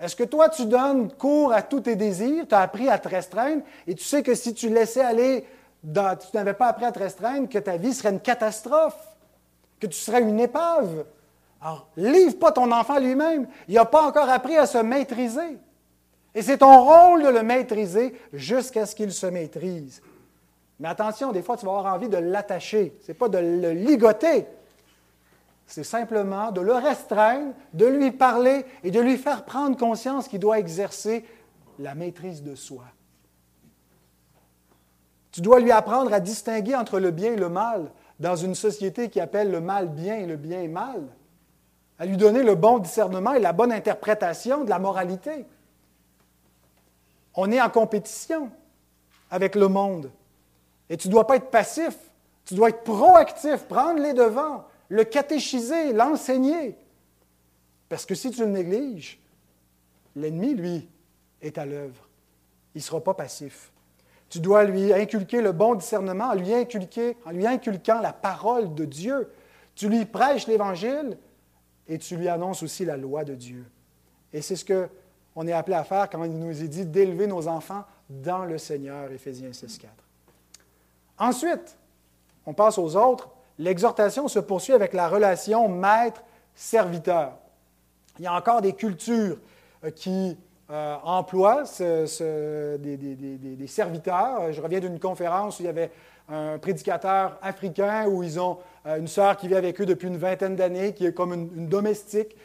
Est-ce 0.00 0.16
que 0.16 0.24
toi, 0.24 0.48
tu 0.48 0.64
donnes 0.64 1.12
cours 1.12 1.52
à 1.52 1.62
tous 1.62 1.80
tes 1.80 1.94
désirs, 1.94 2.46
tu 2.48 2.54
as 2.54 2.60
appris 2.60 2.88
à 2.88 2.98
te 2.98 3.08
restreindre, 3.08 3.62
et 3.86 3.94
tu 3.94 4.02
sais 4.02 4.22
que 4.22 4.34
si 4.34 4.54
tu 4.54 4.70
laissais 4.70 5.02
aller, 5.02 5.44
tu 5.82 6.36
n'avais 6.36 6.54
pas 6.54 6.68
appris 6.68 6.86
à 6.86 6.92
te 6.92 6.98
restreindre, 6.98 7.48
que 7.48 7.58
ta 7.58 7.76
vie 7.76 7.92
serait 7.92 8.10
une 8.10 8.20
catastrophe, 8.20 8.96
que 9.78 9.86
tu 9.86 9.98
serais 9.98 10.22
une 10.22 10.40
épave? 10.40 11.04
Alors, 11.60 11.88
livre 11.96 12.38
pas 12.38 12.52
ton 12.52 12.72
enfant 12.72 12.98
lui-même. 12.98 13.46
Il 13.68 13.74
n'a 13.74 13.84
pas 13.84 14.06
encore 14.06 14.30
appris 14.30 14.56
à 14.56 14.64
se 14.66 14.78
maîtriser. 14.78 15.58
Et 16.34 16.40
c'est 16.40 16.58
ton 16.58 16.84
rôle 16.84 17.22
de 17.22 17.28
le 17.28 17.42
maîtriser 17.42 18.14
jusqu'à 18.32 18.86
ce 18.86 18.94
qu'il 18.94 19.12
se 19.12 19.26
maîtrise. 19.26 20.00
Mais 20.78 20.88
attention, 20.88 21.32
des 21.32 21.42
fois, 21.42 21.58
tu 21.58 21.66
vas 21.66 21.72
avoir 21.72 21.94
envie 21.94 22.08
de 22.08 22.16
l'attacher. 22.16 22.96
Ce 23.02 23.08
n'est 23.08 23.18
pas 23.18 23.28
de 23.28 23.36
le 23.36 23.72
ligoter, 23.72 24.46
c'est 25.70 25.84
simplement 25.84 26.50
de 26.50 26.60
le 26.60 26.72
restreindre, 26.72 27.54
de 27.74 27.86
lui 27.86 28.10
parler 28.10 28.66
et 28.82 28.90
de 28.90 29.00
lui 29.00 29.16
faire 29.16 29.44
prendre 29.44 29.76
conscience 29.76 30.26
qu'il 30.26 30.40
doit 30.40 30.58
exercer 30.58 31.24
la 31.78 31.94
maîtrise 31.94 32.42
de 32.42 32.56
soi. 32.56 32.84
Tu 35.30 35.40
dois 35.40 35.60
lui 35.60 35.70
apprendre 35.70 36.12
à 36.12 36.18
distinguer 36.18 36.74
entre 36.74 36.98
le 36.98 37.12
bien 37.12 37.34
et 37.34 37.36
le 37.36 37.48
mal 37.48 37.92
dans 38.18 38.34
une 38.34 38.56
société 38.56 39.08
qui 39.10 39.20
appelle 39.20 39.52
le 39.52 39.60
mal 39.60 39.88
bien 39.88 40.16
et 40.16 40.26
le 40.26 40.36
bien 40.36 40.66
mal, 40.66 41.04
à 42.00 42.06
lui 42.06 42.16
donner 42.16 42.42
le 42.42 42.56
bon 42.56 42.78
discernement 42.78 43.34
et 43.34 43.40
la 43.40 43.52
bonne 43.52 43.70
interprétation 43.70 44.64
de 44.64 44.70
la 44.70 44.80
moralité. 44.80 45.46
On 47.34 47.50
est 47.52 47.60
en 47.60 47.70
compétition 47.70 48.50
avec 49.30 49.54
le 49.54 49.68
monde. 49.68 50.10
Et 50.88 50.96
tu 50.96 51.06
ne 51.06 51.12
dois 51.12 51.28
pas 51.28 51.36
être 51.36 51.50
passif, 51.50 51.96
tu 52.44 52.54
dois 52.54 52.70
être 52.70 52.82
proactif, 52.82 53.66
prendre 53.68 54.02
les 54.02 54.14
devants, 54.14 54.64
le 54.90 55.04
catéchiser, 55.04 55.92
l'enseigner. 55.94 56.76
Parce 57.88 58.04
que 58.04 58.14
si 58.14 58.30
tu 58.30 58.40
le 58.40 58.50
négliges, 58.50 59.18
l'ennemi, 60.14 60.54
lui, 60.54 60.88
est 61.40 61.56
à 61.56 61.64
l'œuvre. 61.64 62.06
Il 62.74 62.78
ne 62.78 62.82
sera 62.82 63.02
pas 63.02 63.14
passif. 63.14 63.72
Tu 64.28 64.40
dois 64.40 64.64
lui 64.64 64.92
inculquer 64.92 65.40
le 65.40 65.52
bon 65.52 65.74
discernement 65.74 66.26
en 66.26 66.34
lui, 66.34 66.52
inculquant 66.54 68.00
la 68.00 68.12
parole 68.12 68.74
de 68.74 68.84
Dieu. 68.84 69.30
Tu 69.74 69.88
lui 69.88 70.04
prêches 70.04 70.46
l'Évangile 70.46 71.16
et 71.88 71.98
tu 71.98 72.16
lui 72.16 72.28
annonces 72.28 72.62
aussi 72.62 72.84
la 72.84 72.96
loi 72.96 73.24
de 73.24 73.34
Dieu. 73.34 73.64
Et 74.32 74.42
c'est 74.42 74.54
ce 74.54 74.64
qu'on 74.64 75.46
est 75.46 75.52
appelé 75.52 75.76
à 75.76 75.84
faire 75.84 76.08
quand 76.10 76.22
il 76.22 76.38
nous 76.38 76.62
est 76.62 76.68
dit 76.68 76.86
d'élever 76.86 77.26
nos 77.26 77.48
enfants 77.48 77.84
dans 78.08 78.44
le 78.44 78.58
Seigneur, 78.58 79.10
Éphésiens 79.10 79.50
6.4. 79.50 79.86
Ensuite, 81.18 81.76
on 82.46 82.54
passe 82.54 82.78
aux 82.78 82.96
autres 82.96 83.30
l'exhortation 83.60 84.26
se 84.26 84.38
poursuit 84.38 84.72
avec 84.72 84.94
la 84.94 85.08
relation 85.08 85.68
maître 85.68 86.22
serviteur. 86.54 87.32
Il 88.18 88.24
y 88.24 88.26
a 88.26 88.34
encore 88.34 88.62
des 88.62 88.72
cultures 88.72 89.36
euh, 89.84 89.90
qui 89.90 90.36
euh, 90.70 90.96
emploient 91.04 91.64
des, 91.78 93.66
serviteurs. 93.66 94.52
Je 94.52 94.60
reviens 94.60 94.80
d'une 94.80 94.98
conférence 94.98 95.58
où 95.58 95.62
il 95.62 95.66
y 95.66 95.68
avait 95.68 95.90
un 96.28 96.58
prédicateur 96.58 97.38
africain 97.42 98.06
où 98.06 98.22
ils 98.22 98.40
ont 98.40 98.58
euh, 98.86 98.98
une 98.98 99.08
sœur 99.08 99.36
qui 99.36 99.48
vit 99.48 99.56
avec 99.56 99.80
eux 99.80 99.86
depuis 99.86 100.08
une 100.08 100.16
vingtaine 100.16 100.56
d'années, 100.56 100.94
qui 100.94 101.06
est 101.06 101.12
comme 101.12 101.34
une, 101.34 101.68
domestique, 101.68 102.36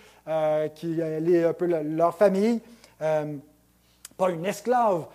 qui 0.76 1.00
est 1.00 1.46
un 1.46 1.54
peu 1.54 1.66
leur 1.66 2.16
famille. 2.16 2.60
pas 2.98 4.30
une 4.32 4.46
esclave, 4.46 5.06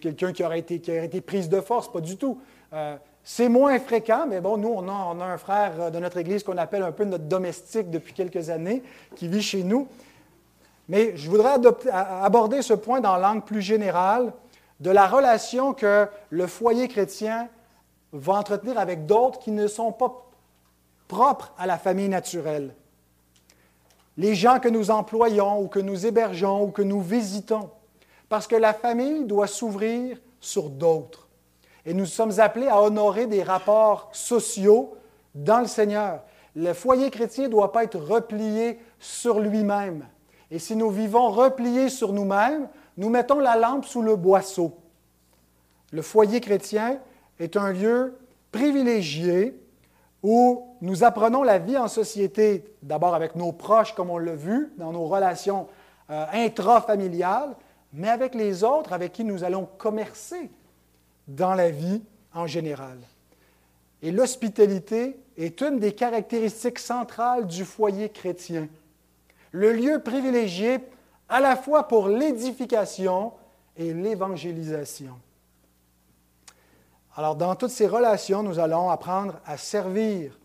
quelqu'un 0.00 0.32
qui 0.32 0.44
aurait 0.44 0.60
été 0.60 1.20
prise 1.20 1.48
de 1.48 1.60
force, 1.60 1.90
pas 1.90 2.00
du 2.00 2.16
tout. 2.16 2.40
C'est 3.30 3.50
moins 3.50 3.78
fréquent, 3.78 4.24
mais 4.26 4.40
bon, 4.40 4.56
nous, 4.56 4.70
on 4.70 4.88
a, 4.88 5.22
un 5.22 5.36
frère 5.36 5.90
de 5.90 5.98
notre 5.98 6.16
Église 6.16 6.42
qu'on 6.42 6.56
appelle 6.56 6.82
un 6.82 6.92
peu 6.92 7.04
notre 7.04 7.24
domestique 7.24 7.90
depuis 7.90 8.14
quelques 8.14 8.48
années, 8.48 8.82
qui 9.16 9.28
vit 9.28 9.42
chez 9.42 9.64
nous. 9.64 9.86
Mais 10.88 11.14
je 11.14 11.28
voudrais 11.28 11.56
aborder 11.92 12.62
ce 12.62 12.72
point 12.72 13.02
dans 13.02 13.18
langue 13.18 13.44
plus 13.44 13.60
générale 13.60 14.32
de 14.80 14.90
la 14.90 15.06
relation 15.06 15.74
que 15.74 16.08
le 16.30 16.46
foyer 16.46 16.88
chrétien 16.88 17.50
va 18.14 18.32
entretenir 18.32 18.78
avec 18.78 19.04
d'autres 19.04 19.38
qui 19.38 19.50
ne 19.50 19.66
sont 19.66 19.92
pas 19.92 20.26
propres 21.06 21.52
à 21.58 21.66
la 21.66 21.76
famille 21.76 22.08
naturelle. 22.08 22.74
Les 24.16 24.34
gens 24.34 24.58
que 24.58 24.70
nous 24.70 24.90
employons 24.90 25.60
ou 25.60 25.68
que 25.68 25.80
nous 25.80 26.06
hébergeons 26.06 26.62
ou 26.62 26.70
que 26.70 26.82
nous 26.82 27.02
visitons. 27.02 27.68
Parce 28.30 28.46
que 28.46 28.56
la 28.56 28.72
famille 28.72 29.26
doit 29.26 29.48
s'ouvrir 29.48 30.16
sur 30.40 30.70
d'autres. 30.70 31.27
Et 31.86 31.94
nous 31.94 32.06
sommes 32.06 32.38
appelés 32.38 32.68
à 32.68 32.82
honorer 32.82 33.26
des 33.26 33.42
rapports 33.42 34.10
sociaux 34.12 34.96
dans 35.34 35.60
le 35.60 35.66
Seigneur. 35.66 36.22
Le 36.54 36.72
foyer 36.72 37.10
chrétien 37.10 37.44
ne 37.44 37.48
doit 37.48 37.72
pas 37.72 37.84
être 37.84 37.98
replié 37.98 38.78
sur 38.98 39.40
lui-même. 39.40 40.06
Et 40.50 40.58
si 40.58 40.76
nous 40.76 40.90
vivons 40.90 41.28
repliés 41.30 41.88
sur 41.88 42.12
nous-mêmes, 42.12 42.68
nous 42.96 43.10
mettons 43.10 43.38
la 43.38 43.56
lampe 43.56 43.84
sous 43.84 44.02
le 44.02 44.16
boisseau. 44.16 44.76
Le 45.92 46.02
foyer 46.02 46.40
chrétien 46.40 46.98
est 47.38 47.56
un 47.56 47.72
lieu 47.72 48.18
privilégié 48.50 49.58
où 50.22 50.66
nous 50.80 51.04
apprenons 51.04 51.42
la 51.42 51.58
vie 51.58 51.78
en 51.78 51.88
société, 51.88 52.64
d'abord 52.82 53.14
avec 53.14 53.36
nos 53.36 53.52
proches, 53.52 53.94
comme 53.94 54.10
on 54.10 54.18
l'a 54.18 54.34
vu, 54.34 54.72
dans 54.78 54.92
nos 54.92 55.06
relations 55.06 55.68
euh, 56.10 56.26
intrafamiliales, 56.32 57.54
mais 57.92 58.08
avec 58.08 58.34
les 58.34 58.64
autres 58.64 58.92
avec 58.92 59.12
qui 59.12 59.24
nous 59.24 59.44
allons 59.44 59.68
commercer 59.78 60.50
dans 61.28 61.54
la 61.54 61.70
vie 61.70 62.02
en 62.34 62.46
général. 62.46 62.98
Et 64.02 64.10
l'hospitalité 64.10 65.18
est 65.36 65.60
une 65.60 65.78
des 65.78 65.92
caractéristiques 65.92 66.78
centrales 66.78 67.46
du 67.46 67.64
foyer 67.64 68.08
chrétien. 68.08 68.68
Le 69.52 69.72
lieu 69.72 70.00
privilégié 70.02 70.78
à 71.28 71.40
la 71.40 71.56
fois 71.56 71.86
pour 71.88 72.08
l'édification 72.08 73.32
et 73.76 73.92
l'évangélisation. 73.92 75.18
Alors, 77.16 77.34
dans 77.34 77.54
toutes 77.56 77.70
ces 77.70 77.86
relations, 77.86 78.42
nous 78.42 78.58
allons 78.58 78.90
apprendre 78.90 79.40
à 79.44 79.56
servir 79.56 80.38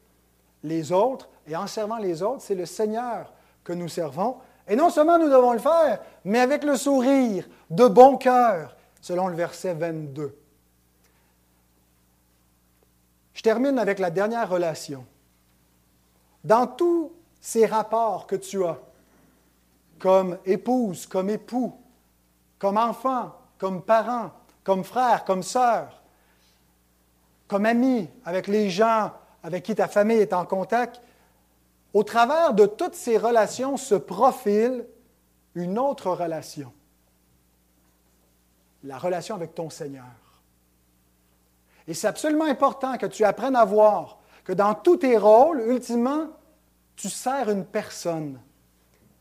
les 0.64 0.92
autres, 0.92 1.30
et 1.46 1.56
en 1.56 1.68
servant 1.68 1.98
les 1.98 2.24
autres, 2.24 2.42
c'est 2.42 2.56
le 2.56 2.66
Seigneur 2.66 3.32
que 3.64 3.74
nous 3.74 3.90
servons. 3.90 4.38
Et 4.68 4.76
non 4.76 4.90
seulement 4.90 5.20
nous 5.20 5.30
devons 5.30 5.54
le 5.54 5.60
faire, 5.60 6.00
mais 6.24 6.40
avec 6.40 6.64
le 6.64 6.76
sourire, 6.76 7.48
de 7.70 7.88
bon 7.88 8.18
cœur, 8.18 8.76
selon 9.02 9.28
le 9.28 9.36
verset 9.36 9.74
22. 9.74 10.36
Je 13.34 13.42
termine 13.42 13.80
avec 13.80 14.00
la 14.00 14.10
dernière 14.10 14.50
relation. 14.50 15.06
Dans 16.44 16.68
tous 16.68 17.12
ces 17.40 17.66
rapports 17.66 18.28
que 18.28 18.36
tu 18.36 18.64
as, 18.66 18.78
comme 20.00 20.38
épouse, 20.46 21.06
comme 21.06 21.30
époux, 21.30 21.78
comme 22.60 22.78
enfant, 22.78 23.34
comme 23.58 23.82
parent, 23.82 24.32
comme 24.64 24.84
frère, 24.84 25.26
comme 25.26 25.44
sœur, 25.44 26.02
comme 27.48 27.66
ami 27.66 28.10
avec 28.26 28.48
les 28.48 28.70
gens 28.70 29.12
avec 29.44 29.64
qui 29.64 29.76
ta 29.76 29.88
famille 29.88 30.18
est 30.18 30.34
en 30.34 30.46
contact, 30.46 31.02
au 31.94 32.04
travers 32.04 32.54
de 32.54 32.66
toutes 32.66 32.96
ces 32.96 33.18
relations 33.18 33.78
se 33.78 33.96
profile 33.96 34.88
une 35.54 35.78
autre 35.78 36.12
relation, 36.12 36.74
la 38.84 38.98
relation 38.98 39.36
avec 39.36 39.54
ton 39.54 39.70
Seigneur. 39.70 40.23
Et 41.88 41.94
c'est 41.94 42.08
absolument 42.08 42.46
important 42.46 42.98
que 42.98 43.06
tu 43.06 43.24
apprennes 43.24 43.56
à 43.56 43.66
voir 43.66 44.20
que 44.44 44.54
dans 44.54 44.74
tous 44.74 44.98
tes 44.98 45.18
rôles, 45.18 45.62
ultimement, 45.68 46.28
tu 46.96 47.10
sers 47.10 47.50
une 47.50 47.66
personne 47.66 48.40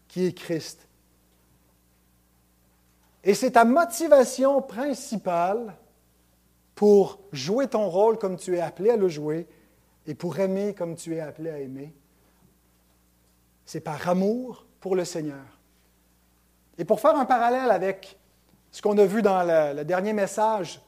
qui 0.08 0.26
est 0.26 0.32
Christ. 0.32 0.86
Et 3.24 3.34
c'est 3.34 3.52
ta 3.52 3.64
motivation 3.64 4.60
principale 4.62 5.76
pour 6.74 7.20
jouer 7.30 7.68
ton 7.68 7.88
rôle 7.88 8.18
comme 8.18 8.36
tu 8.36 8.56
es 8.56 8.60
appelé 8.60 8.90
à 8.90 8.96
le 8.96 9.08
jouer 9.08 9.46
et 10.06 10.14
pour 10.14 10.38
aimer 10.40 10.74
comme 10.74 10.96
tu 10.96 11.14
es 11.14 11.20
appelé 11.20 11.50
à 11.50 11.60
aimer. 11.60 11.94
C'est 13.64 13.80
par 13.80 14.08
amour 14.08 14.66
pour 14.80 14.96
le 14.96 15.04
Seigneur. 15.04 15.60
Et 16.78 16.84
pour 16.84 16.98
faire 16.98 17.16
un 17.16 17.24
parallèle 17.24 17.70
avec 17.70 18.18
ce 18.72 18.82
qu'on 18.82 18.98
a 18.98 19.04
vu 19.04 19.22
dans 19.22 19.42
le, 19.44 19.76
le 19.76 19.84
dernier 19.84 20.12
message 20.12 20.80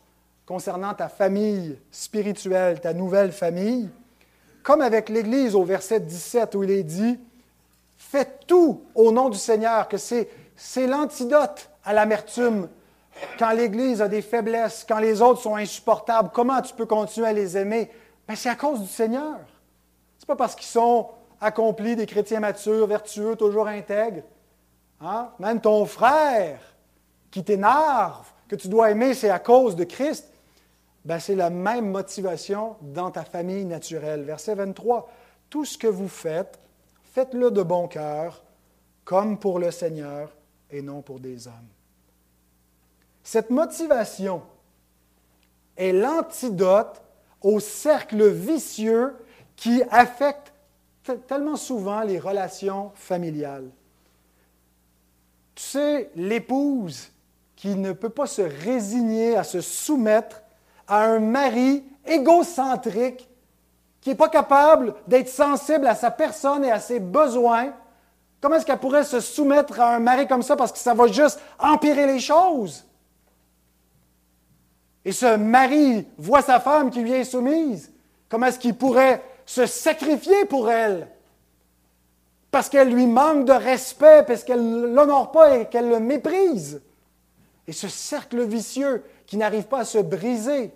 concernant 0.47 0.95
ta 0.95 1.09
famille 1.09 1.79
spirituelle, 1.91 2.81
ta 2.81 2.93
nouvelle 2.93 3.33
famille, 3.33 3.89
comme 4.63 4.81
avec 4.81 5.09
l'Église 5.09 5.55
au 5.55 5.65
verset 5.65 6.01
17 6.01 6.55
où 6.55 6.65
il 6.65 6.71
est 6.71 6.83
dit, 6.83 7.19
faites 7.97 8.41
tout 8.47 8.83
au 8.95 9.13
nom 9.13 9.29
du 9.29 9.39
Seigneur, 9.39 9.89
que 9.89 9.97
c'est, 9.97 10.29
l'antidote 10.87 11.71
à 11.85 11.93
l'amertume. 11.93 12.69
Quand 13.39 13.53
l'Église 13.53 14.03
a 14.03 14.09
des 14.09 14.23
faiblesses, 14.23 14.85
quand 14.89 14.99
les 14.99 15.23
autres 15.23 15.41
sont 15.41 15.57
insupportables, 15.57 16.31
comment 16.33 16.61
tu 16.63 16.75
peux 16.75 16.87
continuer 16.87 17.29
à 17.29 17.33
les 17.33 17.57
aimer? 17.57 17.91
Ben, 18.27 18.35
c'est 18.35 18.49
à 18.49 18.55
cause 18.55 18.81
du 18.81 18.89
Seigneur. 18.89 19.39
Ce 20.19 20.25
n'est 20.25 20.27
pas 20.27 20.37
parce 20.37 20.55
qu'ils 20.55 20.67
sont 20.67 21.11
accomplis, 21.41 21.97
des 21.97 22.07
chrétiens 22.07 22.41
matures, 22.41 22.87
vertueux, 22.87 23.37
toujours 23.37 23.69
intègres. 23.69 24.23
Hein? 25.01 25.29
Même 25.39 25.61
ton 25.61 25.85
frère 25.85 26.59
qui 27.31 27.45
t'énerve, 27.45 28.27
que 28.49 28.57
tu 28.57 28.69
dois 28.69 28.91
aimer, 28.91 29.15
c'est 29.15 29.31
à 29.31 29.39
cause 29.39 29.77
de 29.77 29.85
Christ 29.85 30.34
c'est 31.19 31.35
la 31.35 31.51
même 31.51 31.91
motivation 31.91 32.77
dans 32.81 33.11
ta 33.11 33.25
famille 33.25 33.65
naturelle. 33.65 34.23
Verset 34.23 34.55
23, 34.55 35.11
Tout 35.51 35.65
ce 35.65 35.77
que 35.77 35.87
vous 35.87 36.09
faites, 36.09 36.59
faites-le 37.13 37.51
de 37.51 37.63
bon 37.63 37.89
cœur, 37.89 38.43
comme 39.05 39.39
pour 39.39 39.59
le 39.59 39.71
Seigneur 39.71 40.33
et 40.71 40.83
non 40.83 41.03
pour 41.03 41.21
des 41.21 41.47
hommes. 41.47 41.69
Cette 43.23 43.51
motivation 43.51 44.43
est 45.77 45.93
l'antidote 45.93 47.03
au 47.43 47.61
cercle 47.61 48.29
vicieux 48.29 49.15
qui 49.57 49.83
affecte 49.91 50.53
tellement 51.27 51.57
souvent 51.57 52.03
les 52.03 52.19
relations 52.19 52.91
familiales. 52.95 53.71
Tu 55.55 55.63
sais, 55.63 56.11
l'épouse 56.17 57.11
qui 57.55 57.75
ne 57.77 57.93
peut 57.93 58.09
pas 58.09 58.27
se 58.27 58.43
résigner 58.43 59.37
à 59.37 59.45
se 59.45 59.61
soumettre 59.61 60.44
à 60.89 61.05
un 61.05 61.21
mari 61.21 61.85
égocentrique 62.07 63.29
qui 64.01 64.11
n'est 64.11 64.17
pas 64.17 64.29
capable 64.29 64.95
d'être 65.07 65.29
sensible 65.29 65.87
à 65.87 65.95
sa 65.95 66.11
personne 66.11 66.65
et 66.65 66.71
à 66.71 66.81
ses 66.81 67.01
besoins, 67.01 67.73
comment 68.41 68.57
est-ce 68.57 68.67
qu'elle 68.67 68.79
pourrait 68.79 69.05
se 69.05 69.21
soumettre 69.21 69.81
à 69.81 69.95
un 69.95 69.99
mari 69.99 70.27
comme 70.27 70.43
ça 70.43 70.57
parce 70.57 70.73
que 70.73 70.79
ça 70.79 70.95
va 70.95 71.07
juste 71.07 71.41
empirer 71.59 72.07
les 72.07 72.21
choses? 72.21 72.85
Et 75.05 75.13
ce 75.13 75.37
mari 75.37 76.07
voit 76.17 76.43
sa 76.43 76.61
femme 76.61 76.91
qui 76.91 77.01
lui 77.01 77.13
est 77.13 77.25
soumise. 77.25 77.93
Comment 78.29 78.47
est-ce 78.47 78.59
qu'il 78.59 78.75
pourrait 78.75 79.23
se 79.45 79.67
sacrifier 79.67 80.45
pour 80.47 80.71
elle? 80.71 81.09
Parce 82.51 82.69
qu'elle 82.69 82.91
lui 82.91 83.07
manque 83.07 83.45
de 83.45 83.53
respect, 83.53 84.25
parce 84.27 84.45
qu'elle 84.45 84.65
ne 84.65 84.87
l'honore 84.87 85.33
pas 85.33 85.57
et 85.57 85.67
qu'elle 85.67 85.89
le 85.89 86.01
méprise. 86.01 86.81
Et 87.67 87.73
ce 87.73 87.89
cercle 87.89 88.43
vicieux 88.43 89.03
qui 89.27 89.37
n'arrive 89.37 89.65
pas 89.65 89.81
à 89.81 89.85
se 89.85 89.99
briser. 89.99 90.73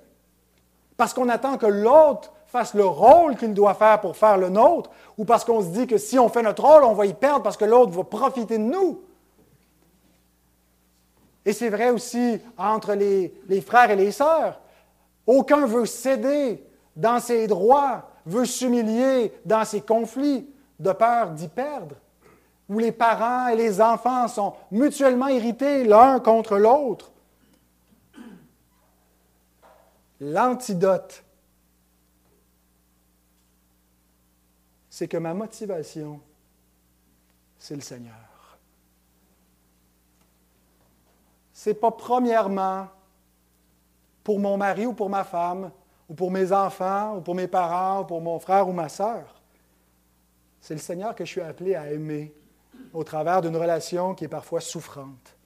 Parce 0.96 1.14
qu'on 1.14 1.28
attend 1.28 1.58
que 1.58 1.66
l'autre 1.66 2.32
fasse 2.46 2.74
le 2.74 2.84
rôle 2.84 3.36
qu'il 3.36 3.54
doit 3.54 3.74
faire 3.74 4.00
pour 4.00 4.16
faire 4.16 4.38
le 4.38 4.48
nôtre, 4.48 4.90
ou 5.18 5.24
parce 5.24 5.44
qu'on 5.44 5.60
se 5.60 5.68
dit 5.68 5.86
que 5.86 5.98
si 5.98 6.18
on 6.18 6.28
fait 6.28 6.42
notre 6.42 6.64
rôle, 6.64 6.84
on 6.84 6.94
va 6.94 7.06
y 7.06 7.14
perdre 7.14 7.42
parce 7.42 7.56
que 7.56 7.66
l'autre 7.66 7.92
va 7.92 8.04
profiter 8.04 8.58
de 8.58 8.64
nous. 8.64 9.02
Et 11.44 11.52
c'est 11.52 11.68
vrai 11.68 11.90
aussi 11.90 12.38
entre 12.56 12.94
les, 12.94 13.32
frères 13.60 13.90
et 13.90 13.96
les 13.96 14.12
sœurs. 14.12 14.60
Aucun 15.26 15.66
veut 15.66 15.86
céder 15.86 16.64
dans 16.96 17.20
ses 17.20 17.46
droits, 17.46 18.10
veut 18.26 18.44
s'humilier 18.44 19.32
dans 19.44 19.64
ses 19.64 19.80
conflits, 19.80 20.48
de 20.78 20.92
peur 20.92 21.30
d'y 21.30 21.48
perdre, 21.48 21.96
où 22.68 22.78
les 22.78 22.92
parents 22.92 23.48
et 23.48 23.56
les 23.56 23.80
enfants 23.80 24.28
sont 24.28 24.54
mutuellement 24.70 25.28
irrités 25.28 25.84
l'un 25.84 26.20
contre 26.20 26.58
l'autre. 26.58 27.10
L'antidote, 30.20 31.22
c'est 34.90 35.08
que 35.08 35.16
ma 35.16 35.32
motivation 35.32 36.20
c'est 37.58 37.74
le 37.74 37.80
Seigneur. 37.80 38.14
Ce 41.52 41.70
n'est 41.70 41.74
pas 41.74 41.90
premièrement 41.90 42.88
pour 44.22 44.38
mon 44.38 44.56
mari 44.56 44.86
ou 44.86 44.92
pour 44.92 45.10
ma 45.10 45.24
femme, 45.24 45.72
ou 46.08 46.14
pour 46.14 46.30
mes 46.30 46.52
enfants, 46.52 47.16
ou 47.16 47.20
pour 47.20 47.34
mes 47.34 47.48
parents, 47.48 48.02
ou 48.02 48.04
pour 48.04 48.20
mon 48.20 48.38
frère 48.38 48.68
ou 48.68 48.72
ma 48.72 48.88
sœur. 48.88 49.34
C'est 50.60 50.74
le 50.74 50.80
Seigneur 50.80 51.14
que 51.14 51.24
je 51.24 51.30
suis 51.30 51.40
appelé 51.40 51.74
à 51.74 51.90
aimer 51.90 52.32
au 52.92 53.04
travers 53.04 53.42
d'une 53.42 53.56
relation 53.56 54.14
qui 54.14 54.24
est 54.24 54.28
parfois 54.28 54.60
souffrante. 54.60 55.36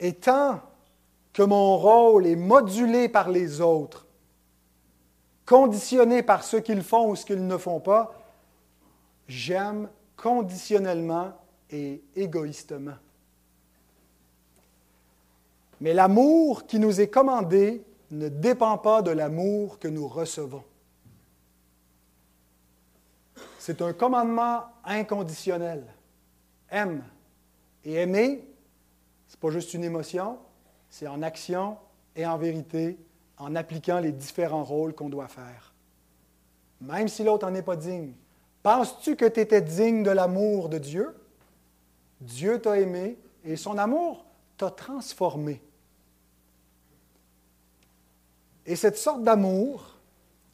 Et 0.00 0.14
tant 0.14 0.60
que 1.32 1.42
mon 1.42 1.76
rôle 1.76 2.26
est 2.26 2.36
modulé 2.36 3.08
par 3.08 3.30
les 3.30 3.60
autres, 3.60 4.06
conditionné 5.44 6.22
par 6.22 6.44
ce 6.44 6.56
qu'ils 6.56 6.82
font 6.82 7.10
ou 7.10 7.16
ce 7.16 7.24
qu'ils 7.24 7.46
ne 7.46 7.56
font 7.56 7.80
pas, 7.80 8.14
j'aime 9.26 9.88
conditionnellement 10.16 11.32
et 11.70 12.02
égoïstement. 12.16 12.96
Mais 15.80 15.94
l'amour 15.94 16.66
qui 16.66 16.78
nous 16.78 17.00
est 17.00 17.08
commandé 17.08 17.84
ne 18.10 18.28
dépend 18.28 18.78
pas 18.78 19.02
de 19.02 19.10
l'amour 19.10 19.78
que 19.78 19.88
nous 19.88 20.08
recevons. 20.08 20.64
C'est 23.68 23.82
un 23.82 23.92
commandement 23.92 24.64
inconditionnel. 24.82 25.84
Aime. 26.70 27.04
Et 27.84 27.96
aimer, 27.96 28.48
ce 29.26 29.34
n'est 29.34 29.40
pas 29.40 29.50
juste 29.50 29.74
une 29.74 29.84
émotion, 29.84 30.38
c'est 30.88 31.06
en 31.06 31.20
action 31.20 31.76
et 32.16 32.24
en 32.24 32.38
vérité, 32.38 32.98
en 33.36 33.54
appliquant 33.54 34.00
les 34.00 34.12
différents 34.12 34.64
rôles 34.64 34.94
qu'on 34.94 35.10
doit 35.10 35.28
faire. 35.28 35.74
Même 36.80 37.08
si 37.08 37.24
l'autre 37.24 37.46
n'en 37.46 37.54
est 37.54 37.60
pas 37.60 37.76
digne. 37.76 38.14
Penses-tu 38.62 39.16
que 39.16 39.26
tu 39.26 39.40
étais 39.40 39.60
digne 39.60 40.02
de 40.02 40.12
l'amour 40.12 40.70
de 40.70 40.78
Dieu? 40.78 41.14
Dieu 42.22 42.62
t'a 42.62 42.80
aimé 42.80 43.18
et 43.44 43.56
son 43.56 43.76
amour 43.76 44.24
t'a 44.56 44.70
transformé. 44.70 45.60
Et 48.64 48.76
cette 48.76 48.96
sorte 48.96 49.22
d'amour 49.22 49.98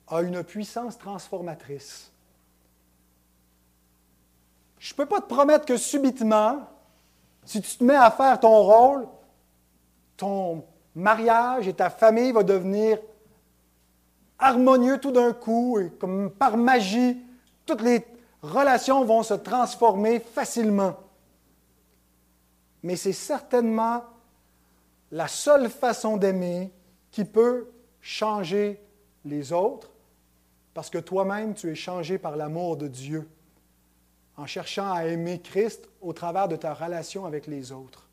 a 0.09 0.21
une 0.21 0.43
puissance 0.43 0.99
transformatrice. 0.99 2.11
Je 4.85 4.93
ne 4.93 4.97
peux 4.99 5.07
pas 5.07 5.23
te 5.23 5.33
promettre 5.33 5.65
que 5.65 5.79
subitement, 5.79 6.59
si 7.47 7.63
tu 7.63 7.75
te 7.75 7.83
mets 7.83 7.97
à 7.97 8.11
faire 8.11 8.39
ton 8.39 8.63
rôle, 8.63 9.09
ton 10.15 10.63
mariage 10.95 11.67
et 11.67 11.73
ta 11.73 11.89
famille 11.89 12.33
vont 12.33 12.43
devenir 12.43 12.99
harmonieux 14.39 14.99
tout 14.99 15.11
d'un 15.11 15.33
coup, 15.33 15.79
et 15.79 15.89
comme 15.89 16.31
par 16.31 16.59
magie, 16.59 17.19
toutes 17.65 17.81
les 17.81 18.05
relations 18.43 19.07
vont 19.07 19.23
se 19.23 19.33
transformer 19.33 20.21
facilement. 20.21 20.97
Mais 22.83 22.97
c'est 22.97 23.15
certainement 23.15 24.05
la 25.11 25.29
seule 25.29 25.71
façon 25.71 26.19
d'aimer 26.19 26.71
qui 27.11 27.25
peut 27.25 27.71
changer 28.03 28.79
les 29.25 29.51
autres 29.51 29.91
parce 30.75 30.91
que 30.91 30.99
toi-même, 30.99 31.55
tu 31.55 31.71
es 31.71 31.75
changé 31.75 32.19
par 32.19 32.37
l'amour 32.37 32.77
de 32.77 32.87
Dieu 32.87 33.27
en 34.37 34.47
cherchant 34.47 34.93
à 34.93 35.05
aimer 35.05 35.41
Christ 35.41 35.89
au 36.01 36.13
travers 36.13 36.49
de 36.49 36.57
ta 36.57 36.75
relation 36.75 37.25
avec 37.25 37.47
les 37.47 37.73
autres. 37.73 38.09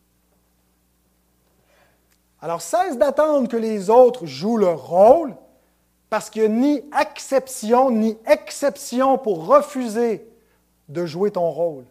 Alors 2.41 2.61
cesse 2.61 2.97
d'attendre 2.97 3.47
que 3.47 3.57
les 3.57 3.89
autres 3.89 4.25
jouent 4.25 4.57
leur 4.57 4.87
rôle 4.87 5.35
parce 6.09 6.29
qu'il 6.29 6.41
n'y 6.41 6.47
a 6.47 6.81
ni 6.81 6.83
acception 6.91 7.91
ni 7.91 8.17
exception 8.25 9.17
pour 9.17 9.45
refuser 9.45 10.27
de 10.89 11.05
jouer 11.05 11.31
ton 11.31 11.49
rôle. 11.49 11.85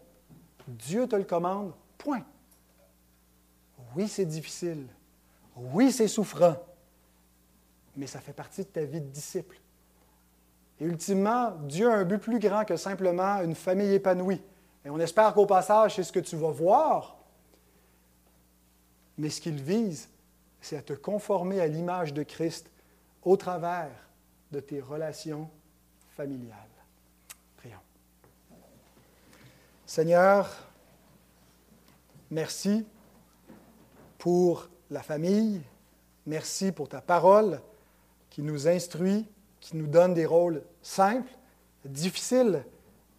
Dieu 0.67 1.07
te 1.07 1.15
le 1.15 1.23
commande, 1.23 1.73
point. 1.97 2.23
Oui, 3.95 4.07
c'est 4.07 4.25
difficile. 4.25 4.85
Oui, 5.55 5.91
c'est 5.91 6.07
souffrant 6.07 6.55
mais 7.95 8.07
ça 8.07 8.19
fait 8.19 8.33
partie 8.33 8.61
de 8.61 8.67
ta 8.67 8.83
vie 8.83 9.01
de 9.01 9.07
disciple. 9.07 9.59
Et 10.81 10.85
ultimement, 10.85 11.51
Dieu 11.67 11.91
a 11.91 11.93
un 11.93 12.03
but 12.05 12.17
plus 12.17 12.39
grand 12.39 12.65
que 12.65 12.75
simplement 12.75 13.39
une 13.43 13.53
famille 13.53 13.93
épanouie. 13.93 14.41
Et 14.83 14.89
on 14.89 14.99
espère 14.99 15.31
qu'au 15.35 15.45
passage, 15.45 15.95
c'est 15.95 16.03
ce 16.03 16.11
que 16.11 16.19
tu 16.19 16.35
vas 16.35 16.49
voir. 16.49 17.17
Mais 19.15 19.29
ce 19.29 19.39
qu'il 19.39 19.61
vise, 19.61 20.09
c'est 20.59 20.77
à 20.77 20.81
te 20.81 20.93
conformer 20.93 21.61
à 21.61 21.67
l'image 21.67 22.15
de 22.15 22.23
Christ 22.23 22.71
au 23.21 23.37
travers 23.37 23.91
de 24.51 24.59
tes 24.59 24.81
relations 24.81 25.47
familiales. 26.17 26.57
Prions. 27.57 27.77
Seigneur, 29.85 30.49
merci 32.31 32.87
pour 34.17 34.67
la 34.89 35.03
famille, 35.03 35.61
merci 36.25 36.71
pour 36.71 36.89
ta 36.89 37.01
parole 37.01 37.61
qui 38.31 38.41
nous 38.41 38.67
instruit, 38.67 39.27
qui 39.61 39.77
nous 39.77 39.87
donne 39.87 40.13
des 40.13 40.25
rôles 40.25 40.61
simples, 40.81 41.31
difficiles 41.85 42.65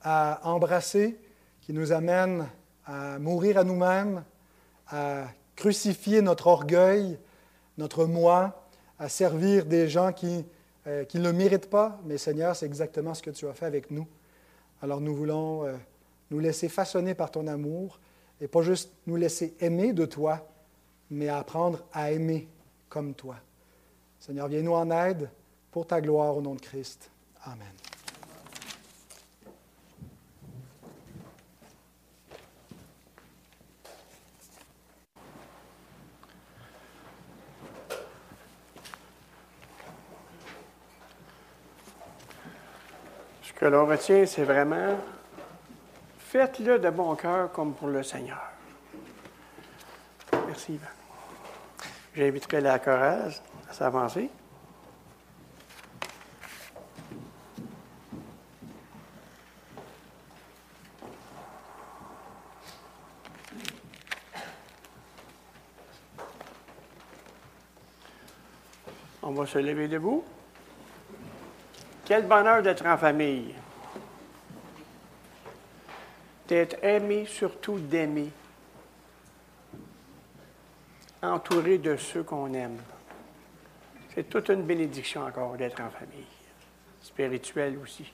à 0.03 0.41
embrasser, 0.45 1.19
qui 1.63 1.73
nous 1.73 1.93
amène 1.93 2.49
à 2.85 3.19
mourir 3.19 3.57
à 3.57 3.65
nous-mêmes, 3.65 4.25
à 4.89 5.29
crucifier 5.57 6.21
notre 6.21 6.49
orgueil, 6.49 7.19
notre 7.79 8.05
moi, 8.05 8.67
à 8.99 9.09
servir 9.09 9.65
des 9.65 9.89
gens 9.89 10.13
qui, 10.13 10.45
euh, 10.87 11.05
qui 11.05 11.19
ne 11.19 11.25
le 11.25 11.33
méritent 11.33 11.71
pas. 11.71 11.99
Mais 12.05 12.19
Seigneur, 12.19 12.55
c'est 12.55 12.67
exactement 12.67 13.15
ce 13.15 13.23
que 13.23 13.31
tu 13.31 13.47
as 13.47 13.55
fait 13.55 13.67
avec 13.67 13.91
nous. 13.91 14.07
Alors 14.83 15.01
nous 15.01 15.15
voulons 15.15 15.65
euh, 15.65 15.75
nous 16.31 16.41
laisser 16.41 16.69
façonner 16.69 17.15
par 17.15 17.31
ton 17.31 17.47
amour 17.47 18.01
et 18.41 18.49
pas 18.49 18.63
juste 18.63 18.93
nous 19.07 19.17
laisser 19.17 19.55
aimer 19.61 19.93
de 19.93 20.05
toi, 20.05 20.45
mais 21.11 21.29
apprendre 21.29 21.85
à 21.93 22.11
aimer 22.11 22.49
comme 22.89 23.15
toi. 23.15 23.37
Seigneur, 24.19 24.49
viens-nous 24.49 24.73
en 24.73 24.91
aide 24.91 25.31
pour 25.73 25.87
ta 25.87 26.01
gloire 26.03 26.37
au 26.37 26.43
nom 26.43 26.55
de 26.55 26.61
Christ. 26.61 27.11
Amen. 27.45 27.67
Ce 43.43 43.53
que 43.55 43.65
l'on 43.65 43.87
retient, 43.87 44.27
c'est 44.27 44.45
vraiment 44.45 44.99
faites-le 46.19 46.79
de 46.79 46.91
bon 46.91 47.15
cœur 47.17 47.51
comme 47.51 47.75
pour 47.75 47.89
le 47.89 48.03
Seigneur. 48.03 48.43
Merci, 50.47 50.75
Yvan. 50.75 50.87
J'inviterai 52.15 52.61
la 52.61 52.79
chorale 52.79 53.33
à 53.71 53.73
s'avancer. 53.73 54.29
On 69.33 69.35
va 69.35 69.47
se 69.47 69.57
lever 69.57 69.89
debout. 69.89 70.23
Quel 72.05 72.27
bonheur 72.27 72.63
d'être 72.63 72.85
en 72.85 72.99
famille. 72.99 73.55
D'être 76.49 76.77
aimé, 76.85 77.25
surtout 77.25 77.79
d'aimer 77.79 78.29
entouré 81.23 81.79
de 81.79 81.97
ceux 81.97 82.23
qu'on 82.25 82.53
aime. 82.53 82.77
C'est 84.15 84.29
toute 84.29 84.51
une 84.51 84.65
bénédiction 84.65 85.25
encore 85.25 85.57
d'être 85.57 85.81
en 85.81 85.89
famille, 85.89 86.27
spirituelle 87.01 87.79
aussi. 87.83 88.13